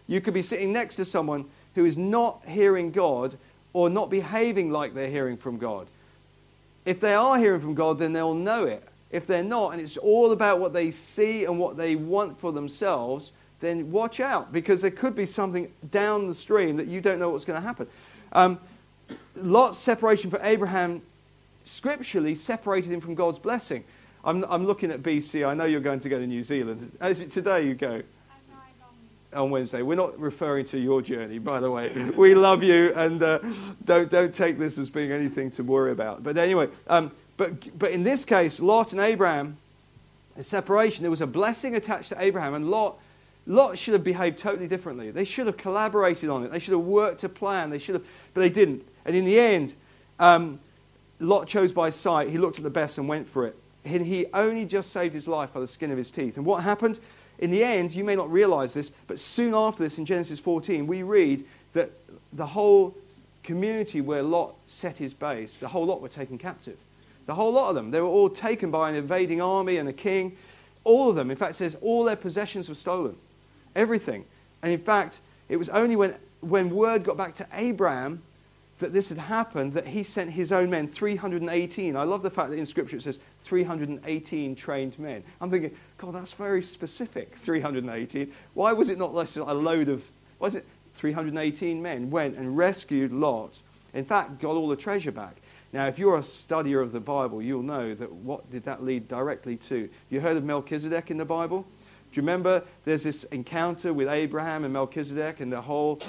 You 0.07 0.21
could 0.21 0.35
be 0.35 0.43
sitting 0.43 0.71
next 0.71 0.97
to 0.97 1.07
someone 1.07 1.47
who 1.75 1.87
is 1.87 1.97
not 1.97 2.43
hearing 2.47 2.93
God 2.93 3.38
or 3.73 3.88
not 3.88 4.11
behaving 4.11 4.71
like 4.71 4.93
they're 4.93 5.09
hearing 5.09 5.38
from 5.38 5.57
God. 5.57 5.88
If 6.85 7.00
they 7.00 7.14
are 7.14 7.38
hearing 7.38 7.61
from 7.61 7.75
God, 7.75 7.99
then 7.99 8.12
they'll 8.12 8.35
know 8.35 8.64
it. 8.64 8.87
If 9.11 9.26
they're 9.26 9.43
not, 9.43 9.73
and 9.73 9.81
it's 9.81 9.97
all 9.97 10.33
about 10.33 10.61
what 10.61 10.75
they 10.75 10.90
see 10.90 11.47
and 11.47 11.59
what 11.59 11.78
they 11.78 11.97
want 11.97 12.38
for 12.38 12.52
themselves, 12.52 13.33
then 13.61 13.90
watch 13.90 14.21
out 14.21 14.52
because 14.52 14.83
there 14.83 14.90
could 14.90 15.14
be 15.14 15.25
something 15.25 15.73
down 15.90 16.26
the 16.26 16.35
stream 16.35 16.76
that 16.76 16.87
you 16.87 17.00
don't 17.00 17.19
know 17.19 17.31
what's 17.31 17.47
going 17.47 17.61
to 17.61 17.66
happen. 17.66 17.87
Um, 18.33 18.61
Lot's 19.35 19.78
separation 19.78 20.31
for 20.31 20.38
Abraham 20.43 21.00
scripturally 21.66 22.35
separated 22.35 22.90
him 22.90 23.00
from 23.00 23.14
God's 23.14 23.38
blessing. 23.38 23.85
I'm, 24.25 24.44
I'm 24.49 24.66
looking 24.66 24.90
at 24.90 25.02
BC. 25.02 25.46
I 25.46 25.54
know 25.54 25.64
you're 25.64 25.80
going 25.80 26.00
to 26.00 26.08
go 26.08 26.18
to 26.18 26.26
New 26.26 26.42
Zealand. 26.42 26.96
Is 27.02 27.20
it 27.20 27.30
today 27.30 27.66
you 27.66 27.75
go? 27.75 28.02
on 29.32 29.50
Wednesday. 29.50 29.82
We're 29.82 29.96
not 29.96 30.18
referring 30.18 30.64
to 30.66 30.78
your 30.78 31.02
journey, 31.02 31.38
by 31.38 31.61
the 31.61 31.70
way. 31.70 31.92
We 32.16 32.35
love 32.35 32.62
you, 32.62 32.92
and 32.94 33.23
uh, 33.23 33.40
don't, 33.85 34.11
don't 34.11 34.32
take 34.32 34.58
this 34.58 34.78
as 34.78 34.88
being 34.88 35.12
anything 35.12 35.50
to 35.52 35.62
worry 35.62 35.92
about. 35.92 36.23
But 36.23 36.38
anyway, 36.38 36.68
um, 36.87 37.11
but, 37.37 37.78
but 37.78 37.90
in 37.90 38.02
this 38.02 38.25
case, 38.25 38.61
Lot 38.61 38.92
and 38.92 39.00
Abraham, 39.00 39.58
the 40.37 40.42
separation, 40.42 41.02
there 41.02 41.11
was 41.11 41.20
a 41.20 41.26
blessing 41.26 41.76
attached 41.76 42.08
to 42.11 42.23
Abraham, 42.23 42.54
and 42.54 42.70
Lot, 42.70 42.99
Lot 43.46 43.76
should 43.76 43.92
have 43.92 44.04
behaved 44.04 44.38
totally 44.38 44.68
differently. 44.68 45.11
They 45.11 45.25
should 45.25 45.46
have 45.46 45.56
collaborated 45.56 46.30
on 46.30 46.44
it. 46.44 46.50
They 46.50 46.58
should 46.58 46.73
have 46.73 46.85
worked 46.85 47.23
a 47.25 47.28
plan. 47.28 47.68
They 47.68 47.78
should 47.78 47.96
have, 47.96 48.04
but 48.32 48.40
they 48.40 48.50
didn't. 48.50 48.87
And 49.04 49.14
in 49.14 49.25
the 49.25 49.38
end, 49.38 49.75
um, 50.18 50.61
Lot 51.20 51.46
chose 51.46 51.73
by 51.73 51.90
sight. 51.90 52.28
He 52.28 52.38
looked 52.38 52.58
at 52.58 52.64
the 52.64 52.70
best 52.70 52.99
and 52.99 53.08
went 53.08 53.28
for 53.28 53.46
it. 53.46 53.56
And 53.85 54.04
he 54.04 54.26
only 54.35 54.64
just 54.64 54.92
saved 54.92 55.14
his 55.14 55.28
life 55.28 55.52
by 55.52 55.61
the 55.61 55.66
skin 55.66 55.90
of 55.90 55.99
his 55.99 56.11
teeth. 56.11 56.37
And 56.37 56.44
what 56.44 56.62
happened? 56.62 56.99
In 57.38 57.50
the 57.50 57.62
end, 57.62 57.94
you 57.94 58.04
may 58.04 58.16
not 58.16 58.30
realize 58.30 58.75
this, 58.75 58.90
but 59.06 59.18
soon 59.18 59.54
after 59.54 59.82
this, 59.82 59.99
in 59.99 60.06
Genesis 60.06 60.40
14, 60.40 60.87
we 60.87 61.02
read 61.02 61.44
that 61.75 61.90
the 62.32 62.46
whole 62.46 62.94
community 63.42 64.00
where 64.00 64.23
Lot 64.23 64.54
set 64.66 64.99
his 64.99 65.14
base, 65.14 65.56
the 65.58 65.68
whole 65.68 65.87
lot 65.87 66.00
were 66.00 66.08
taken 66.08 66.37
captive. 66.37 66.76
The 67.26 67.35
whole 67.35 67.52
lot 67.52 67.68
of 67.68 67.75
them. 67.75 67.90
They 67.90 68.00
were 68.00 68.06
all 68.06 68.30
taken 68.30 68.70
by 68.70 68.88
an 68.88 68.94
invading 68.94 69.40
army 69.40 69.76
and 69.78 69.88
a 69.88 69.92
king. 69.92 70.37
All 70.85 71.11
of 71.11 71.16
them. 71.16 71.30
In 71.30 71.37
fact, 71.37 71.56
says 71.56 71.76
all 71.80 72.04
their 72.04 72.16
possessions 72.16 72.68
were 72.68 72.75
stolen. 72.75 73.16
Everything. 73.75 74.25
And 74.62 74.73
in 74.73 74.80
fact, 74.80 75.20
it 75.49 75.56
was 75.56 75.68
only 75.68 75.96
when, 75.96 76.14
when 76.40 76.70
word 76.70 77.04
got 77.04 77.16
back 77.16 77.35
to 77.37 77.46
Abraham 77.52 78.23
that 78.78 78.92
this 78.92 79.09
had 79.09 79.18
happened, 79.18 79.73
that 79.73 79.87
he 79.87 80.02
sent 80.02 80.30
his 80.30 80.52
own 80.52 80.68
men, 80.71 80.87
318. 80.87 81.97
I 81.97 82.02
love 82.02 82.23
the 82.23 82.30
fact 82.30 82.50
that 82.50 82.59
in 82.59 82.66
Scripture 82.66 82.97
it 82.97 83.02
says 83.02 83.18
318 83.42 84.54
trained 84.54 84.99
men. 84.99 85.23
I'm 85.40 85.50
thinking, 85.50 85.75
God, 85.99 86.14
that's 86.14 86.33
very 86.33 86.62
specific, 86.62 87.37
318. 87.38 88.33
Why 88.54 88.73
was 88.73 88.90
it 88.90 88.99
not 88.99 89.14
less 89.14 89.37
a 89.37 89.45
load 89.45 89.88
of, 89.88 90.04
is 90.42 90.54
it 90.54 90.66
318 90.95 91.80
men 91.80 92.11
went 92.11 92.37
and 92.37 92.56
rescued 92.56 93.12
Lot? 93.12 93.59
In 93.95 94.04
fact, 94.04 94.40
got 94.40 94.50
all 94.50 94.68
the 94.68 94.76
treasure 94.76 95.12
back. 95.12 95.37
Now, 95.73 95.87
if 95.87 95.99
you're 95.99 96.16
a 96.16 96.21
studier 96.21 96.83
of 96.83 96.92
the 96.92 97.00
Bible, 97.00 97.42
you'll 97.42 97.62
know 97.62 97.95
that 97.95 98.12
what 98.12 98.50
did 98.50 98.64
that 98.64 98.85
lead 98.85 99.09
directly 99.09 99.56
to? 99.56 99.88
You 100.11 100.21
heard 100.21 100.37
of 100.37 100.45
Melchizedek 100.45 101.11
in 101.11 101.16
the 101.16 101.25
Bible? 101.25 101.66
Do 102.12 102.21
you 102.21 102.23
remember 102.23 102.62
there's 102.85 103.02
this 103.02 103.25
encounter 103.25 103.92
with 103.92 104.09
Abraham 104.09 104.64
and 104.64 104.73
Melchizedek 104.73 105.40
and 105.40 105.52
the 105.52 105.61
whole 105.61 106.00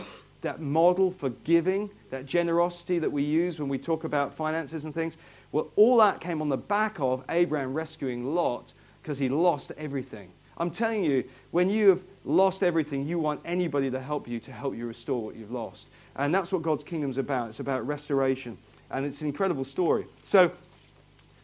that 0.42 0.62
model 0.62 1.12
for 1.12 1.30
giving, 1.30 1.90
that 2.10 2.26
generosity 2.26 3.00
that 3.00 3.12
we 3.12 3.24
use 3.24 3.60
when 3.60 3.70
we 3.70 3.78
talk 3.78 4.04
about 4.04 4.34
finances 4.34 4.86
and 4.86 4.94
things? 4.94 5.18
Well, 5.52 5.70
all 5.76 5.98
that 5.98 6.22
came 6.22 6.42
on 6.42 6.50
the 6.50 6.58
back 6.58 7.00
of 7.00 7.24
Abraham 7.30 7.74
rescuing 7.74 8.36
Lot 8.36 8.74
because 9.02 9.18
he 9.18 9.30
lost 9.30 9.72
everything. 9.78 10.30
I'm 10.58 10.72
telling 10.72 11.04
you, 11.04 11.24
when 11.52 11.70
you 11.70 11.90
have 11.90 12.02
lost 12.26 12.64
everything, 12.64 13.08
you 13.08 13.20
want 13.20 13.42
anybody 13.46 13.92
to 13.92 14.00
help 14.00 14.28
you 14.28 14.40
to 14.42 14.52
help 14.52 14.76
you 14.76 14.88
restore 14.88 15.24
what 15.24 15.36
you've 15.36 15.52
lost. 15.52 15.86
And 16.16 16.34
that's 16.34 16.52
what 16.52 16.64
God's 16.64 16.84
kingdom's 16.84 17.18
about. 17.18 17.50
It's 17.50 17.60
about 17.60 17.86
restoration. 17.86 18.58
And 18.90 19.06
it's 19.06 19.22
an 19.22 19.28
incredible 19.28 19.66
story. 19.66 20.06
So, 20.24 20.52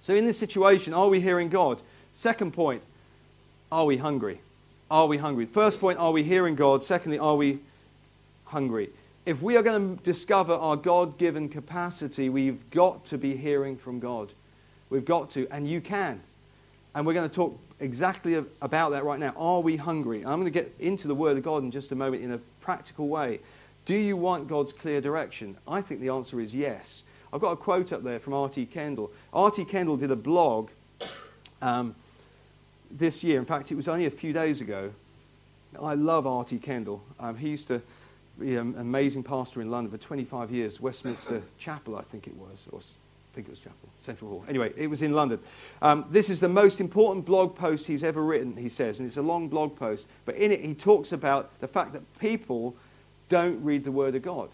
so 0.01 0.15
in 0.15 0.25
this 0.25 0.37
situation, 0.37 0.93
are 0.93 1.07
we 1.07 1.21
hearing 1.21 1.49
God? 1.49 1.79
Second 2.15 2.53
point, 2.53 2.81
are 3.71 3.85
we 3.85 3.97
hungry? 3.97 4.41
Are 4.89 5.07
we 5.07 5.17
hungry? 5.17 5.45
First 5.45 5.79
point, 5.79 5.99
are 5.99 6.11
we 6.11 6.23
hearing 6.23 6.55
God? 6.55 6.83
Secondly, 6.83 7.19
are 7.19 7.35
we 7.35 7.59
hungry. 8.45 8.89
If 9.25 9.41
we 9.41 9.55
are 9.55 9.63
going 9.63 9.97
to 9.97 10.03
discover 10.03 10.53
our 10.53 10.75
God 10.75 11.17
given 11.17 11.47
capacity, 11.47 12.29
we've 12.29 12.69
got 12.71 13.05
to 13.05 13.17
be 13.17 13.35
hearing 13.35 13.77
from 13.77 13.99
God. 13.99 14.29
We've 14.89 15.05
got 15.05 15.29
to, 15.31 15.47
and 15.49 15.67
you 15.67 15.81
can. 15.81 16.21
And 16.93 17.05
we're 17.07 17.13
going 17.13 17.29
to 17.29 17.35
talk 17.35 17.57
exactly 17.79 18.43
about 18.61 18.91
that 18.91 19.03
right 19.03 19.19
now. 19.19 19.33
Are 19.37 19.61
we 19.61 19.77
hungry? 19.77 20.19
I'm 20.19 20.39
going 20.39 20.45
to 20.45 20.51
get 20.51 20.73
into 20.79 21.07
the 21.07 21.15
Word 21.15 21.37
of 21.37 21.43
God 21.43 21.63
in 21.63 21.71
just 21.71 21.91
a 21.91 21.95
moment 21.95 22.23
in 22.23 22.33
a 22.33 22.37
practical 22.61 23.07
way. 23.07 23.39
Do 23.85 23.95
you 23.95 24.15
want 24.15 24.47
God's 24.47 24.71
clear 24.71 25.01
direction? 25.01 25.57
I 25.67 25.81
think 25.81 25.99
the 25.99 26.09
answer 26.09 26.39
is 26.39 26.53
yes. 26.53 27.03
I've 27.33 27.41
got 27.41 27.51
a 27.51 27.55
quote 27.55 27.91
up 27.91 28.03
there 28.03 28.19
from 28.19 28.33
R.T. 28.33 28.67
Kendall. 28.67 29.11
R.T. 29.33 29.65
Kendall 29.65 29.97
did 29.97 30.11
a 30.11 30.15
blog 30.15 30.69
um, 31.61 31.95
this 32.91 33.23
year. 33.23 33.39
In 33.39 33.45
fact, 33.45 33.71
it 33.71 33.75
was 33.75 33.87
only 33.87 34.05
a 34.05 34.11
few 34.11 34.33
days 34.33 34.61
ago. 34.61 34.91
I 35.81 35.95
love 35.95 36.27
R.T. 36.27 36.59
Kendall. 36.59 37.03
Um, 37.19 37.35
he 37.35 37.49
used 37.49 37.67
to 37.69 37.81
an 38.39 38.75
amazing 38.77 39.23
pastor 39.23 39.61
in 39.61 39.69
London 39.69 39.91
for 39.91 39.97
25 39.97 40.51
years, 40.51 40.79
Westminster 40.79 41.41
Chapel, 41.57 41.95
I 41.95 42.01
think 42.01 42.27
it 42.27 42.35
was, 42.35 42.67
or 42.71 42.79
I 42.79 43.35
think 43.35 43.47
it 43.47 43.51
was 43.51 43.59
Chapel, 43.59 43.89
Central 44.01 44.29
Hall. 44.29 44.45
Anyway, 44.47 44.71
it 44.75 44.87
was 44.87 45.01
in 45.01 45.13
London. 45.13 45.39
Um, 45.81 46.05
this 46.09 46.29
is 46.29 46.39
the 46.39 46.49
most 46.49 46.79
important 46.79 47.25
blog 47.25 47.55
post 47.55 47.87
he's 47.87 48.03
ever 48.03 48.23
written, 48.23 48.55
he 48.55 48.69
says, 48.69 48.99
and 48.99 49.07
it's 49.07 49.17
a 49.17 49.21
long 49.21 49.47
blog 49.49 49.75
post. 49.75 50.05
But 50.25 50.35
in 50.35 50.51
it, 50.51 50.61
he 50.61 50.73
talks 50.73 51.11
about 51.11 51.49
the 51.59 51.67
fact 51.67 51.93
that 51.93 52.01
people 52.19 52.75
don't 53.29 53.63
read 53.63 53.83
the 53.83 53.91
Word 53.91 54.15
of 54.15 54.21
God. 54.21 54.49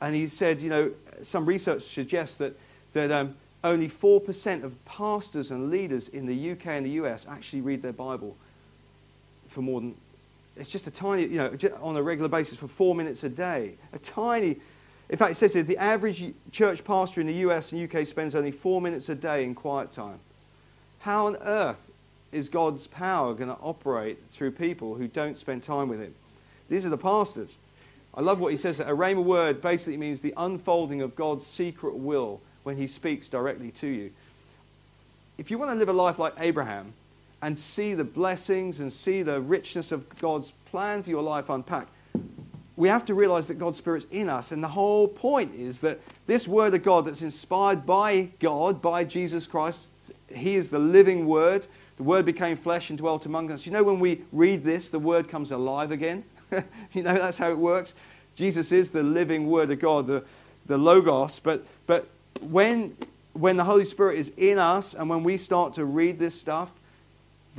And 0.00 0.14
he 0.14 0.26
said, 0.26 0.60
you 0.60 0.70
know, 0.70 0.92
some 1.22 1.44
research 1.44 1.82
suggests 1.82 2.36
that, 2.38 2.58
that 2.94 3.10
um, 3.10 3.36
only 3.62 3.88
4% 3.88 4.64
of 4.64 4.84
pastors 4.84 5.50
and 5.50 5.70
leaders 5.70 6.08
in 6.08 6.26
the 6.26 6.52
UK 6.52 6.66
and 6.68 6.86
the 6.86 6.90
US 6.90 7.26
actually 7.28 7.60
read 7.60 7.82
their 7.82 7.92
Bible 7.92 8.36
for 9.48 9.62
more 9.62 9.80
than 9.80 9.94
it's 10.60 10.70
just 10.70 10.86
a 10.86 10.90
tiny, 10.90 11.22
you 11.22 11.38
know, 11.38 11.56
on 11.80 11.96
a 11.96 12.02
regular 12.02 12.28
basis 12.28 12.58
for 12.58 12.68
four 12.68 12.94
minutes 12.94 13.24
a 13.24 13.28
day. 13.28 13.76
A 13.92 13.98
tiny, 13.98 14.58
in 15.08 15.16
fact, 15.16 15.32
it 15.32 15.34
says 15.36 15.54
that 15.54 15.66
the 15.66 15.78
average 15.78 16.34
church 16.52 16.84
pastor 16.84 17.20
in 17.20 17.26
the 17.26 17.34
US 17.34 17.72
and 17.72 17.92
UK 17.92 18.06
spends 18.06 18.34
only 18.34 18.50
four 18.50 18.80
minutes 18.80 19.08
a 19.08 19.14
day 19.14 19.42
in 19.42 19.54
quiet 19.54 19.90
time. 19.90 20.20
How 21.00 21.26
on 21.26 21.36
earth 21.36 21.78
is 22.30 22.50
God's 22.50 22.86
power 22.86 23.32
going 23.32 23.48
to 23.48 23.56
operate 23.62 24.18
through 24.30 24.52
people 24.52 24.94
who 24.94 25.08
don't 25.08 25.36
spend 25.36 25.62
time 25.62 25.88
with 25.88 26.00
Him? 26.00 26.14
These 26.68 26.84
are 26.84 26.90
the 26.90 26.98
pastors. 26.98 27.56
I 28.12 28.20
love 28.20 28.38
what 28.38 28.52
he 28.52 28.58
says 28.58 28.76
that 28.78 28.88
a 28.88 28.94
rhema 28.94 29.24
word 29.24 29.62
basically 29.62 29.96
means 29.96 30.20
the 30.20 30.34
unfolding 30.36 31.00
of 31.00 31.16
God's 31.16 31.46
secret 31.46 31.96
will 31.96 32.40
when 32.64 32.76
He 32.76 32.86
speaks 32.86 33.28
directly 33.28 33.70
to 33.72 33.86
you. 33.86 34.10
If 35.38 35.50
you 35.50 35.58
want 35.58 35.70
to 35.70 35.74
live 35.74 35.88
a 35.88 35.92
life 35.92 36.18
like 36.18 36.34
Abraham, 36.38 36.92
and 37.42 37.58
see 37.58 37.94
the 37.94 38.04
blessings 38.04 38.80
and 38.80 38.92
see 38.92 39.22
the 39.22 39.40
richness 39.40 39.92
of 39.92 40.08
God's 40.18 40.52
plan 40.66 41.02
for 41.02 41.10
your 41.10 41.22
life 41.22 41.48
unpacked, 41.48 41.90
we 42.76 42.88
have 42.88 43.04
to 43.04 43.14
realize 43.14 43.46
that 43.48 43.58
God's 43.58 43.76
Spirit's 43.76 44.06
in 44.10 44.28
us. 44.28 44.52
And 44.52 44.64
the 44.64 44.68
whole 44.68 45.06
point 45.06 45.54
is 45.54 45.80
that 45.80 46.00
this 46.26 46.48
Word 46.48 46.72
of 46.74 46.82
God 46.82 47.04
that's 47.04 47.20
inspired 47.20 47.84
by 47.84 48.30
God, 48.38 48.80
by 48.80 49.04
Jesus 49.04 49.46
Christ, 49.46 49.88
He 50.34 50.54
is 50.54 50.70
the 50.70 50.78
living 50.78 51.26
Word. 51.26 51.66
The 51.98 52.02
Word 52.04 52.24
became 52.24 52.56
flesh 52.56 52.88
and 52.88 52.98
dwelt 52.98 53.26
among 53.26 53.50
us. 53.50 53.66
You 53.66 53.72
know, 53.72 53.82
when 53.82 54.00
we 54.00 54.22
read 54.32 54.64
this, 54.64 54.88
the 54.88 54.98
Word 54.98 55.28
comes 55.28 55.52
alive 55.52 55.90
again. 55.90 56.24
you 56.92 57.02
know, 57.02 57.14
that's 57.14 57.36
how 57.36 57.50
it 57.50 57.58
works. 57.58 57.92
Jesus 58.34 58.72
is 58.72 58.90
the 58.90 59.02
living 59.02 59.46
Word 59.46 59.70
of 59.70 59.78
God, 59.78 60.06
the, 60.06 60.24
the 60.64 60.78
Logos. 60.78 61.38
But, 61.38 61.66
but 61.86 62.08
when, 62.40 62.96
when 63.34 63.58
the 63.58 63.64
Holy 63.64 63.84
Spirit 63.84 64.18
is 64.18 64.32
in 64.38 64.58
us 64.58 64.94
and 64.94 65.10
when 65.10 65.22
we 65.22 65.36
start 65.36 65.74
to 65.74 65.84
read 65.84 66.18
this 66.18 66.34
stuff, 66.34 66.70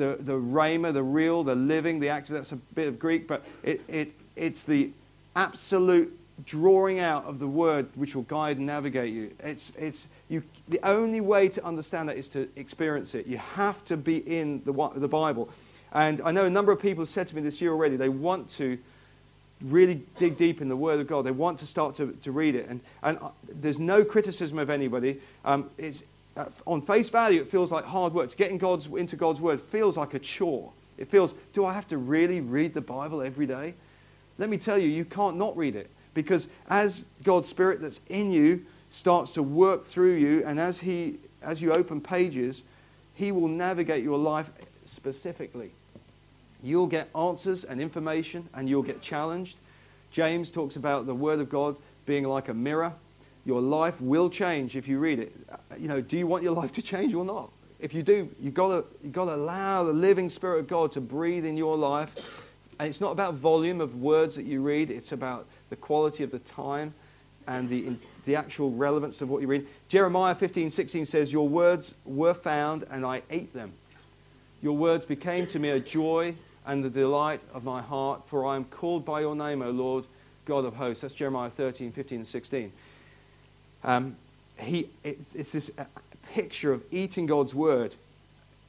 the, 0.01 0.17
the 0.19 0.33
rhema, 0.33 0.91
the 0.91 1.03
real, 1.03 1.43
the 1.43 1.53
living, 1.53 1.99
the 1.99 2.09
active, 2.09 2.33
that's 2.33 2.51
a 2.51 2.55
bit 2.55 2.87
of 2.87 2.97
Greek, 2.97 3.27
but 3.27 3.45
it, 3.61 3.81
it, 3.87 4.11
it's 4.35 4.63
the 4.63 4.89
absolute 5.35 6.17
drawing 6.43 6.97
out 6.97 7.23
of 7.25 7.37
the 7.37 7.47
word 7.47 7.87
which 7.93 8.15
will 8.15 8.23
guide 8.23 8.57
and 8.57 8.65
navigate 8.65 9.13
you. 9.13 9.31
It's, 9.41 9.71
it's, 9.77 10.07
you. 10.27 10.41
The 10.69 10.79
only 10.81 11.21
way 11.21 11.49
to 11.49 11.63
understand 11.63 12.09
that 12.09 12.17
is 12.17 12.27
to 12.29 12.49
experience 12.55 13.13
it. 13.13 13.27
You 13.27 13.37
have 13.37 13.85
to 13.85 13.95
be 13.95 14.17
in 14.17 14.63
the, 14.65 14.73
the 14.95 15.07
Bible. 15.07 15.49
And 15.93 16.19
I 16.21 16.31
know 16.31 16.45
a 16.45 16.49
number 16.49 16.71
of 16.71 16.81
people 16.81 17.03
have 17.03 17.09
said 17.09 17.27
to 17.27 17.35
me 17.35 17.43
this 17.43 17.61
year 17.61 17.71
already, 17.71 17.95
they 17.95 18.09
want 18.09 18.49
to 18.51 18.79
really 19.61 20.01
dig 20.17 20.35
deep 20.35 20.61
in 20.61 20.67
the 20.67 20.75
Word 20.75 20.99
of 20.99 21.05
God. 21.05 21.27
They 21.27 21.29
want 21.31 21.59
to 21.59 21.67
start 21.67 21.93
to, 21.95 22.17
to 22.23 22.31
read 22.31 22.55
it. 22.55 22.67
And, 22.67 22.79
and 23.03 23.19
uh, 23.19 23.29
there's 23.47 23.77
no 23.77 24.03
criticism 24.03 24.57
of 24.57 24.71
anybody. 24.71 25.21
Um, 25.45 25.69
it's, 25.77 26.01
on 26.65 26.81
face 26.81 27.09
value, 27.09 27.41
it 27.41 27.51
feels 27.51 27.71
like 27.71 27.85
hard 27.85 28.13
work. 28.13 28.29
To 28.29 28.37
get 28.37 28.57
God's, 28.57 28.87
into 28.87 29.15
God's 29.15 29.41
Word 29.41 29.61
feels 29.61 29.97
like 29.97 30.13
a 30.13 30.19
chore. 30.19 30.71
It 30.97 31.09
feels, 31.09 31.33
do 31.53 31.65
I 31.65 31.73
have 31.73 31.87
to 31.89 31.97
really 31.97 32.41
read 32.41 32.73
the 32.73 32.81
Bible 32.81 33.21
every 33.21 33.45
day? 33.45 33.73
Let 34.37 34.49
me 34.49 34.57
tell 34.57 34.77
you, 34.77 34.87
you 34.87 35.05
can't 35.05 35.37
not 35.37 35.55
read 35.57 35.75
it. 35.75 35.89
Because 36.13 36.47
as 36.69 37.05
God's 37.23 37.47
Spirit 37.47 37.81
that's 37.81 38.01
in 38.09 38.31
you 38.31 38.65
starts 38.89 39.33
to 39.33 39.43
work 39.43 39.85
through 39.85 40.15
you, 40.15 40.43
and 40.45 40.59
as, 40.59 40.79
he, 40.79 41.17
as 41.41 41.61
you 41.61 41.73
open 41.73 42.01
pages, 42.01 42.63
He 43.13 43.31
will 43.31 43.47
navigate 43.47 44.03
your 44.03 44.17
life 44.17 44.49
specifically. 44.85 45.71
You'll 46.63 46.87
get 46.87 47.09
answers 47.15 47.63
and 47.63 47.81
information, 47.81 48.47
and 48.53 48.69
you'll 48.69 48.83
get 48.83 49.01
challenged. 49.01 49.55
James 50.11 50.51
talks 50.51 50.75
about 50.75 51.05
the 51.05 51.15
Word 51.15 51.39
of 51.39 51.49
God 51.49 51.77
being 52.05 52.25
like 52.25 52.49
a 52.49 52.53
mirror 52.53 52.93
your 53.45 53.61
life 53.61 53.99
will 53.99 54.29
change 54.29 54.75
if 54.75 54.87
you 54.87 54.99
read 54.99 55.19
it. 55.19 55.35
You 55.77 55.87
know, 55.87 56.01
do 56.01 56.17
you 56.17 56.27
want 56.27 56.43
your 56.43 56.53
life 56.53 56.71
to 56.73 56.81
change 56.81 57.13
or 57.13 57.25
not? 57.25 57.49
If 57.79 57.93
you 57.93 58.03
do, 58.03 58.29
you've 58.39 58.53
got 58.53 58.67
to, 58.67 58.85
you've 59.03 59.13
got 59.13 59.25
to 59.25 59.35
allow 59.35 59.83
the 59.83 59.93
living 59.93 60.29
Spirit 60.29 60.59
of 60.59 60.67
God 60.67 60.91
to 60.91 61.01
breathe 61.01 61.45
in 61.45 61.57
your 61.57 61.75
life. 61.75 62.15
And 62.77 62.87
it's 62.87 63.01
not 63.01 63.11
about 63.11 63.35
volume 63.35 63.81
of 63.81 63.95
words 63.95 64.35
that 64.35 64.45
you 64.45 64.61
read, 64.61 64.89
it's 64.89 65.11
about 65.11 65.47
the 65.69 65.75
quality 65.75 66.23
of 66.23 66.31
the 66.31 66.39
time 66.39 66.93
and 67.47 67.69
the, 67.69 67.95
the 68.25 68.35
actual 68.35 68.71
relevance 68.71 69.21
of 69.21 69.29
what 69.29 69.41
you 69.41 69.47
read. 69.47 69.67
Jeremiah 69.87 70.35
15, 70.35 70.69
16 70.69 71.05
says, 71.05 71.33
Your 71.33 71.49
words 71.49 71.95
were 72.05 72.33
found, 72.33 72.85
and 72.91 73.05
I 73.05 73.23
ate 73.29 73.53
them. 73.53 73.73
Your 74.61 74.77
words 74.77 75.05
became 75.05 75.47
to 75.47 75.59
me 75.59 75.69
a 75.69 75.79
joy 75.79 76.35
and 76.65 76.83
the 76.83 76.89
delight 76.89 77.41
of 77.53 77.63
my 77.63 77.81
heart, 77.81 78.21
for 78.27 78.45
I 78.45 78.55
am 78.55 78.65
called 78.65 79.03
by 79.03 79.21
your 79.21 79.35
name, 79.35 79.63
O 79.63 79.71
Lord, 79.71 80.05
God 80.45 80.65
of 80.65 80.75
hosts. 80.75 81.01
That's 81.01 81.15
Jeremiah 81.15 81.49
13, 81.49 81.91
15, 81.91 82.19
and 82.19 82.27
16. 82.27 82.71
Um, 83.83 84.15
he, 84.57 84.89
it's 85.03 85.51
this 85.51 85.71
uh, 85.77 85.85
picture 86.33 86.71
of 86.71 86.83
eating 86.91 87.25
God's 87.25 87.53
word. 87.53 87.95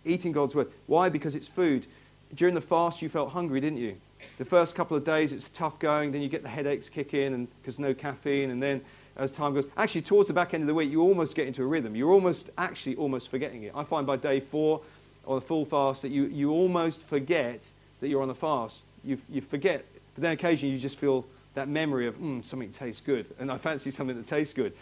Eating 0.05 0.33
God's 0.33 0.55
word. 0.55 0.68
Why? 0.87 1.09
Because 1.09 1.35
it's 1.35 1.48
food. 1.48 1.87
During 2.35 2.55
the 2.55 2.61
fast, 2.61 3.03
you 3.03 3.09
felt 3.09 3.31
hungry, 3.31 3.61
didn't 3.61 3.79
you? 3.79 3.96
The 4.38 4.44
first 4.44 4.75
couple 4.75 4.96
of 4.96 5.05
days, 5.05 5.33
it's 5.33 5.48
tough 5.55 5.79
going. 5.79 6.12
Then 6.12 6.22
you 6.22 6.29
get 6.29 6.42
the 6.42 6.48
headaches 6.48 6.88
kick 6.88 7.14
in 7.14 7.46
because 7.61 7.79
no 7.79 7.92
caffeine. 7.92 8.51
And 8.51 8.62
then 8.62 8.81
as 9.16 9.31
time 9.31 9.55
goes, 9.55 9.66
actually, 9.77 10.03
towards 10.03 10.29
the 10.29 10.35
back 10.35 10.55
end 10.55 10.62
of 10.62 10.66
the 10.66 10.75
week, 10.75 10.90
you 10.90 11.03
almost 11.03 11.35
get 11.35 11.46
into 11.46 11.62
a 11.62 11.66
rhythm. 11.66 11.94
You're 11.94 12.12
almost, 12.12 12.51
actually, 12.57 12.96
almost 12.96 13.29
forgetting 13.29 13.64
it. 13.64 13.72
I 13.75 13.85
find 13.85 14.07
by 14.07 14.16
day 14.16 14.40
four 14.40 14.81
or 15.25 15.40
the 15.40 15.46
full 15.46 15.64
fast 15.64 16.03
that 16.03 16.11
you, 16.11 16.25
you 16.25 16.51
almost 16.51 17.03
forget 17.03 17.68
that 18.01 18.09
you're 18.09 18.22
on 18.22 18.31
a 18.31 18.35
fast. 18.35 18.79
You, 19.05 19.18
you 19.29 19.40
forget. 19.40 19.85
But 20.14 20.22
then 20.22 20.33
occasionally 20.33 20.75
you 20.75 20.81
just 20.81 20.98
feel 20.98 21.27
that 21.55 21.68
memory 21.68 22.07
of, 22.07 22.16
mm, 22.16 22.44
something 22.44 22.72
tastes 22.72 23.03
good. 23.05 23.27
And 23.38 23.53
I 23.53 23.59
fancy 23.59 23.90
something 23.90 24.16
that 24.16 24.27
tastes 24.27 24.55
good. 24.55 24.72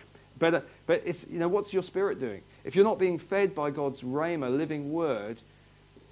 But, 0.41 0.55
uh, 0.55 0.61
but 0.87 1.03
it's, 1.05 1.25
you 1.31 1.39
know, 1.39 1.47
what's 1.47 1.73
your 1.73 1.85
spirit 1.85 2.19
doing? 2.19 2.43
If 2.65 2.75
you're 2.75 2.85
not 2.85 2.99
being 2.99 3.19
fed 3.19 3.55
by 3.55 3.71
God's 3.71 4.03
rhema, 4.03 4.55
living 4.55 4.93
word, 4.93 5.41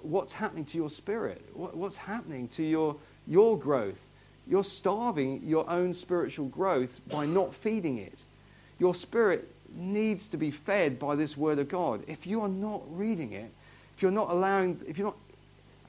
what's 0.01 0.31
happening 0.31 0.63
to 0.65 0.77
your 0.77 0.89
spirit? 0.89 1.43
What, 1.53 1.75
what's 1.75 1.97
happening 1.97 2.47
to 2.49 2.63
your, 2.63 2.95
your 3.27 3.59
growth? 3.59 3.99
You're 4.47 4.63
starving 4.63 5.43
your 5.45 5.69
own 5.69 5.93
spiritual 5.93 6.45
growth 6.47 7.01
by 7.09 7.25
not 7.25 7.53
feeding 7.53 7.97
it. 7.97 8.23
your 8.79 8.95
spirit 8.95 9.51
needs 9.75 10.27
to 10.27 10.37
be 10.37 10.49
fed 10.49 10.97
by 10.97 11.15
this 11.15 11.37
word 11.37 11.59
of 11.59 11.69
God. 11.69 12.03
If 12.07 12.25
you 12.25 12.41
are 12.41 12.49
not 12.49 12.81
reading 12.97 13.33
it, 13.33 13.51
if 13.95 14.01
you're 14.01 14.11
not 14.11 14.29
allowing, 14.29 14.79
if 14.87 14.97
you're 14.97 15.07
not 15.07 15.17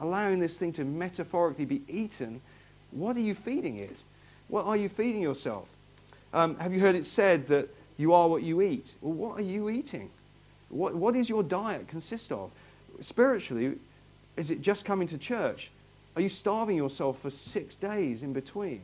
allowing 0.00 0.40
this 0.40 0.58
thing 0.58 0.72
to 0.74 0.84
metaphorically 0.84 1.64
be 1.64 1.82
eaten, 1.88 2.40
what 2.90 3.16
are 3.16 3.20
you 3.20 3.34
feeding 3.34 3.76
it? 3.76 3.96
What 4.48 4.66
are 4.66 4.76
you 4.76 4.88
feeding 4.88 5.22
yourself? 5.22 5.68
Um, 6.34 6.56
have 6.58 6.72
you 6.72 6.80
heard 6.80 6.96
it 6.96 7.04
said 7.04 7.46
that 7.48 7.68
you 8.00 8.14
are 8.14 8.28
what 8.28 8.42
you 8.42 8.62
eat? 8.62 8.94
Well, 9.02 9.12
what 9.12 9.38
are 9.38 9.42
you 9.42 9.68
eating? 9.68 10.08
What, 10.70 10.94
what 10.94 11.14
is 11.14 11.28
your 11.28 11.42
diet 11.42 11.86
consist 11.86 12.32
of? 12.32 12.50
Spiritually, 13.00 13.76
is 14.38 14.50
it 14.50 14.62
just 14.62 14.86
coming 14.86 15.06
to 15.08 15.18
church? 15.18 15.70
Are 16.16 16.22
you 16.22 16.30
starving 16.30 16.78
yourself 16.78 17.20
for 17.20 17.28
six 17.28 17.74
days 17.74 18.22
in 18.22 18.32
between? 18.32 18.80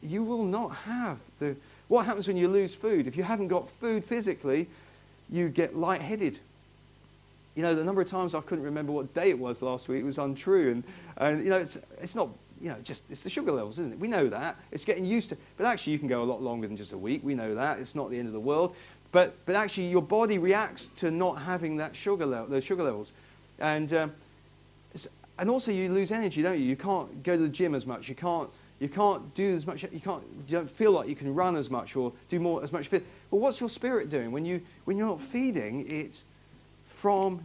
You 0.00 0.22
will 0.22 0.44
not 0.44 0.68
have 0.68 1.18
the. 1.40 1.56
What 1.88 2.06
happens 2.06 2.28
when 2.28 2.36
you 2.36 2.46
lose 2.46 2.72
food? 2.72 3.08
If 3.08 3.16
you 3.16 3.24
haven't 3.24 3.48
got 3.48 3.68
food 3.80 4.04
physically, 4.04 4.68
you 5.28 5.48
get 5.48 5.76
lightheaded. 5.76 6.38
You 7.56 7.62
know, 7.62 7.74
the 7.74 7.84
number 7.84 8.00
of 8.00 8.08
times 8.08 8.34
I 8.34 8.40
couldn't 8.42 8.64
remember 8.64 8.92
what 8.92 9.12
day 9.12 9.30
it 9.30 9.38
was 9.38 9.60
last 9.60 9.88
week 9.88 10.04
was 10.04 10.18
untrue. 10.18 10.70
And, 10.70 10.84
and 11.16 11.44
you 11.44 11.50
know, 11.50 11.58
it's, 11.58 11.78
it's 12.00 12.14
not, 12.14 12.28
you 12.64 12.70
know, 12.70 12.76
just, 12.82 13.02
it's 13.10 13.20
the 13.20 13.28
sugar 13.28 13.52
levels, 13.52 13.78
isn't 13.78 13.92
it? 13.92 13.98
We 13.98 14.08
know 14.08 14.30
that. 14.30 14.56
It's 14.72 14.86
getting 14.86 15.04
used 15.04 15.28
to, 15.28 15.36
but 15.58 15.66
actually 15.66 15.92
you 15.92 15.98
can 15.98 16.08
go 16.08 16.22
a 16.22 16.24
lot 16.24 16.40
longer 16.40 16.66
than 16.66 16.78
just 16.78 16.92
a 16.92 16.98
week. 16.98 17.20
We 17.22 17.34
know 17.34 17.54
that. 17.54 17.78
It's 17.78 17.94
not 17.94 18.08
the 18.08 18.18
end 18.18 18.26
of 18.26 18.32
the 18.32 18.40
world. 18.40 18.74
But, 19.12 19.36
but 19.44 19.54
actually 19.54 19.88
your 19.88 20.00
body 20.00 20.38
reacts 20.38 20.86
to 20.96 21.10
not 21.10 21.34
having 21.34 21.76
that 21.76 21.94
sugar 21.94 22.24
level, 22.24 22.46
those 22.46 22.64
sugar 22.64 22.82
levels. 22.82 23.12
And, 23.58 23.92
um, 23.92 24.12
and 25.36 25.50
also 25.50 25.72
you 25.72 25.92
lose 25.92 26.10
energy, 26.10 26.40
don't 26.40 26.58
you? 26.58 26.64
You 26.64 26.74
can't 26.76 27.22
go 27.22 27.36
to 27.36 27.42
the 27.42 27.50
gym 27.50 27.74
as 27.74 27.84
much. 27.84 28.08
You 28.08 28.14
can't, 28.14 28.48
you 28.80 28.88
can't 28.88 29.34
do 29.34 29.54
as 29.54 29.66
much. 29.66 29.82
You, 29.82 30.00
can't, 30.00 30.22
you 30.48 30.56
don't 30.56 30.70
feel 30.70 30.92
like 30.92 31.06
you 31.06 31.16
can 31.16 31.34
run 31.34 31.56
as 31.56 31.68
much 31.68 31.96
or 31.96 32.14
do 32.30 32.40
more 32.40 32.64
as 32.64 32.72
much. 32.72 32.90
Well, 32.90 33.02
what's 33.30 33.60
your 33.60 33.68
spirit 33.68 34.08
doing 34.08 34.32
when, 34.32 34.46
you, 34.46 34.62
when 34.86 34.96
you're 34.96 35.08
not 35.08 35.20
feeding 35.20 35.86
it 35.86 36.22
from, 36.96 37.44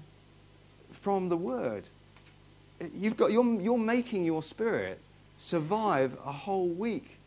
from 1.02 1.28
the 1.28 1.38
Word? 1.38 1.84
You've 2.96 3.18
got, 3.18 3.34
you're, 3.34 3.60
you're 3.60 3.78
making 3.78 4.24
your 4.24 4.42
spirit 4.42 4.98
survive 5.40 6.16
a 6.26 6.32
whole 6.32 6.68
week 6.68 7.18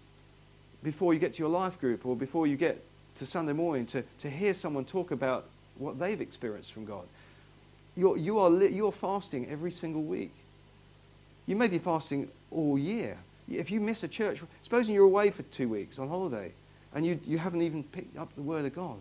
before 0.82 1.14
you 1.14 1.20
get 1.20 1.32
to 1.32 1.38
your 1.38 1.48
life 1.48 1.80
group 1.80 2.06
or 2.06 2.14
before 2.14 2.46
you 2.46 2.56
get 2.56 2.82
to 3.16 3.26
Sunday 3.26 3.52
morning 3.52 3.86
to, 3.86 4.04
to 4.20 4.30
hear 4.30 4.54
someone 4.54 4.84
talk 4.84 5.10
about 5.10 5.46
what 5.78 5.98
they've 5.98 6.20
experienced 6.20 6.72
from 6.72 6.84
God. 6.84 7.04
You're, 7.96 8.16
you 8.16 8.38
are 8.38 8.50
li- 8.50 8.72
you're 8.72 8.92
fasting 8.92 9.48
every 9.50 9.70
single 9.70 10.02
week. 10.02 10.32
You 11.46 11.56
may 11.56 11.68
be 11.68 11.78
fasting 11.78 12.28
all 12.50 12.78
year. 12.78 13.16
If 13.50 13.70
you 13.70 13.80
miss 13.80 14.02
a 14.02 14.08
church, 14.08 14.40
supposing 14.62 14.94
you're 14.94 15.04
away 15.04 15.30
for 15.30 15.42
two 15.44 15.68
weeks 15.68 15.98
on 15.98 16.08
holiday 16.08 16.52
and 16.94 17.04
you, 17.04 17.18
you 17.24 17.38
haven't 17.38 17.62
even 17.62 17.82
picked 17.82 18.16
up 18.16 18.34
the 18.34 18.42
Word 18.42 18.64
of 18.64 18.74
God, 18.74 18.98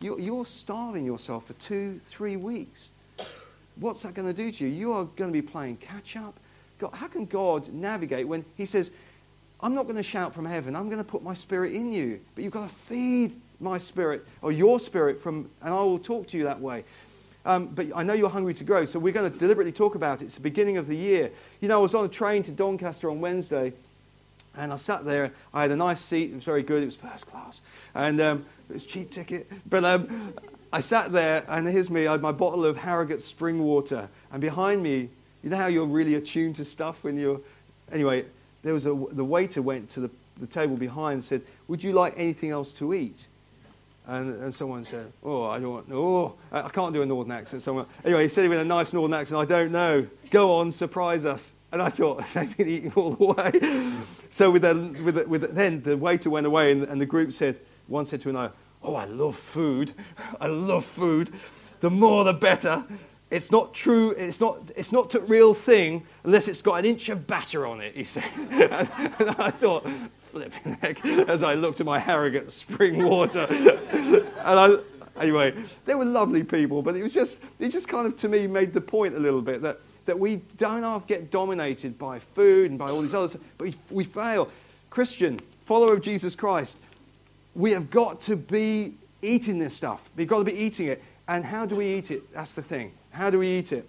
you're, 0.00 0.18
you're 0.18 0.46
starving 0.46 1.04
yourself 1.04 1.46
for 1.46 1.54
two, 1.54 2.00
three 2.06 2.36
weeks. 2.36 2.88
What's 3.76 4.02
that 4.02 4.14
going 4.14 4.28
to 4.28 4.34
do 4.34 4.52
to 4.52 4.64
you? 4.64 4.70
You 4.70 4.92
are 4.92 5.04
going 5.04 5.32
to 5.32 5.42
be 5.42 5.42
playing 5.42 5.78
catch 5.78 6.16
up. 6.16 6.34
God, 6.78 6.90
how 6.92 7.08
can 7.08 7.26
God 7.26 7.72
navigate 7.72 8.26
when 8.26 8.44
He 8.56 8.66
says, 8.66 8.90
I'm 9.60 9.74
not 9.74 9.84
going 9.84 9.96
to 9.96 10.02
shout 10.02 10.34
from 10.34 10.44
heaven, 10.44 10.76
I'm 10.76 10.86
going 10.86 10.98
to 10.98 11.04
put 11.04 11.22
my 11.22 11.34
spirit 11.34 11.72
in 11.72 11.92
you, 11.92 12.20
but 12.34 12.44
you've 12.44 12.52
got 12.52 12.68
to 12.68 12.74
feed 12.86 13.40
my 13.60 13.78
spirit 13.78 14.26
or 14.42 14.52
your 14.52 14.78
spirit 14.80 15.22
from, 15.22 15.48
and 15.62 15.72
I 15.72 15.78
will 15.78 15.98
talk 15.98 16.28
to 16.28 16.36
you 16.36 16.44
that 16.44 16.60
way. 16.60 16.84
Um, 17.46 17.66
but 17.66 17.86
I 17.94 18.02
know 18.02 18.14
you're 18.14 18.30
hungry 18.30 18.54
to 18.54 18.64
grow, 18.64 18.84
so 18.84 18.98
we're 18.98 19.12
going 19.12 19.30
to 19.30 19.38
deliberately 19.38 19.72
talk 19.72 19.94
about 19.94 20.22
it. 20.22 20.26
It's 20.26 20.34
the 20.34 20.40
beginning 20.40 20.78
of 20.78 20.86
the 20.86 20.96
year. 20.96 21.30
You 21.60 21.68
know, 21.68 21.78
I 21.78 21.82
was 21.82 21.94
on 21.94 22.04
a 22.04 22.08
train 22.08 22.42
to 22.44 22.50
Doncaster 22.50 23.10
on 23.10 23.20
Wednesday, 23.20 23.74
and 24.56 24.72
I 24.72 24.76
sat 24.76 25.04
there. 25.04 25.30
I 25.52 25.62
had 25.62 25.70
a 25.70 25.76
nice 25.76 26.00
seat. 26.00 26.30
It 26.30 26.34
was 26.34 26.44
very 26.44 26.62
good. 26.62 26.82
It 26.82 26.86
was 26.86 26.96
first 26.96 27.26
class, 27.26 27.60
and 27.94 28.20
um, 28.20 28.46
it 28.70 28.72
was 28.72 28.84
cheap 28.84 29.10
ticket. 29.10 29.50
But 29.68 29.84
um, 29.84 30.34
I 30.72 30.80
sat 30.80 31.12
there, 31.12 31.44
and 31.48 31.68
here's 31.68 31.90
me. 31.90 32.06
I 32.06 32.12
had 32.12 32.22
my 32.22 32.32
bottle 32.32 32.64
of 32.64 32.78
Harrogate 32.78 33.22
spring 33.22 33.62
water, 33.62 34.08
and 34.32 34.40
behind 34.40 34.82
me, 34.82 35.10
you 35.44 35.50
know 35.50 35.56
how 35.56 35.66
you're 35.66 35.86
really 35.86 36.14
attuned 36.14 36.56
to 36.56 36.64
stuff 36.64 37.04
when 37.04 37.16
you're. 37.16 37.40
Anyway, 37.92 38.24
there 38.62 38.72
was 38.72 38.86
a, 38.86 38.94
the 39.12 39.24
waiter 39.24 39.60
went 39.62 39.90
to 39.90 40.00
the, 40.00 40.10
the 40.40 40.46
table 40.46 40.76
behind 40.76 41.14
and 41.14 41.24
said, 41.24 41.42
"Would 41.68 41.84
you 41.84 41.92
like 41.92 42.14
anything 42.16 42.50
else 42.50 42.72
to 42.72 42.94
eat?" 42.94 43.26
And, 44.06 44.42
and 44.42 44.54
someone 44.54 44.84
said, 44.84 45.10
Oh, 45.22 45.44
I 45.44 45.58
don't 45.58 45.72
want, 45.72 45.86
oh, 45.90 46.34
I 46.52 46.68
can't 46.68 46.92
do 46.92 47.00
a 47.00 47.06
northern 47.06 47.32
accent. 47.32 47.62
Someone, 47.62 47.86
anyway, 48.04 48.24
he 48.24 48.28
said 48.28 48.44
it 48.44 48.48
with 48.48 48.58
a 48.58 48.64
nice 48.64 48.92
northern 48.92 49.18
accent. 49.18 49.40
I 49.40 49.46
don't 49.46 49.72
know. 49.72 50.06
Go 50.30 50.52
on, 50.56 50.70
surprise 50.72 51.24
us. 51.24 51.54
And 51.72 51.80
I 51.80 51.88
thought, 51.88 52.22
they've 52.34 52.54
been 52.54 52.68
eating 52.68 52.92
all 52.96 53.12
the 53.12 53.24
way. 53.24 53.92
so 54.30 54.50
with 54.50 54.62
the, 54.62 54.74
with 55.02 55.14
the, 55.14 55.26
with 55.26 55.40
the, 55.40 55.46
then 55.48 55.82
the 55.82 55.96
waiter 55.96 56.28
went 56.28 56.46
away, 56.46 56.72
and, 56.72 56.82
and 56.82 57.00
the 57.00 57.06
group 57.06 57.32
said, 57.32 57.58
one 57.86 58.04
said 58.04 58.20
to 58.22 58.28
another, 58.28 58.52
Oh, 58.82 58.94
I 58.94 59.06
love 59.06 59.36
food. 59.36 59.94
I 60.40 60.48
love 60.48 60.84
food. 60.84 61.32
The 61.80 61.88
more 61.90 62.24
the 62.24 62.34
better. 62.34 62.84
It's 63.34 63.50
not 63.50 63.74
true, 63.74 64.12
it's 64.12 64.38
not, 64.40 64.60
it's 64.76 64.92
not 64.92 65.12
a 65.16 65.20
real 65.20 65.54
thing 65.54 66.06
unless 66.22 66.46
it's 66.46 66.62
got 66.62 66.76
an 66.76 66.84
inch 66.84 67.08
of 67.08 67.26
batter 67.26 67.66
on 67.66 67.80
it, 67.80 67.96
he 67.96 68.04
said. 68.04 68.22
and, 68.36 68.88
and 69.18 69.30
I 69.40 69.50
thought, 69.50 69.84
flipping 70.28 70.74
heck, 70.74 71.04
as 71.04 71.42
I 71.42 71.54
looked 71.54 71.80
at 71.80 71.86
my 71.86 71.98
Harrogate 71.98 72.52
spring 72.52 73.04
water. 73.04 73.48
and 73.50 74.28
I, 74.38 74.76
anyway, 75.20 75.52
they 75.84 75.96
were 75.96 76.04
lovely 76.04 76.44
people, 76.44 76.80
but 76.80 76.94
it 76.94 77.02
was 77.02 77.12
just, 77.12 77.38
it 77.58 77.70
just 77.70 77.88
kind 77.88 78.06
of, 78.06 78.16
to 78.18 78.28
me, 78.28 78.46
made 78.46 78.72
the 78.72 78.80
point 78.80 79.16
a 79.16 79.18
little 79.18 79.42
bit 79.42 79.60
that, 79.62 79.80
that 80.06 80.16
we 80.16 80.36
don't 80.56 80.84
have 80.84 81.04
get 81.08 81.32
dominated 81.32 81.98
by 81.98 82.20
food 82.20 82.70
and 82.70 82.78
by 82.78 82.88
all 82.88 83.02
these 83.02 83.14
others, 83.14 83.36
but 83.58 83.64
we, 83.66 83.74
we 83.90 84.04
fail. 84.04 84.48
Christian, 84.90 85.40
follower 85.66 85.94
of 85.94 86.02
Jesus 86.02 86.36
Christ, 86.36 86.76
we 87.56 87.72
have 87.72 87.90
got 87.90 88.20
to 88.20 88.36
be 88.36 88.94
eating 89.22 89.58
this 89.58 89.74
stuff. 89.74 90.08
We've 90.14 90.28
got 90.28 90.38
to 90.38 90.44
be 90.44 90.54
eating 90.54 90.86
it. 90.86 91.02
And 91.26 91.44
how 91.44 91.66
do 91.66 91.74
we 91.74 91.94
eat 91.94 92.12
it? 92.12 92.32
That's 92.32 92.54
the 92.54 92.62
thing. 92.62 92.92
How 93.14 93.30
do 93.30 93.38
we 93.38 93.48
eat 93.48 93.72
it? 93.72 93.88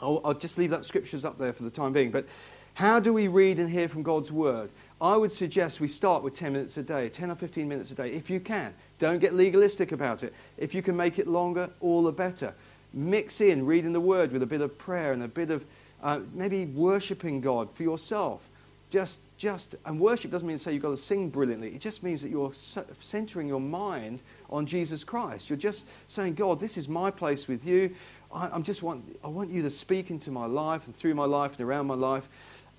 I'll, 0.00 0.20
I'll 0.24 0.34
just 0.34 0.58
leave 0.58 0.70
that 0.70 0.84
scriptures 0.84 1.24
up 1.24 1.38
there 1.38 1.52
for 1.52 1.62
the 1.62 1.70
time 1.70 1.92
being. 1.92 2.10
But 2.10 2.26
how 2.74 3.00
do 3.00 3.12
we 3.12 3.28
read 3.28 3.58
and 3.58 3.68
hear 3.68 3.88
from 3.88 4.02
God's 4.02 4.30
word? 4.30 4.70
I 5.00 5.16
would 5.16 5.32
suggest 5.32 5.80
we 5.80 5.88
start 5.88 6.22
with 6.22 6.34
10 6.34 6.52
minutes 6.52 6.76
a 6.76 6.82
day, 6.82 7.08
10 7.08 7.30
or 7.30 7.34
15 7.34 7.66
minutes 7.66 7.90
a 7.90 7.94
day, 7.94 8.12
if 8.12 8.28
you 8.28 8.40
can. 8.40 8.74
Don't 8.98 9.18
get 9.18 9.34
legalistic 9.34 9.92
about 9.92 10.22
it. 10.22 10.34
If 10.58 10.74
you 10.74 10.82
can 10.82 10.96
make 10.96 11.18
it 11.18 11.26
longer, 11.26 11.70
all 11.80 12.02
the 12.02 12.12
better. 12.12 12.54
Mix 12.92 13.40
in 13.40 13.64
reading 13.64 13.92
the 13.92 14.00
Word 14.00 14.32
with 14.32 14.42
a 14.42 14.46
bit 14.46 14.60
of 14.60 14.76
prayer 14.78 15.12
and 15.12 15.22
a 15.22 15.28
bit 15.28 15.50
of 15.50 15.64
uh, 16.02 16.20
maybe 16.34 16.66
worshipping 16.66 17.40
God 17.40 17.68
for 17.74 17.82
yourself. 17.82 18.42
Just, 18.90 19.18
just, 19.38 19.74
and 19.86 19.98
worship 19.98 20.30
doesn't 20.30 20.46
mean 20.46 20.58
say 20.58 20.74
you've 20.74 20.82
got 20.82 20.90
to 20.90 20.96
sing 20.98 21.30
brilliantly. 21.30 21.68
It 21.68 21.80
just 21.80 22.02
means 22.02 22.20
that 22.20 22.30
you're 22.30 22.52
centering 22.52 23.48
your 23.48 23.60
mind 23.60 24.20
on 24.50 24.66
Jesus 24.66 25.02
Christ. 25.02 25.48
You're 25.48 25.56
just 25.56 25.86
saying, 26.08 26.34
God, 26.34 26.60
this 26.60 26.76
is 26.76 26.88
my 26.88 27.10
place 27.10 27.48
with 27.48 27.64
you. 27.64 27.94
I, 28.32 28.54
am 28.54 28.62
just 28.62 28.82
want, 28.82 29.16
I 29.22 29.28
want 29.28 29.50
you 29.50 29.62
to 29.62 29.70
speak 29.70 30.10
into 30.10 30.30
my 30.30 30.46
life 30.46 30.86
and 30.86 30.96
through 30.96 31.14
my 31.14 31.24
life 31.24 31.52
and 31.52 31.60
around 31.60 31.86
my 31.86 31.94
life. 31.94 32.26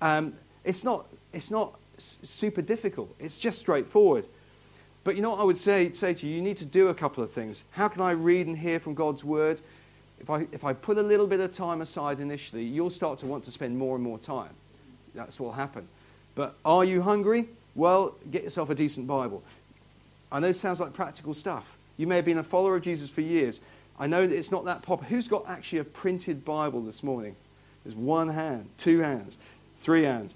Um, 0.00 0.34
it's 0.64 0.84
not, 0.84 1.06
it's 1.32 1.50
not 1.50 1.78
super 1.98 2.62
difficult. 2.62 3.14
It's 3.18 3.38
just 3.38 3.58
straightforward. 3.58 4.26
But 5.04 5.16
you 5.16 5.22
know 5.22 5.30
what 5.30 5.40
I 5.40 5.44
would 5.44 5.58
say, 5.58 5.92
say 5.92 6.14
to 6.14 6.26
you? 6.26 6.36
You 6.36 6.42
need 6.42 6.56
to 6.58 6.64
do 6.64 6.88
a 6.88 6.94
couple 6.94 7.22
of 7.22 7.30
things. 7.30 7.62
How 7.72 7.88
can 7.88 8.00
I 8.00 8.12
read 8.12 8.46
and 8.46 8.56
hear 8.56 8.80
from 8.80 8.94
God's 8.94 9.22
word? 9.22 9.60
If 10.18 10.30
I, 10.30 10.46
if 10.52 10.64
I 10.64 10.72
put 10.72 10.96
a 10.96 11.02
little 11.02 11.26
bit 11.26 11.40
of 11.40 11.52
time 11.52 11.82
aside 11.82 12.20
initially, 12.20 12.64
you'll 12.64 12.90
start 12.90 13.18
to 13.18 13.26
want 13.26 13.44
to 13.44 13.50
spend 13.50 13.76
more 13.76 13.94
and 13.94 14.02
more 14.02 14.18
time. 14.18 14.50
That's 15.14 15.38
what 15.38 15.48
will 15.48 15.52
happen. 15.52 15.86
But 16.34 16.54
are 16.64 16.84
you 16.84 17.02
hungry? 17.02 17.48
Well, 17.74 18.14
get 18.30 18.42
yourself 18.42 18.70
a 18.70 18.74
decent 18.74 19.06
Bible. 19.06 19.42
I 20.32 20.40
know 20.40 20.48
it 20.48 20.54
sounds 20.54 20.80
like 20.80 20.94
practical 20.94 21.34
stuff. 21.34 21.66
You 21.96 22.06
may 22.06 22.16
have 22.16 22.24
been 22.24 22.38
a 22.38 22.42
follower 22.42 22.76
of 22.76 22.82
Jesus 22.82 23.10
for 23.10 23.20
years. 23.20 23.60
I 23.98 24.06
know 24.06 24.26
that 24.26 24.36
it's 24.36 24.50
not 24.50 24.64
that 24.64 24.82
popular. 24.82 25.08
Who's 25.08 25.28
got 25.28 25.48
actually 25.48 25.78
a 25.78 25.84
printed 25.84 26.44
Bible 26.44 26.80
this 26.80 27.02
morning? 27.02 27.36
There's 27.84 27.94
one 27.94 28.28
hand, 28.28 28.68
two 28.78 29.00
hands, 29.00 29.38
three 29.78 30.02
hands. 30.02 30.34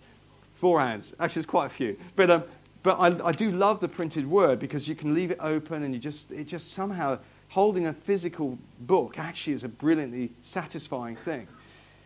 Four 0.60 0.80
hands. 0.80 1.12
Actually, 1.20 1.40
there's 1.40 1.46
quite 1.46 1.66
a 1.66 1.74
few. 1.74 1.96
But, 2.16 2.30
um, 2.30 2.44
but 2.82 2.98
I, 3.00 3.28
I 3.28 3.32
do 3.32 3.52
love 3.52 3.80
the 3.80 3.88
printed 3.88 4.28
word 4.28 4.58
because 4.58 4.88
you 4.88 4.96
can 4.96 5.14
leave 5.14 5.30
it 5.30 5.38
open 5.40 5.84
and 5.84 5.94
you 5.94 6.00
just, 6.00 6.32
it 6.32 6.48
just 6.48 6.72
somehow, 6.72 7.18
holding 7.48 7.86
a 7.86 7.92
physical 7.92 8.58
book 8.80 9.18
actually 9.18 9.52
is 9.52 9.64
a 9.64 9.68
brilliantly 9.68 10.30
satisfying 10.40 11.16
thing. 11.16 11.46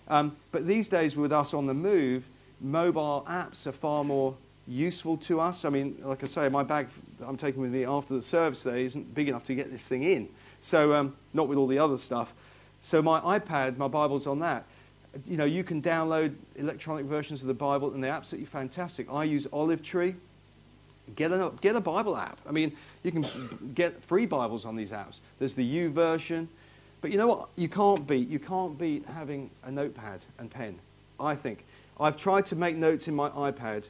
Um, 0.08 0.36
but 0.50 0.66
these 0.66 0.88
days, 0.88 1.16
with 1.16 1.32
us 1.32 1.54
on 1.54 1.66
the 1.66 1.74
move, 1.74 2.24
mobile 2.60 3.24
apps 3.28 3.66
are 3.66 3.72
far 3.72 4.04
more 4.04 4.36
useful 4.68 5.16
to 5.16 5.40
us. 5.40 5.64
I 5.64 5.70
mean, 5.70 5.96
like 6.04 6.22
I 6.22 6.26
say, 6.26 6.48
my 6.48 6.62
bag 6.62 6.88
I'm 7.26 7.36
taking 7.36 7.62
with 7.62 7.72
me 7.72 7.84
after 7.84 8.14
the 8.14 8.22
service 8.22 8.62
today 8.62 8.84
isn't 8.84 9.14
big 9.14 9.28
enough 9.28 9.44
to 9.44 9.54
get 9.54 9.70
this 9.70 9.86
thing 9.86 10.02
in. 10.02 10.28
So, 10.62 10.94
um, 10.94 11.16
not 11.34 11.48
with 11.48 11.58
all 11.58 11.66
the 11.66 11.78
other 11.78 11.98
stuff. 11.98 12.32
So, 12.80 13.02
my 13.02 13.20
iPad, 13.38 13.76
my 13.76 13.88
Bible's 13.88 14.26
on 14.26 14.38
that 14.38 14.64
you 15.26 15.36
know, 15.36 15.44
you 15.44 15.62
can 15.62 15.82
download 15.82 16.34
electronic 16.56 17.04
versions 17.06 17.42
of 17.42 17.48
the 17.48 17.54
Bible, 17.54 17.92
and 17.92 18.02
they're 18.02 18.12
absolutely 18.12 18.46
fantastic. 18.46 19.06
I 19.10 19.24
use 19.24 19.46
Olive 19.52 19.82
Tree. 19.82 20.14
Get 21.16 21.32
a, 21.32 21.52
get 21.60 21.76
a 21.76 21.80
Bible 21.80 22.16
app. 22.16 22.38
I 22.48 22.52
mean, 22.52 22.72
you 23.02 23.10
can 23.10 23.26
get 23.74 24.02
free 24.04 24.24
Bibles 24.24 24.64
on 24.64 24.76
these 24.76 24.92
apps. 24.92 25.18
There's 25.38 25.54
the 25.54 25.90
YouVersion. 25.90 26.46
But 27.00 27.10
you 27.10 27.18
know 27.18 27.26
what? 27.26 27.48
You 27.56 27.68
can't 27.68 28.06
beat, 28.06 28.28
you 28.28 28.38
can't 28.38 28.78
beat 28.78 29.04
having 29.06 29.50
a 29.64 29.70
notepad 29.70 30.20
and 30.38 30.50
pen, 30.50 30.78
I 31.18 31.34
think. 31.34 31.64
I've 31.98 32.16
tried 32.16 32.46
to 32.46 32.56
make 32.56 32.76
notes 32.76 33.08
in 33.08 33.14
my 33.14 33.28
iPad. 33.30 33.84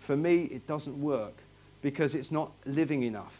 For 0.00 0.16
me, 0.16 0.42
it 0.44 0.66
doesn't 0.66 1.00
work 1.00 1.34
because 1.80 2.14
it's 2.14 2.32
not 2.32 2.50
living 2.66 3.04
enough. 3.04 3.34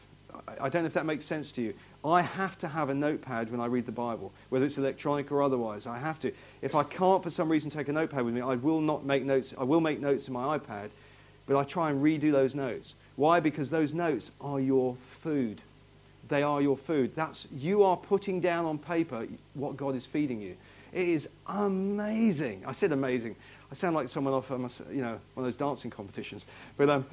I 0.61 0.68
don't 0.68 0.83
know 0.83 0.87
if 0.87 0.94
that 0.94 1.07
makes 1.07 1.25
sense 1.25 1.51
to 1.53 1.62
you. 1.62 1.75
I 2.07 2.23
have 2.23 2.57
to 2.59 2.69
have 2.69 2.88
a 2.88 2.95
notepad 2.95 3.51
when 3.51 3.61
I 3.61 3.66
read 3.66 3.87
the 3.87 3.92
Bible, 3.92 4.33
whether 4.51 4.64
it's 4.64 4.79
electronic 4.79 5.33
or 5.33 5.42
otherwise. 5.42 5.87
I 5.87 5.99
have 5.99 6.21
to. 6.21 6.33
If 6.62 6.75
I 6.75 6.85
can't 6.85 7.23
for 7.23 7.31
some 7.31 7.49
reason 7.49 7.71
take 7.71 7.88
a 7.88 7.92
notepad 7.92 8.25
with 8.25 8.35
me, 8.35 8.40
I 8.40 8.55
will 8.55 8.81
not 8.81 9.05
make 9.05 9.25
notes. 9.25 9.55
I 9.59 9.64
will 9.64 9.81
make 9.81 10.01
notes 10.01 10.29
in 10.29 10.35
my 10.35 10.59
iPad, 10.59 10.90
but 11.47 11.57
I 11.57 11.64
try 11.64 11.90
and 11.90 12.03
redo 12.03 12.31
those 12.31 12.55
notes. 12.55 12.95
Why? 13.16 13.40
Because 13.40 13.71
those 13.71 13.95
notes 13.95 14.31
are 14.40 14.61
your 14.61 14.97
food. 15.23 15.62
They 16.29 16.42
are 16.42 16.61
your 16.61 16.77
food. 16.77 17.14
That's 17.14 17.47
you 17.53 17.83
are 17.83 17.97
putting 17.97 18.40
down 18.40 18.64
on 18.64 18.79
paper 18.79 19.27
what 19.55 19.77
God 19.77 19.95
is 19.95 20.05
feeding 20.05 20.40
you. 20.40 20.57
It 20.92 21.09
is 21.09 21.29
amazing. 21.47 22.62
I 22.66 22.73
said 22.73 22.92
amazing. 22.92 23.37
I 23.71 23.75
sound 23.75 23.97
like 23.97 24.09
someone 24.09 24.33
off, 24.33 24.51
um, 24.51 24.69
you 24.90 25.03
know, 25.03 25.19
one 25.35 25.38
of 25.38 25.45
those 25.45 25.57
dancing 25.57 25.90
competitions. 25.90 26.47
But 26.77 26.88
um, 26.88 27.07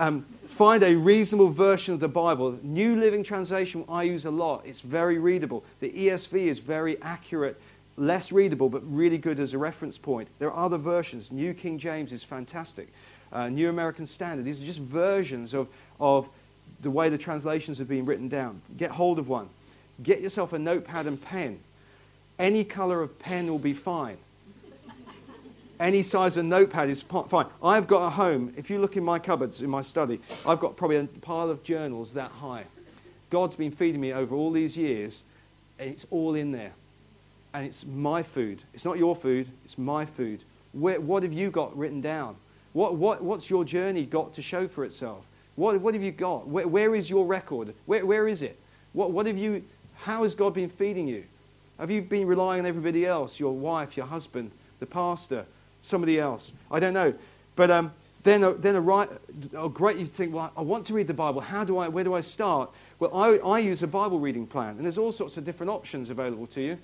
um, 0.00 0.24
find 0.48 0.82
a 0.82 0.96
reasonable 0.96 1.50
version 1.50 1.92
of 1.92 2.00
the 2.00 2.08
Bible. 2.08 2.58
New 2.62 2.96
Living 2.96 3.22
Translation 3.22 3.84
I 3.86 4.04
use 4.04 4.24
a 4.24 4.30
lot. 4.30 4.62
It's 4.64 4.80
very 4.80 5.18
readable. 5.18 5.62
The 5.80 5.90
ESV 5.90 6.46
is 6.46 6.58
very 6.58 7.00
accurate, 7.02 7.60
less 7.98 8.32
readable, 8.32 8.70
but 8.70 8.82
really 8.90 9.18
good 9.18 9.38
as 9.38 9.52
a 9.52 9.58
reference 9.58 9.98
point. 9.98 10.26
There 10.38 10.50
are 10.50 10.64
other 10.64 10.78
versions. 10.78 11.30
New 11.30 11.52
King 11.52 11.78
James 11.78 12.12
is 12.12 12.22
fantastic. 12.22 12.88
Uh, 13.30 13.50
New 13.50 13.68
American 13.68 14.06
Standard. 14.06 14.46
These 14.46 14.62
are 14.62 14.64
just 14.64 14.80
versions 14.80 15.52
of, 15.52 15.68
of 16.00 16.26
the 16.80 16.90
way 16.90 17.10
the 17.10 17.18
translations 17.18 17.76
have 17.76 17.88
been 17.88 18.06
written 18.06 18.28
down. 18.28 18.62
Get 18.78 18.90
hold 18.90 19.18
of 19.18 19.28
one. 19.28 19.50
Get 20.02 20.22
yourself 20.22 20.54
a 20.54 20.58
notepad 20.58 21.06
and 21.08 21.20
pen. 21.20 21.60
Any 22.38 22.64
color 22.64 23.02
of 23.02 23.18
pen 23.18 23.48
will 23.48 23.58
be 23.58 23.74
fine. 23.74 24.16
Any 25.80 26.02
size 26.02 26.36
of 26.36 26.44
notepad 26.44 26.90
is 26.90 27.00
fine. 27.00 27.46
I've 27.62 27.86
got 27.86 28.04
a 28.04 28.10
home. 28.10 28.52
If 28.54 28.68
you 28.68 28.78
look 28.78 28.98
in 28.98 29.02
my 29.02 29.18
cupboards 29.18 29.62
in 29.62 29.70
my 29.70 29.80
study, 29.80 30.20
I've 30.46 30.60
got 30.60 30.76
probably 30.76 30.98
a 30.98 31.04
pile 31.04 31.48
of 31.48 31.62
journals 31.62 32.12
that 32.12 32.30
high. 32.30 32.64
God's 33.30 33.56
been 33.56 33.72
feeding 33.72 33.98
me 33.98 34.12
over 34.12 34.34
all 34.34 34.52
these 34.52 34.76
years, 34.76 35.24
and 35.78 35.88
it's 35.88 36.06
all 36.10 36.34
in 36.34 36.52
there. 36.52 36.72
And 37.54 37.64
it's 37.64 37.86
my 37.86 38.22
food. 38.22 38.62
It's 38.74 38.84
not 38.84 38.98
your 38.98 39.16
food, 39.16 39.48
it's 39.64 39.78
my 39.78 40.04
food. 40.04 40.42
Where, 40.72 41.00
what 41.00 41.22
have 41.22 41.32
you 41.32 41.50
got 41.50 41.74
written 41.76 42.02
down? 42.02 42.36
What, 42.74 42.96
what, 42.96 43.22
what's 43.22 43.48
your 43.48 43.64
journey 43.64 44.04
got 44.04 44.34
to 44.34 44.42
show 44.42 44.68
for 44.68 44.84
itself? 44.84 45.24
What, 45.56 45.80
what 45.80 45.94
have 45.94 46.02
you 46.02 46.12
got? 46.12 46.46
Where, 46.46 46.68
where 46.68 46.94
is 46.94 47.08
your 47.08 47.24
record? 47.24 47.72
Where, 47.86 48.04
where 48.04 48.28
is 48.28 48.42
it? 48.42 48.58
What, 48.92 49.12
what 49.12 49.24
have 49.24 49.38
you, 49.38 49.64
how 49.94 50.24
has 50.24 50.34
God 50.34 50.52
been 50.52 50.68
feeding 50.68 51.08
you? 51.08 51.24
Have 51.78 51.90
you 51.90 52.02
been 52.02 52.26
relying 52.26 52.60
on 52.60 52.66
everybody 52.66 53.06
else, 53.06 53.40
your 53.40 53.56
wife, 53.56 53.96
your 53.96 54.06
husband, 54.06 54.50
the 54.78 54.86
pastor, 54.86 55.46
somebody 55.82 56.18
else. 56.18 56.52
I 56.70 56.80
don't 56.80 56.94
know. 56.94 57.14
But 57.56 57.70
um, 57.70 57.92
then, 58.22 58.44
a, 58.44 58.52
then 58.52 58.76
a, 58.76 58.80
right, 58.80 59.08
a 59.56 59.68
great, 59.68 59.96
you 59.96 60.06
think, 60.06 60.34
well, 60.34 60.52
I 60.56 60.62
want 60.62 60.86
to 60.86 60.94
read 60.94 61.06
the 61.06 61.14
Bible. 61.14 61.40
How 61.40 61.64
do 61.64 61.78
I, 61.78 61.88
where 61.88 62.04
do 62.04 62.14
I 62.14 62.20
start? 62.20 62.70
Well, 62.98 63.16
I, 63.16 63.38
I 63.38 63.58
use 63.60 63.82
a 63.82 63.86
Bible 63.86 64.20
reading 64.20 64.46
plan, 64.46 64.76
and 64.76 64.84
there's 64.84 64.98
all 64.98 65.12
sorts 65.12 65.36
of 65.36 65.44
different 65.44 65.70
options 65.70 66.10
available 66.10 66.46
to 66.48 66.60
you. 66.60 66.78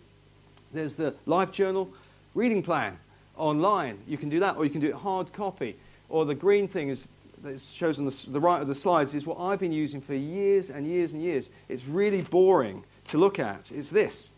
There's 0.72 0.94
the 0.94 1.14
Life 1.26 1.52
Journal 1.52 1.90
reading 2.34 2.62
plan 2.62 2.98
online. 3.36 3.98
You 4.06 4.16
can 4.16 4.28
do 4.28 4.40
that, 4.40 4.56
or 4.56 4.64
you 4.64 4.70
can 4.70 4.80
do 4.80 4.88
it 4.88 4.94
hard 4.94 5.32
copy. 5.32 5.76
Or 6.08 6.24
the 6.24 6.34
green 6.34 6.68
thing 6.68 6.88
is 6.88 7.08
that 7.42 7.60
shows 7.60 7.98
on 7.98 8.06
the, 8.06 8.26
the 8.28 8.40
right 8.40 8.60
of 8.60 8.68
the 8.68 8.74
slides 8.74 9.14
is 9.14 9.26
what 9.26 9.38
I've 9.38 9.58
been 9.58 9.72
using 9.72 10.00
for 10.00 10.14
years 10.14 10.70
and 10.70 10.86
years 10.86 11.12
and 11.12 11.22
years. 11.22 11.50
It's 11.68 11.86
really 11.86 12.22
boring 12.22 12.82
to 13.08 13.18
look 13.18 13.38
at. 13.38 13.70
It's 13.70 13.90
this. 13.90 14.30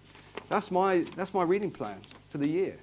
That's 0.49 0.71
my, 0.71 1.05
that's 1.17 1.33
my 1.33 1.43
reading 1.43 1.71
plan 1.71 1.99
for 2.31 2.39
the 2.39 2.49
year. 2.49 2.77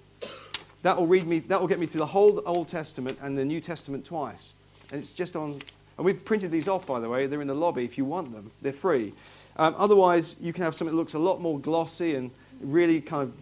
That 0.86 0.98
will 0.98 1.08
read 1.08 1.26
me. 1.26 1.39
That 1.39 1.60
will 1.60 1.67
get 1.67 1.80
me 1.80 1.88
through 1.88 2.02
the 2.02 2.06
whole 2.06 2.43
Old 2.45 2.67
Testament 2.67 3.17
and 3.19 3.36
the 3.36 3.43
New 3.43 3.60
Testament 3.60 4.06
twice. 4.06 4.54
And 4.91 5.00
it's 5.00 5.13
just 5.13 5.36
on. 5.36 5.60
And 5.98 6.06
we've 6.06 6.24
printed 6.24 6.52
these 6.52 6.67
off, 6.67 6.86
by 6.86 7.00
the 7.00 7.10
way. 7.10 7.26
They're 7.26 7.41
in 7.41 7.48
the 7.48 7.56
lobby 7.56 7.84
if 7.84 7.98
you 7.98 8.06
want 8.06 8.32
them. 8.32 8.52
They're 8.62 8.71
free. 8.71 9.12
Um, 9.58 9.74
otherwise, 9.80 10.36
you 10.39 10.54
can 10.54 10.63
have 10.63 10.76
something 10.76 10.95
that 10.95 11.00
looks 11.00 11.15
a 11.15 11.19
lot 11.19 11.41
more 11.41 11.60
glossy 11.60 12.13
and 12.13 12.30
really 12.62 13.02
kind 13.02 13.34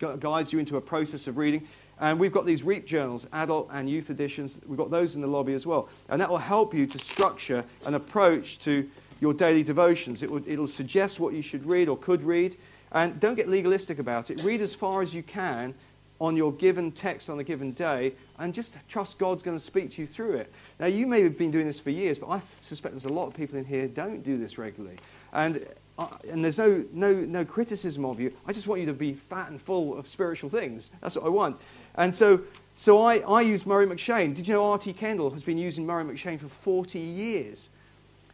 of 0.00 0.20
guides 0.20 0.54
you 0.54 0.58
into 0.58 0.78
a 0.78 0.80
process 0.80 1.26
of 1.26 1.36
reading. 1.36 1.68
And 2.00 2.18
we've 2.18 2.32
got 2.32 2.46
these 2.46 2.62
REAP 2.62 2.86
journals, 2.86 3.26
adult 3.34 3.68
and 3.72 3.90
youth 3.90 4.08
editions. 4.08 4.56
We've 4.66 4.78
got 4.78 4.90
those 4.90 5.16
in 5.16 5.20
the 5.20 5.26
lobby 5.26 5.52
as 5.52 5.66
well. 5.66 5.90
And 6.08 6.18
that 6.22 6.30
will 6.30 6.38
help 6.38 6.72
you 6.72 6.86
to 6.86 6.98
structure 6.98 7.62
an 7.84 7.92
approach 7.92 8.58
to 8.60 8.88
your 9.20 9.34
daily 9.34 9.62
devotions. 9.62 10.22
It 10.22 10.30
will, 10.30 10.42
it'll 10.48 10.66
suggest 10.66 11.20
what 11.20 11.34
you 11.34 11.42
should 11.42 11.66
read 11.66 11.90
or 11.90 11.98
could 11.98 12.22
read. 12.22 12.56
And 12.92 13.20
don't 13.20 13.34
get 13.34 13.50
legalistic 13.50 13.98
about 13.98 14.30
it. 14.30 14.42
Read 14.42 14.62
as 14.62 14.74
far 14.74 15.02
as 15.02 15.12
you 15.12 15.22
can 15.22 15.74
on 16.20 16.36
your 16.36 16.52
given 16.52 16.92
text 16.92 17.28
on 17.28 17.38
a 17.38 17.44
given 17.44 17.72
day 17.72 18.12
and 18.38 18.54
just 18.54 18.74
trust 18.88 19.18
God's 19.18 19.42
going 19.42 19.56
to 19.56 19.62
speak 19.62 19.92
to 19.92 20.00
you 20.00 20.06
through 20.06 20.34
it. 20.34 20.52
Now, 20.80 20.86
you 20.86 21.06
may 21.06 21.22
have 21.22 21.36
been 21.36 21.50
doing 21.50 21.66
this 21.66 21.78
for 21.78 21.90
years, 21.90 22.18
but 22.18 22.28
I 22.28 22.42
suspect 22.58 22.94
there's 22.94 23.04
a 23.04 23.12
lot 23.12 23.26
of 23.26 23.34
people 23.34 23.58
in 23.58 23.64
here 23.64 23.86
don't 23.86 24.22
do 24.24 24.38
this 24.38 24.58
regularly. 24.58 24.96
And, 25.32 25.66
uh, 25.98 26.08
and 26.30 26.44
there's 26.44 26.58
no, 26.58 26.84
no, 26.92 27.12
no 27.12 27.44
criticism 27.44 28.04
of 28.04 28.18
you. 28.18 28.32
I 28.46 28.52
just 28.52 28.66
want 28.66 28.80
you 28.80 28.86
to 28.86 28.94
be 28.94 29.14
fat 29.14 29.50
and 29.50 29.60
full 29.60 29.96
of 29.96 30.08
spiritual 30.08 30.48
things. 30.48 30.90
That's 31.02 31.16
what 31.16 31.26
I 31.26 31.28
want. 31.28 31.56
And 31.96 32.14
so, 32.14 32.40
so 32.76 32.98
I, 33.02 33.18
I 33.18 33.42
use 33.42 33.66
Murray 33.66 33.86
M'Cheyne. 33.86 34.34
Did 34.34 34.48
you 34.48 34.54
know 34.54 34.70
R.T. 34.70 34.92
Kendall 34.94 35.30
has 35.30 35.42
been 35.42 35.58
using 35.58 35.84
Murray 35.84 36.04
M'Cheyne 36.04 36.38
for 36.40 36.48
40 36.48 36.98
years? 36.98 37.68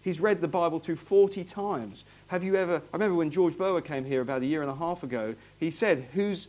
He's 0.03 0.19
read 0.19 0.41
the 0.41 0.49
Bible 0.49 0.81
through 0.81 0.97
40 0.97 1.45
times. 1.45 2.05
Have 2.27 2.43
you 2.43 2.57
ever, 2.57 2.77
I 2.77 2.97
remember 2.97 3.15
when 3.15 3.31
George 3.31 3.57
Bower 3.57 3.81
came 3.81 4.05
here 4.05 4.21
about 4.21 4.43
a 4.43 4.47
year 4.47 4.63
and 4.63 4.71
a 4.71 4.75
half 4.75 5.05
ago, 5.05 5.35
he 5.59 5.71
said, 5.71 6.09
who's, 6.13 6.49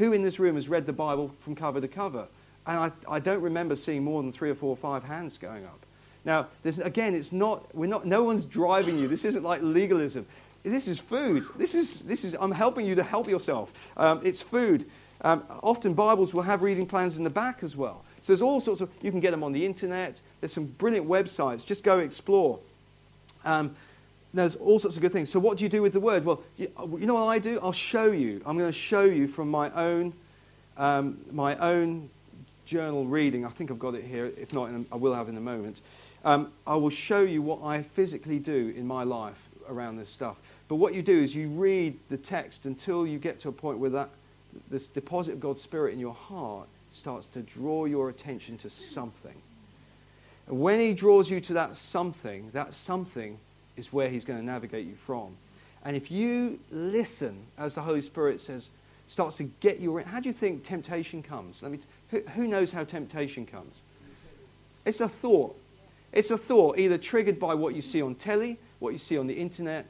who 0.00 0.12
in 0.12 0.22
this 0.22 0.40
room 0.40 0.56
has 0.56 0.68
read 0.68 0.86
the 0.86 0.92
Bible 0.92 1.30
from 1.40 1.54
cover 1.54 1.80
to 1.80 1.86
cover? 1.86 2.26
And 2.66 2.78
I, 2.78 3.16
I 3.16 3.18
don't 3.20 3.40
remember 3.40 3.76
seeing 3.76 4.02
more 4.02 4.22
than 4.22 4.32
three 4.32 4.50
or 4.50 4.54
four 4.54 4.70
or 4.70 4.76
five 4.76 5.04
hands 5.04 5.38
going 5.38 5.64
up. 5.64 5.78
Now, 6.24 6.48
again, 6.64 7.14
it's 7.14 7.32
not, 7.32 7.74
we're 7.74 7.86
not, 7.86 8.04
no 8.06 8.24
one's 8.24 8.44
driving 8.44 8.98
you. 8.98 9.08
This 9.08 9.24
isn't 9.24 9.42
like 9.42 9.62
legalism. 9.62 10.26
This 10.62 10.88
is 10.88 10.98
food. 10.98 11.46
This 11.56 11.74
is, 11.74 12.00
this 12.00 12.24
is, 12.24 12.34
I'm 12.38 12.50
helping 12.50 12.86
you 12.86 12.94
to 12.94 13.02
help 13.02 13.28
yourself. 13.28 13.72
Um, 13.96 14.20
it's 14.24 14.42
food. 14.42 14.86
Um, 15.22 15.44
often 15.62 15.94
Bibles 15.94 16.34
will 16.34 16.42
have 16.42 16.62
reading 16.62 16.86
plans 16.86 17.16
in 17.16 17.24
the 17.24 17.30
back 17.30 17.62
as 17.62 17.76
well. 17.76 18.04
So 18.20 18.32
there's 18.32 18.42
all 18.42 18.60
sorts 18.60 18.80
of, 18.80 18.90
you 19.00 19.10
can 19.10 19.20
get 19.20 19.30
them 19.30 19.42
on 19.42 19.52
the 19.52 19.64
internet. 19.64 20.20
There's 20.40 20.52
some 20.52 20.66
brilliant 20.66 21.08
websites. 21.08 21.64
Just 21.64 21.84
go 21.84 21.98
explore. 21.98 22.58
Um, 23.44 23.74
there's 24.32 24.56
all 24.56 24.78
sorts 24.78 24.96
of 24.96 25.02
good 25.02 25.12
things. 25.12 25.30
So 25.30 25.40
what 25.40 25.58
do 25.58 25.64
you 25.64 25.70
do 25.70 25.82
with 25.82 25.92
the 25.92 26.00
word? 26.00 26.24
Well, 26.24 26.42
you, 26.56 26.70
you 26.98 27.06
know 27.06 27.14
what 27.14 27.26
I 27.26 27.38
do? 27.38 27.58
I'll 27.62 27.72
show 27.72 28.06
you. 28.06 28.40
I'm 28.46 28.56
going 28.56 28.70
to 28.70 28.78
show 28.78 29.04
you 29.04 29.26
from 29.26 29.50
my 29.50 29.70
own, 29.72 30.12
um, 30.76 31.18
my 31.32 31.56
own 31.56 32.08
journal 32.64 33.04
reading. 33.06 33.44
I 33.44 33.50
think 33.50 33.70
I've 33.70 33.78
got 33.78 33.94
it 33.94 34.04
here. 34.04 34.26
If 34.38 34.52
not, 34.52 34.70
I 34.92 34.96
will 34.96 35.14
have 35.14 35.28
in 35.28 35.36
a 35.36 35.40
moment. 35.40 35.80
Um, 36.24 36.52
I 36.66 36.76
will 36.76 36.90
show 36.90 37.22
you 37.22 37.42
what 37.42 37.62
I 37.62 37.82
physically 37.82 38.38
do 38.38 38.72
in 38.76 38.86
my 38.86 39.02
life 39.02 39.38
around 39.68 39.96
this 39.96 40.08
stuff. 40.08 40.36
But 40.68 40.76
what 40.76 40.94
you 40.94 41.02
do 41.02 41.20
is 41.20 41.34
you 41.34 41.48
read 41.48 41.98
the 42.08 42.16
text 42.16 42.66
until 42.66 43.06
you 43.06 43.18
get 43.18 43.40
to 43.40 43.48
a 43.48 43.52
point 43.52 43.78
where 43.78 43.90
that 43.90 44.10
this 44.70 44.86
deposit 44.86 45.32
of 45.32 45.40
God's 45.40 45.60
Spirit 45.60 45.94
in 45.94 45.98
your 45.98 46.14
heart 46.14 46.68
starts 46.92 47.26
to 47.28 47.40
draw 47.40 47.86
your 47.86 48.08
attention 48.08 48.56
to 48.58 48.70
something. 48.70 49.34
And 50.46 50.60
when 50.60 50.78
He 50.78 50.92
draws 50.92 51.30
you 51.30 51.40
to 51.40 51.52
that 51.54 51.76
something, 51.76 52.50
that 52.52 52.74
something 52.74 53.38
is 53.76 53.92
where 53.92 54.08
he's 54.08 54.24
going 54.24 54.38
to 54.38 54.44
navigate 54.44 54.86
you 54.86 54.96
from. 55.06 55.36
And 55.84 55.96
if 55.96 56.10
you 56.10 56.58
listen, 56.70 57.36
as 57.58 57.74
the 57.74 57.80
Holy 57.80 58.02
Spirit 58.02 58.40
says, 58.40 58.68
starts 59.08 59.36
to 59.36 59.44
get 59.60 59.80
you, 59.80 59.98
how 59.98 60.20
do 60.20 60.28
you 60.28 60.32
think 60.32 60.62
temptation 60.62 61.22
comes? 61.22 61.62
Let 61.62 61.72
me, 61.72 61.80
who, 62.10 62.20
who 62.34 62.46
knows 62.46 62.70
how 62.70 62.84
temptation 62.84 63.46
comes? 63.46 63.82
It's 64.84 65.00
a 65.00 65.08
thought. 65.08 65.56
It's 66.12 66.30
a 66.30 66.38
thought 66.38 66.78
either 66.78 66.98
triggered 66.98 67.38
by 67.38 67.54
what 67.54 67.74
you 67.74 67.82
see 67.82 68.02
on 68.02 68.14
telly, 68.14 68.58
what 68.78 68.92
you 68.92 68.98
see 68.98 69.16
on 69.16 69.26
the 69.26 69.34
internet, 69.34 69.86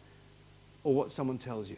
or 0.84 0.94
what 0.94 1.10
someone 1.10 1.38
tells 1.38 1.68
you. 1.68 1.76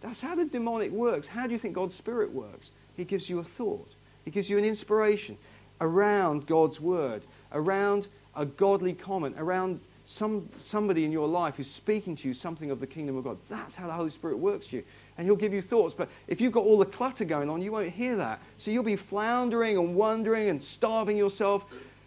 That's 0.00 0.20
how 0.20 0.34
the 0.34 0.44
demonic 0.44 0.90
works. 0.90 1.26
How 1.26 1.46
do 1.46 1.52
you 1.52 1.58
think 1.58 1.74
God's 1.74 1.94
Spirit 1.94 2.32
works? 2.32 2.70
He 2.96 3.04
gives 3.04 3.28
you 3.28 3.38
a 3.38 3.44
thought. 3.44 3.90
He 4.24 4.30
gives 4.30 4.50
you 4.50 4.58
an 4.58 4.64
inspiration 4.64 5.36
around 5.80 6.46
God's 6.46 6.80
Word, 6.80 7.22
around 7.52 8.06
a 8.36 8.44
godly 8.44 8.92
comment, 8.92 9.36
around 9.38 9.80
some, 10.06 10.48
somebody 10.58 11.04
in 11.04 11.12
your 11.12 11.26
life 11.26 11.56
who's 11.56 11.70
speaking 11.70 12.14
to 12.16 12.28
you 12.28 12.34
something 12.34 12.70
of 12.70 12.80
the 12.80 12.86
kingdom 12.86 13.16
of 13.16 13.24
God. 13.24 13.38
That's 13.48 13.74
how 13.74 13.86
the 13.86 13.92
Holy 13.92 14.10
Spirit 14.10 14.38
works 14.38 14.66
to 14.66 14.76
you. 14.76 14.84
And 15.16 15.26
He'll 15.26 15.36
give 15.36 15.52
you 15.52 15.62
thoughts. 15.62 15.94
But 15.94 16.08
if 16.28 16.40
you've 16.40 16.52
got 16.52 16.64
all 16.64 16.78
the 16.78 16.86
clutter 16.86 17.24
going 17.24 17.48
on, 17.48 17.62
you 17.62 17.72
won't 17.72 17.90
hear 17.90 18.16
that. 18.16 18.40
So 18.58 18.70
you'll 18.70 18.82
be 18.82 18.96
floundering 18.96 19.78
and 19.78 19.94
wondering 19.94 20.48
and 20.48 20.62
starving 20.62 21.16
yourself. 21.16 21.64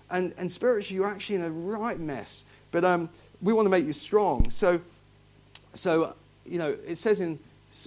And, 0.09 0.33
and 0.37 0.51
spiritually, 0.51 0.95
you're 0.95 1.09
actually 1.09 1.35
in 1.35 1.43
a 1.43 1.49
right 1.49 1.99
mess. 1.99 2.43
But 2.71 2.85
um, 2.85 3.09
we 3.41 3.53
want 3.53 3.65
to 3.65 3.69
make 3.69 3.85
you 3.85 3.93
strong. 3.93 4.49
So, 4.51 4.79
so 5.73 6.13
you 6.45 6.59
know, 6.59 6.77
it 6.85 6.97
says 6.97 7.21
in 7.21 7.39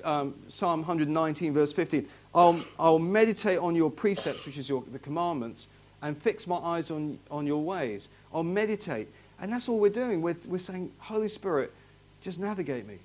um, 0.05 0.35
Psalm 0.49 0.81
119, 0.81 1.55
verse 1.55 1.73
15, 1.73 2.07
I'll, 2.35 2.63
I'll 2.79 2.99
meditate 2.99 3.59
on 3.59 3.75
your 3.75 3.91
precepts, 3.91 4.47
which 4.47 4.59
is 4.59 4.69
your, 4.69 4.85
the 4.93 4.99
commandments, 4.99 5.67
and 6.03 6.21
fix 6.21 6.47
my 6.47 6.57
eyes 6.57 6.91
on, 6.91 7.19
on 7.31 7.47
your 7.47 7.63
ways. 7.63 8.09
I'll 8.33 8.43
meditate. 8.43 9.09
And 9.41 9.53
that's 9.53 9.69
all 9.69 9.79
we're 9.79 9.91
doing. 9.91 10.21
We're, 10.23 10.37
we're 10.47 10.59
saying, 10.59 10.93
Holy 10.99 11.29
Spirit, 11.29 11.73
just 12.21 12.39
navigate 12.39 12.87
me. 12.87 12.99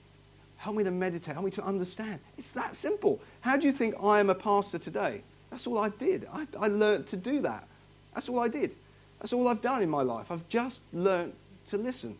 Help 0.57 0.75
me 0.75 0.83
to 0.83 0.91
meditate. 0.91 1.33
Help 1.33 1.45
me 1.45 1.51
to 1.51 1.63
understand. 1.63 2.19
It's 2.37 2.49
that 2.51 2.75
simple. 2.75 3.19
How 3.41 3.55
do 3.57 3.65
you 3.65 3.71
think 3.71 3.95
I 4.01 4.19
am 4.19 4.29
a 4.29 4.35
pastor 4.35 4.77
today? 4.79 5.21
That's 5.51 5.67
all 5.67 5.77
I 5.77 5.89
did. 5.89 6.27
I, 6.33 6.47
I 6.59 6.67
learned 6.67 7.07
to 7.07 7.17
do 7.17 7.41
that. 7.41 7.67
That's 8.13 8.29
all 8.29 8.39
I 8.39 8.47
did. 8.47 8.75
That's 9.19 9.31
all 9.31 9.47
I've 9.47 9.61
done 9.61 9.81
in 9.81 9.89
my 9.89 10.01
life. 10.01 10.31
I've 10.31 10.47
just 10.49 10.81
learned 10.91 11.33
to 11.67 11.77
listen. 11.77 12.17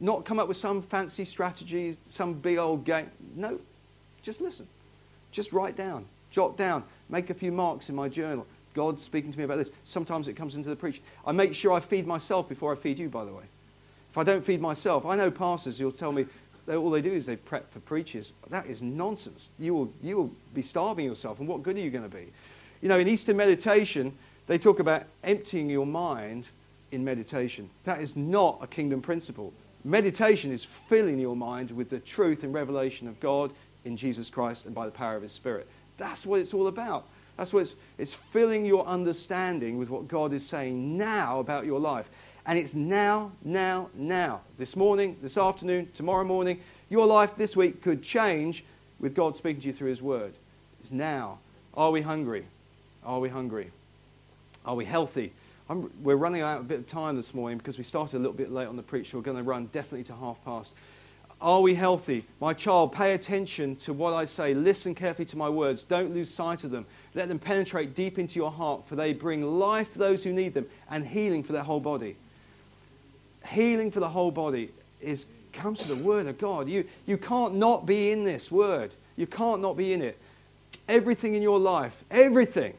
not 0.00 0.24
come 0.24 0.38
up 0.38 0.48
with 0.48 0.56
some 0.56 0.82
fancy 0.82 1.24
strategy, 1.24 1.96
some 2.08 2.34
big 2.34 2.58
old 2.58 2.84
game. 2.84 3.10
No, 3.36 3.58
just 4.22 4.40
listen. 4.40 4.66
Just 5.30 5.52
write 5.52 5.76
down, 5.76 6.04
jot 6.30 6.56
down, 6.56 6.84
make 7.08 7.30
a 7.30 7.34
few 7.34 7.52
marks 7.52 7.88
in 7.88 7.94
my 7.94 8.08
journal. 8.08 8.46
God's 8.74 9.02
speaking 9.02 9.32
to 9.32 9.38
me 9.38 9.44
about 9.44 9.58
this. 9.58 9.70
Sometimes 9.84 10.28
it 10.28 10.34
comes 10.34 10.56
into 10.56 10.68
the 10.68 10.76
preach. 10.76 11.02
I 11.26 11.32
make 11.32 11.54
sure 11.54 11.72
I 11.72 11.80
feed 11.80 12.06
myself 12.06 12.48
before 12.48 12.72
I 12.72 12.76
feed 12.76 12.98
you, 12.98 13.08
by 13.08 13.24
the 13.24 13.32
way. 13.32 13.44
If 14.10 14.18
I 14.18 14.24
don't 14.24 14.44
feed 14.44 14.60
myself, 14.60 15.06
I 15.06 15.16
know 15.16 15.30
pastors 15.30 15.78
who'll 15.78 15.92
tell 15.92 16.12
me 16.12 16.26
all 16.68 16.90
they 16.90 17.02
do 17.02 17.12
is 17.12 17.26
they 17.26 17.36
prep 17.36 17.72
for 17.72 17.80
preachers. 17.80 18.32
That 18.50 18.66
is 18.66 18.82
nonsense. 18.82 19.50
You 19.58 19.74
will, 19.74 19.92
you 20.02 20.16
will 20.16 20.30
be 20.54 20.62
starving 20.62 21.04
yourself, 21.04 21.40
and 21.40 21.48
what 21.48 21.62
good 21.62 21.76
are 21.76 21.80
you 21.80 21.90
going 21.90 22.08
to 22.08 22.14
be? 22.14 22.32
You 22.82 22.88
know, 22.88 22.98
in 22.98 23.08
Eastern 23.08 23.36
meditation, 23.36 24.16
they 24.46 24.58
talk 24.58 24.80
about 24.80 25.04
emptying 25.24 25.68
your 25.70 25.86
mind 25.86 26.46
in 26.92 27.04
meditation. 27.04 27.68
That 27.84 28.00
is 28.00 28.16
not 28.16 28.58
a 28.60 28.66
kingdom 28.66 29.00
principle. 29.00 29.52
Meditation 29.84 30.52
is 30.52 30.66
filling 30.88 31.18
your 31.18 31.34
mind 31.34 31.70
with 31.70 31.90
the 31.90 31.98
truth 32.00 32.44
and 32.44 32.54
revelation 32.54 33.08
of 33.08 33.18
God 33.18 33.52
in 33.84 33.96
Jesus 33.96 34.30
Christ 34.30 34.66
and 34.66 34.74
by 34.74 34.86
the 34.86 34.92
power 34.92 35.16
of 35.16 35.22
His 35.22 35.32
Spirit. 35.32 35.66
That's 35.96 36.24
what 36.24 36.40
it's 36.40 36.54
all 36.54 36.68
about. 36.68 37.06
That's 37.36 37.52
what 37.52 37.60
it's, 37.60 37.74
it's 37.98 38.14
filling 38.14 38.64
your 38.64 38.86
understanding 38.86 39.78
with 39.78 39.90
what 39.90 40.08
God 40.08 40.32
is 40.32 40.46
saying 40.46 40.96
now 40.96 41.40
about 41.40 41.66
your 41.66 41.80
life. 41.80 42.08
And 42.46 42.58
it's 42.58 42.74
now, 42.74 43.32
now, 43.44 43.88
now. 43.94 44.40
This 44.58 44.76
morning, 44.76 45.16
this 45.22 45.36
afternoon, 45.36 45.88
tomorrow 45.94 46.24
morning. 46.24 46.60
Your 46.90 47.06
life 47.06 47.30
this 47.36 47.56
week 47.56 47.82
could 47.82 48.02
change 48.02 48.64
with 49.00 49.14
God 49.14 49.36
speaking 49.36 49.62
to 49.62 49.68
you 49.68 49.72
through 49.72 49.90
His 49.90 50.02
Word. 50.02 50.34
It's 50.80 50.90
now. 50.90 51.38
Are 51.74 51.90
we 51.90 52.02
hungry? 52.02 52.44
Are 53.04 53.20
we 53.20 53.28
hungry? 53.28 53.70
Are 54.64 54.74
we 54.74 54.84
healthy? 54.84 55.32
I'm, 55.68 55.90
we're 56.02 56.16
running 56.16 56.42
out 56.42 56.60
a 56.60 56.64
bit 56.64 56.80
of 56.80 56.86
time 56.86 57.16
this 57.16 57.32
morning 57.32 57.58
because 57.58 57.78
we 57.78 57.84
started 57.84 58.16
a 58.16 58.18
little 58.18 58.32
bit 58.32 58.52
late 58.52 58.66
on 58.66 58.76
the 58.76 58.82
preach. 58.82 59.10
So 59.10 59.18
we're 59.18 59.24
going 59.24 59.38
to 59.38 59.42
run 59.42 59.70
definitely 59.72 60.04
to 60.04 60.14
half 60.14 60.42
past. 60.44 60.72
Are 61.42 61.60
we 61.60 61.74
healthy? 61.74 62.24
My 62.40 62.54
child, 62.54 62.92
pay 62.92 63.14
attention 63.14 63.74
to 63.76 63.92
what 63.92 64.14
I 64.14 64.24
say. 64.24 64.54
Listen 64.54 64.94
carefully 64.94 65.26
to 65.26 65.36
my 65.36 65.48
words. 65.48 65.82
Don't 65.82 66.14
lose 66.14 66.30
sight 66.30 66.62
of 66.62 66.70
them. 66.70 66.86
Let 67.14 67.28
them 67.28 67.40
penetrate 67.40 67.96
deep 67.96 68.16
into 68.16 68.36
your 68.36 68.52
heart, 68.52 68.86
for 68.86 68.94
they 68.94 69.12
bring 69.12 69.58
life 69.58 69.92
to 69.94 69.98
those 69.98 70.22
who 70.22 70.32
need 70.32 70.54
them 70.54 70.66
and 70.88 71.04
healing 71.04 71.42
for 71.42 71.52
their 71.52 71.64
whole 71.64 71.80
body. 71.80 72.16
Healing 73.44 73.90
for 73.90 73.98
the 73.98 74.08
whole 74.08 74.30
body 74.30 74.70
is, 75.00 75.26
comes 75.52 75.80
to 75.80 75.88
the 75.92 76.04
Word 76.04 76.28
of 76.28 76.38
God. 76.38 76.68
You, 76.68 76.84
you 77.06 77.18
can't 77.18 77.56
not 77.56 77.86
be 77.86 78.12
in 78.12 78.22
this 78.22 78.52
Word. 78.52 78.92
You 79.16 79.26
can't 79.26 79.60
not 79.60 79.76
be 79.76 79.92
in 79.92 80.00
it. 80.00 80.16
Everything 80.88 81.34
in 81.34 81.42
your 81.42 81.58
life, 81.58 82.04
everything, 82.12 82.72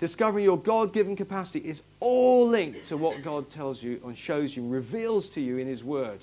discovering 0.00 0.44
your 0.44 0.58
God 0.58 0.92
given 0.92 1.14
capacity 1.14 1.60
is 1.60 1.82
all 2.00 2.48
linked 2.48 2.84
to 2.86 2.96
what 2.96 3.22
God 3.22 3.48
tells 3.48 3.80
you 3.80 4.00
and 4.04 4.18
shows 4.18 4.56
you, 4.56 4.66
reveals 4.66 5.28
to 5.30 5.40
you 5.40 5.58
in 5.58 5.68
His 5.68 5.84
Word. 5.84 6.18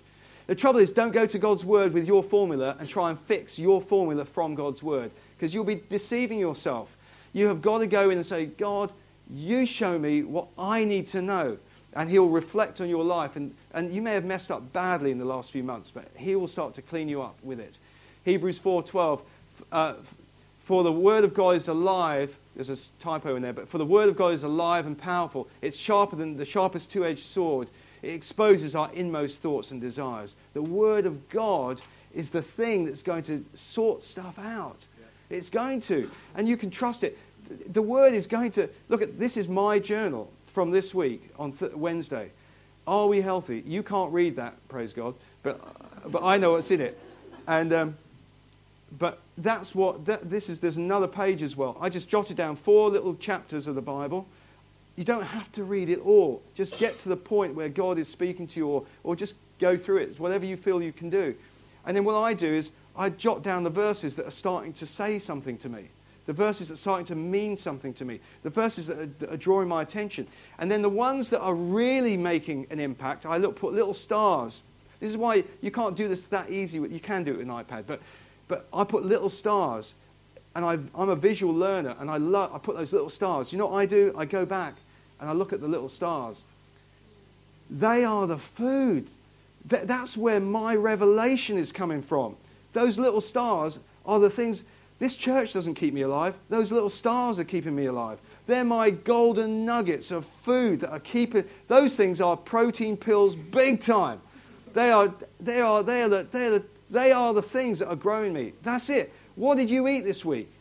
The 0.47 0.55
trouble 0.55 0.79
is, 0.79 0.91
don't 0.91 1.11
go 1.11 1.25
to 1.25 1.39
God's 1.39 1.65
word 1.65 1.93
with 1.93 2.05
your 2.05 2.21
formula 2.21 2.75
and 2.79 2.87
try 2.87 3.09
and 3.09 3.19
fix 3.19 3.57
your 3.57 3.81
formula 3.81 4.25
from 4.25 4.53
God's 4.53 4.83
word 4.83 5.11
because 5.37 5.53
you'll 5.53 5.63
be 5.63 5.81
deceiving 5.89 6.39
yourself. 6.39 6.95
You 7.33 7.47
have 7.47 7.61
got 7.61 7.79
to 7.79 7.87
go 7.87 8.09
in 8.11 8.17
and 8.17 8.25
say, 8.25 8.45
God, 8.45 8.91
you 9.33 9.65
show 9.65 9.97
me 9.97 10.23
what 10.23 10.47
I 10.57 10.83
need 10.83 11.07
to 11.07 11.21
know. 11.21 11.57
And 11.93 12.09
he'll 12.09 12.29
reflect 12.29 12.81
on 12.81 12.89
your 12.89 13.03
life. 13.03 13.37
And, 13.37 13.55
and 13.73 13.91
you 13.91 14.01
may 14.01 14.13
have 14.13 14.25
messed 14.25 14.51
up 14.51 14.71
badly 14.73 15.11
in 15.11 15.17
the 15.17 15.25
last 15.25 15.51
few 15.51 15.63
months, 15.63 15.91
but 15.93 16.05
he 16.15 16.35
will 16.35 16.47
start 16.47 16.75
to 16.75 16.81
clean 16.81 17.09
you 17.09 17.21
up 17.21 17.37
with 17.41 17.59
it. 17.59 17.77
Hebrews 18.23 18.59
4.12, 18.59 19.21
uh, 19.71 19.93
for 20.65 20.83
the 20.83 20.91
word 20.91 21.23
of 21.23 21.33
God 21.33 21.55
is 21.55 21.67
alive. 21.69 22.35
There's 22.55 22.69
a 22.69 22.77
typo 22.99 23.35
in 23.35 23.41
there, 23.41 23.53
but 23.53 23.67
for 23.69 23.77
the 23.77 23.85
word 23.85 24.09
of 24.09 24.17
God 24.17 24.33
is 24.33 24.43
alive 24.43 24.85
and 24.85 24.97
powerful. 24.97 25.47
It's 25.61 25.77
sharper 25.77 26.15
than 26.15 26.37
the 26.37 26.45
sharpest 26.45 26.91
two-edged 26.91 27.25
sword 27.25 27.69
it 28.05 28.13
exposes 28.13 28.75
our 28.75 28.91
inmost 28.93 29.41
thoughts 29.41 29.71
and 29.71 29.81
desires. 29.81 30.35
The 30.53 30.61
Word 30.61 31.07
of 31.07 31.27
God 31.29 31.81
is 32.13 32.29
the 32.29 32.41
thing 32.41 32.85
that's 32.85 33.01
going 33.01 33.23
to 33.23 33.43
sort 33.55 34.03
stuff 34.03 34.37
out. 34.37 34.77
Yeah. 34.99 35.37
It's 35.37 35.49
going 35.49 35.81
to. 35.81 36.09
And 36.35 36.47
you 36.47 36.55
can 36.55 36.69
trust 36.69 37.03
it. 37.03 37.17
The 37.73 37.81
Word 37.81 38.13
is 38.13 38.27
going 38.27 38.51
to. 38.51 38.69
Look 38.89 39.01
at 39.01 39.17
this 39.17 39.37
is 39.37 39.47
my 39.47 39.79
journal 39.79 40.31
from 40.53 40.69
this 40.69 40.93
week 40.93 41.31
on 41.39 41.51
th- 41.51 41.73
Wednesday. 41.73 42.29
Are 42.85 43.07
we 43.07 43.21
healthy? 43.21 43.63
You 43.65 43.81
can't 43.81 44.13
read 44.13 44.35
that, 44.35 44.55
praise 44.69 44.93
God, 44.93 45.15
but, 45.41 45.59
but 46.11 46.23
I 46.23 46.37
know 46.37 46.51
what's 46.51 46.69
in 46.69 46.81
it. 46.81 46.99
And, 47.47 47.73
um, 47.73 47.97
but 48.99 49.19
that's 49.39 49.73
what, 49.73 50.05
that, 50.05 50.29
this 50.29 50.47
is, 50.47 50.59
there's 50.59 50.77
another 50.77 51.07
page 51.07 51.41
as 51.41 51.55
well. 51.55 51.75
I 51.81 51.89
just 51.89 52.07
jotted 52.07 52.37
down 52.37 52.55
four 52.55 52.87
little 52.89 53.15
chapters 53.15 53.65
of 53.65 53.73
the 53.73 53.81
Bible 53.81 54.27
you 54.95 55.03
don't 55.03 55.23
have 55.23 55.51
to 55.53 55.63
read 55.63 55.89
it 55.89 55.99
all. 55.99 56.41
Just 56.53 56.79
get 56.79 56.97
to 56.99 57.09
the 57.09 57.17
point 57.17 57.53
where 57.53 57.69
God 57.69 57.97
is 57.97 58.07
speaking 58.07 58.47
to 58.47 58.59
you, 58.59 58.67
or, 58.67 58.85
or 59.03 59.15
just 59.15 59.35
go 59.59 59.77
through 59.77 59.97
it, 59.97 60.19
whatever 60.19 60.45
you 60.45 60.57
feel 60.57 60.81
you 60.81 60.93
can 60.93 61.09
do. 61.09 61.35
And 61.85 61.95
then 61.95 62.03
what 62.03 62.15
I 62.15 62.33
do 62.33 62.51
is 62.51 62.71
I 62.95 63.09
jot 63.09 63.43
down 63.43 63.63
the 63.63 63.69
verses 63.69 64.15
that 64.15 64.25
are 64.25 64.31
starting 64.31 64.73
to 64.73 64.85
say 64.85 65.19
something 65.19 65.57
to 65.59 65.69
me, 65.69 65.89
the 66.25 66.33
verses 66.33 66.69
that 66.69 66.75
are 66.75 66.77
starting 66.77 67.05
to 67.07 67.15
mean 67.15 67.57
something 67.57 67.93
to 67.95 68.05
me, 68.05 68.21
the 68.43 68.49
verses 68.49 68.87
that 68.87 68.97
are, 68.97 69.05
that 69.19 69.31
are 69.31 69.37
drawing 69.37 69.67
my 69.67 69.81
attention. 69.81 70.27
And 70.59 70.71
then 70.71 70.81
the 70.81 70.89
ones 70.89 71.29
that 71.29 71.41
are 71.41 71.55
really 71.55 72.15
making 72.15 72.67
an 72.71 72.79
impact, 72.79 73.25
I 73.25 73.37
look, 73.37 73.57
put 73.57 73.73
little 73.73 73.93
stars. 73.93 74.61
This 75.01 75.09
is 75.11 75.17
why 75.17 75.43
you 75.61 75.71
can't 75.71 75.95
do 75.95 76.07
this 76.07 76.25
that 76.27 76.49
easy. 76.49 76.79
You 76.79 76.99
can 77.01 77.23
do 77.23 77.31
it 77.31 77.37
with 77.37 77.49
an 77.49 77.53
iPad, 77.53 77.83
but, 77.85 78.01
but 78.47 78.67
I 78.73 78.85
put 78.85 79.03
little 79.03 79.29
stars. 79.29 79.93
And 80.55 80.63
i 80.63 80.75
am 80.75 81.09
a 81.09 81.17
visual 81.17 81.53
learner, 81.53 81.97
and 81.99 82.09
I, 82.09 82.15
love, 82.15 82.53
I 82.53 82.59
put 82.59 82.77
those 82.77 82.93
little 82.93 83.09
stars. 83.09 83.51
You 83.51 83.57
know 83.57 83.67
what 83.67 83.77
I 83.77 83.85
do? 83.85 84.15
I 84.17 84.23
go 84.23 84.45
back 84.45 84.75
and 85.19 85.29
I 85.29 85.33
look 85.33 85.53
at 85.53 85.61
the 85.61 85.67
little 85.67 85.89
stars, 85.89 86.43
they 87.69 88.03
are 88.03 88.27
the 88.27 88.37
food. 88.37 89.07
That's 89.65 90.15
where 90.15 90.39
my 90.39 90.75
revelation 90.75 91.57
is 91.57 91.71
coming 91.71 92.01
from. 92.01 92.35
Those 92.73 92.99
little 92.99 93.21
stars 93.21 93.79
are 94.05 94.19
the 94.19 94.29
things. 94.29 94.63
This 94.99 95.15
church 95.15 95.53
doesn't 95.53 95.75
keep 95.75 95.93
me 95.93 96.01
alive. 96.01 96.35
Those 96.49 96.71
little 96.71 96.89
stars 96.89 97.39
are 97.39 97.43
keeping 97.43 97.75
me 97.75 97.87
alive. 97.87 98.19
They're 98.47 98.63
my 98.63 98.91
golden 98.91 99.65
nuggets 99.65 100.11
of 100.11 100.25
food 100.25 100.81
that 100.81 100.91
are 100.91 100.99
keeping. 100.99 101.45
Those 101.67 101.95
things 101.95 102.21
are 102.21 102.37
protein 102.37 102.95
pills, 102.95 103.35
big 103.35 103.81
time. 103.81 104.21
They 104.73 104.91
are, 104.91 105.13
they 105.39 105.61
are, 105.61 105.81
they 105.81 106.03
are, 106.03 106.09
the, 106.09 106.27
they 106.31 106.45
are, 106.45 106.49
the, 106.51 106.63
they 106.91 107.11
are 107.11 107.33
the 107.33 107.41
things 107.41 107.79
that 107.79 107.87
are 107.87 107.95
growing 107.95 108.33
me. 108.33 108.53
That's 108.61 108.89
it. 108.89 109.11
What 109.35 109.57
did 109.57 109.69
you 109.69 109.87
eat 109.87 110.01
this 110.01 110.23
week? 110.23 110.51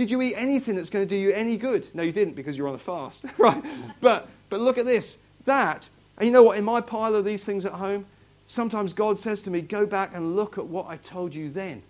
Did 0.00 0.10
you 0.10 0.22
eat 0.22 0.34
anything 0.34 0.76
that's 0.76 0.88
going 0.88 1.06
to 1.06 1.14
do 1.14 1.14
you 1.14 1.30
any 1.32 1.58
good? 1.58 1.86
No, 1.92 2.02
you 2.02 2.10
didn't 2.10 2.32
because 2.32 2.56
you're 2.56 2.68
on 2.68 2.74
a 2.74 2.78
fast, 2.78 3.22
right? 3.36 3.62
But, 4.00 4.28
but 4.48 4.58
look 4.58 4.78
at 4.78 4.86
this. 4.86 5.18
That, 5.44 5.90
and 6.16 6.24
you 6.24 6.32
know 6.32 6.42
what? 6.42 6.56
In 6.56 6.64
my 6.64 6.80
pile 6.80 7.14
of 7.14 7.26
these 7.26 7.44
things 7.44 7.66
at 7.66 7.72
home, 7.72 8.06
sometimes 8.46 8.94
God 8.94 9.18
says 9.18 9.42
to 9.42 9.50
me, 9.50 9.60
go 9.60 9.84
back 9.84 10.12
and 10.14 10.36
look 10.36 10.56
at 10.56 10.64
what 10.64 10.86
I 10.86 10.96
told 10.96 11.34
you 11.34 11.50
then. 11.50 11.82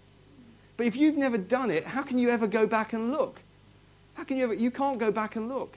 But 0.77 0.89
if 0.89 0.97
you've 0.97 1.17
never 1.17 1.39
done 1.39 1.71
it, 1.71 1.85
how 1.85 2.03
can 2.03 2.19
you 2.19 2.31
ever 2.31 2.49
go 2.49 2.67
back 2.67 2.95
and 2.95 3.13
look? 3.13 3.39
How 4.15 4.25
can 4.25 4.39
you 4.39 4.43
ever? 4.43 4.55
You 4.55 4.73
can't 4.73 4.99
go 4.99 5.13
back 5.13 5.37
and 5.37 5.49
look. 5.49 5.77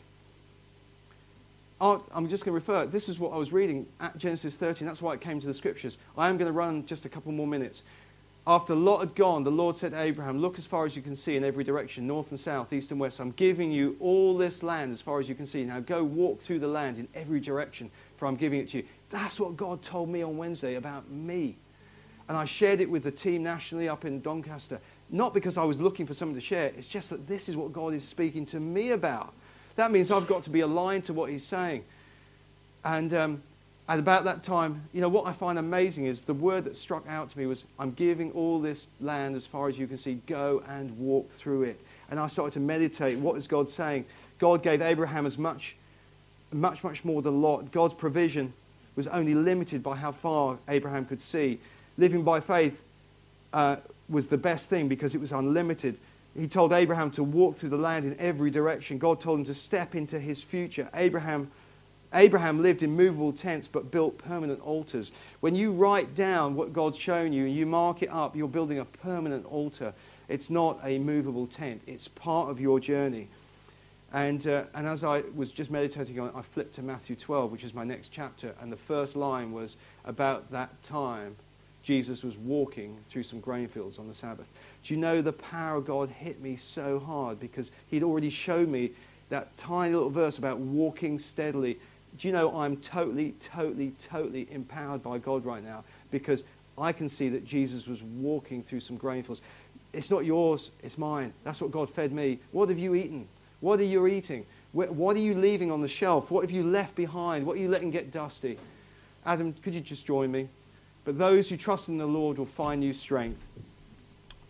I'm 1.79 2.29
just 2.29 2.45
going 2.45 2.59
to 2.59 2.59
refer. 2.59 2.87
This 2.87 3.09
is 3.09 3.19
what 3.19 3.31
I 3.31 3.37
was 3.37 3.53
reading 3.53 3.85
at 3.99 4.17
Genesis 4.17 4.55
13. 4.55 4.87
That's 4.87 5.03
why 5.03 5.13
it 5.13 5.21
came 5.21 5.39
to 5.39 5.45
the 5.45 5.53
scriptures. 5.53 5.99
I 6.17 6.29
am 6.29 6.37
going 6.37 6.47
to 6.47 6.51
run 6.51 6.83
just 6.87 7.05
a 7.05 7.09
couple 7.09 7.31
more 7.31 7.45
minutes. 7.45 7.83
After 8.45 8.75
Lot 8.75 8.99
had 8.99 9.15
gone, 9.15 9.45
the 9.45 9.51
Lord 9.51 9.77
said 9.77 9.91
to 9.91 10.01
Abraham, 10.01 10.39
Look 10.39 10.57
as 10.57 10.65
far 10.65 10.85
as 10.85 10.97
you 10.97 11.01
can 11.01 11.15
see 11.15 11.37
in 11.37 11.45
every 11.45 11.63
direction, 11.63 12.05
north 12.05 12.29
and 12.31 12.39
south, 12.39 12.73
east 12.73 12.91
and 12.91 12.99
west. 12.99 13.21
I'm 13.21 13.31
giving 13.31 13.71
you 13.71 13.95
all 14.01 14.37
this 14.37 14.63
land 14.63 14.91
as 14.91 15.01
far 15.01 15.21
as 15.21 15.29
you 15.29 15.35
can 15.35 15.47
see. 15.47 15.63
Now 15.63 15.79
go 15.79 16.03
walk 16.03 16.41
through 16.41 16.59
the 16.59 16.67
land 16.67 16.97
in 16.97 17.07
every 17.15 17.39
direction, 17.39 17.89
for 18.17 18.27
I'm 18.27 18.35
giving 18.35 18.59
it 18.59 18.67
to 18.69 18.79
you. 18.79 18.83
That's 19.11 19.39
what 19.39 19.55
God 19.55 19.81
told 19.81 20.09
me 20.09 20.23
on 20.23 20.35
Wednesday 20.35 20.75
about 20.75 21.09
me. 21.09 21.55
And 22.27 22.37
I 22.37 22.43
shared 22.43 22.81
it 22.81 22.89
with 22.89 23.03
the 23.03 23.11
team 23.11 23.43
nationally 23.43 23.87
up 23.87 24.03
in 24.03 24.19
Doncaster. 24.19 24.79
Not 25.09 25.33
because 25.33 25.57
I 25.57 25.63
was 25.63 25.79
looking 25.79 26.05
for 26.05 26.13
someone 26.13 26.35
to 26.35 26.45
share, 26.45 26.65
it's 26.77 26.87
just 26.87 27.11
that 27.11 27.27
this 27.27 27.47
is 27.47 27.55
what 27.55 27.71
God 27.71 27.93
is 27.93 28.05
speaking 28.05 28.45
to 28.47 28.59
me 28.59 28.91
about. 28.91 29.33
That 29.77 29.91
means 29.91 30.11
I've 30.11 30.27
got 30.27 30.43
to 30.43 30.49
be 30.49 30.59
aligned 30.59 31.05
to 31.05 31.13
what 31.13 31.29
He's 31.29 31.45
saying. 31.45 31.85
And 32.83 33.13
um, 33.13 33.43
at 33.89 33.99
about 33.99 34.23
that 34.23 34.43
time, 34.43 34.87
you 34.93 35.01
know, 35.01 35.09
what 35.09 35.27
I 35.27 35.33
find 35.33 35.59
amazing 35.59 36.05
is 36.05 36.21
the 36.21 36.33
word 36.33 36.63
that 36.65 36.77
struck 36.77 37.05
out 37.07 37.29
to 37.31 37.37
me 37.37 37.45
was, 37.45 37.65
I'm 37.77 37.91
giving 37.91 38.31
all 38.31 38.61
this 38.61 38.87
land 39.01 39.35
as 39.35 39.45
far 39.45 39.67
as 39.67 39.77
you 39.77 39.87
can 39.87 39.97
see, 39.97 40.21
go 40.25 40.63
and 40.69 40.97
walk 40.97 41.31
through 41.31 41.63
it. 41.63 41.81
And 42.09 42.19
I 42.19 42.27
started 42.27 42.53
to 42.53 42.59
meditate, 42.61 43.19
what 43.19 43.37
is 43.37 43.45
God 43.45 43.67
saying? 43.67 44.05
God 44.39 44.63
gave 44.63 44.81
Abraham 44.81 45.25
as 45.25 45.37
much, 45.37 45.75
much, 46.51 46.83
much 46.83 47.03
more 47.03 47.21
than 47.21 47.41
Lot. 47.41 47.71
God's 47.71 47.93
provision 47.93 48.53
was 48.95 49.07
only 49.07 49.33
limited 49.33 49.83
by 49.83 49.97
how 49.97 50.13
far 50.13 50.57
Abraham 50.69 51.05
could 51.05 51.21
see. 51.21 51.59
Living 51.97 52.23
by 52.23 52.39
faith 52.39 52.81
uh, 53.51 53.77
was 54.07 54.27
the 54.27 54.37
best 54.37 54.69
thing 54.69 54.87
because 54.87 55.13
it 55.13 55.19
was 55.19 55.33
unlimited. 55.33 55.97
He 56.37 56.47
told 56.47 56.71
Abraham 56.71 57.11
to 57.11 57.23
walk 57.23 57.57
through 57.57 57.69
the 57.69 57.77
land 57.77 58.05
in 58.05 58.17
every 58.17 58.49
direction. 58.49 58.97
God 58.97 59.19
told 59.19 59.39
him 59.39 59.45
to 59.45 59.55
step 59.55 59.93
into 59.93 60.19
his 60.19 60.41
future. 60.41 60.89
Abraham 60.93 61.51
Abraham 62.13 62.61
lived 62.61 62.83
in 62.83 62.95
movable 62.95 63.33
tents 63.33 63.67
but 63.67 63.91
built 63.91 64.17
permanent 64.17 64.61
altars. 64.61 65.11
When 65.39 65.55
you 65.55 65.71
write 65.71 66.15
down 66.15 66.55
what 66.55 66.73
God's 66.73 66.97
shown 66.97 67.33
you 67.33 67.45
and 67.45 67.55
you 67.55 67.65
mark 67.65 68.03
it 68.03 68.09
up, 68.09 68.35
you're 68.35 68.47
building 68.47 68.79
a 68.79 68.85
permanent 68.85 69.45
altar. 69.45 69.93
It's 70.29 70.49
not 70.49 70.79
a 70.83 70.99
movable 70.99 71.47
tent, 71.47 71.81
it's 71.87 72.07
part 72.07 72.49
of 72.49 72.59
your 72.59 72.79
journey. 72.79 73.29
And, 74.13 74.45
uh, 74.45 74.65
and 74.75 74.87
as 74.87 75.03
I 75.03 75.23
was 75.35 75.49
just 75.49 75.71
meditating 75.71 76.19
on 76.19 76.29
it, 76.29 76.35
I 76.35 76.43
flipped 76.43 76.75
to 76.75 76.83
Matthew 76.83 77.15
12, 77.15 77.51
which 77.51 77.63
is 77.63 77.73
my 77.73 77.83
next 77.83 78.09
chapter, 78.11 78.53
and 78.61 78.71
the 78.71 78.77
first 78.77 79.15
line 79.15 79.51
was 79.51 79.75
about 80.05 80.51
that 80.51 80.83
time 80.83 81.35
Jesus 81.81 82.23
was 82.23 82.37
walking 82.37 82.95
through 83.07 83.23
some 83.23 83.39
grain 83.39 83.67
fields 83.67 83.97
on 83.97 84.07
the 84.07 84.13
Sabbath. 84.13 84.45
Do 84.83 84.93
you 84.93 84.99
know 84.99 85.21
the 85.21 85.33
power 85.33 85.77
of 85.77 85.85
God 85.85 86.09
hit 86.09 86.41
me 86.41 86.55
so 86.55 86.99
hard 86.99 87.39
because 87.39 87.71
he'd 87.87 88.03
already 88.03 88.29
shown 88.29 88.71
me 88.71 88.91
that 89.33 89.55
tiny 89.57 89.93
little 89.93 90.11
verse 90.11 90.37
about 90.37 90.59
walking 90.59 91.17
steadily. 91.17 91.79
Do 92.17 92.27
you 92.27 92.33
know 92.33 92.55
I'm 92.55 92.77
totally, 92.77 93.33
totally, 93.39 93.93
totally 93.99 94.47
empowered 94.51 95.01
by 95.01 95.17
God 95.17 95.45
right 95.45 95.63
now 95.63 95.83
because 96.11 96.43
I 96.77 96.91
can 96.91 97.09
see 97.09 97.29
that 97.29 97.45
Jesus 97.45 97.87
was 97.87 98.01
walking 98.03 98.63
through 98.63 98.81
some 98.81 98.97
grain 98.97 99.23
fields. 99.23 99.41
It's 99.93 100.09
not 100.09 100.25
yours, 100.25 100.71
it's 100.83 100.97
mine. 100.97 101.33
That's 101.43 101.61
what 101.61 101.71
God 101.71 101.89
fed 101.89 102.11
me. 102.11 102.39
What 102.51 102.69
have 102.69 102.79
you 102.79 102.95
eaten? 102.95 103.27
What 103.61 103.79
are 103.79 103.83
you 103.83 104.07
eating? 104.07 104.45
What 104.73 105.15
are 105.15 105.19
you 105.19 105.35
leaving 105.35 105.71
on 105.71 105.81
the 105.81 105.87
shelf? 105.87 106.31
What 106.31 106.41
have 106.41 106.51
you 106.51 106.63
left 106.63 106.95
behind? 106.95 107.45
What 107.45 107.57
are 107.57 107.59
you 107.59 107.69
letting 107.69 107.91
get 107.91 108.11
dusty? 108.11 108.57
Adam, 109.25 109.53
could 109.61 109.73
you 109.73 109.81
just 109.81 110.05
join 110.05 110.31
me? 110.31 110.49
But 111.05 111.17
those 111.17 111.47
who 111.49 111.57
trust 111.57 111.89
in 111.89 111.97
the 111.97 112.05
Lord 112.05 112.37
will 112.37 112.45
find 112.45 112.79
new 112.79 112.93
strength. 112.93 113.41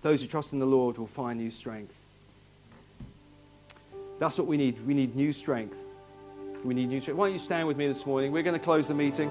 Those 0.01 0.21
who 0.21 0.27
trust 0.27 0.53
in 0.53 0.59
the 0.59 0.65
Lord 0.65 0.97
will 0.97 1.07
find 1.07 1.39
new 1.39 1.51
strength. 1.51 1.93
That's 4.19 4.37
what 4.37 4.47
we 4.47 4.57
need. 4.57 4.85
We 4.85 4.93
need 4.93 5.15
new 5.15 5.33
strength. 5.33 5.77
We 6.63 6.73
need 6.73 7.01
strength. 7.01 7.17
Why 7.17 7.25
don't 7.25 7.33
you 7.33 7.39
stand 7.39 7.67
with 7.67 7.77
me 7.77 7.87
this 7.87 8.05
morning? 8.05 8.31
We're 8.31 8.43
going 8.43 8.57
to 8.57 8.63
close 8.63 8.87
the 8.87 8.93
meeting. 8.93 9.29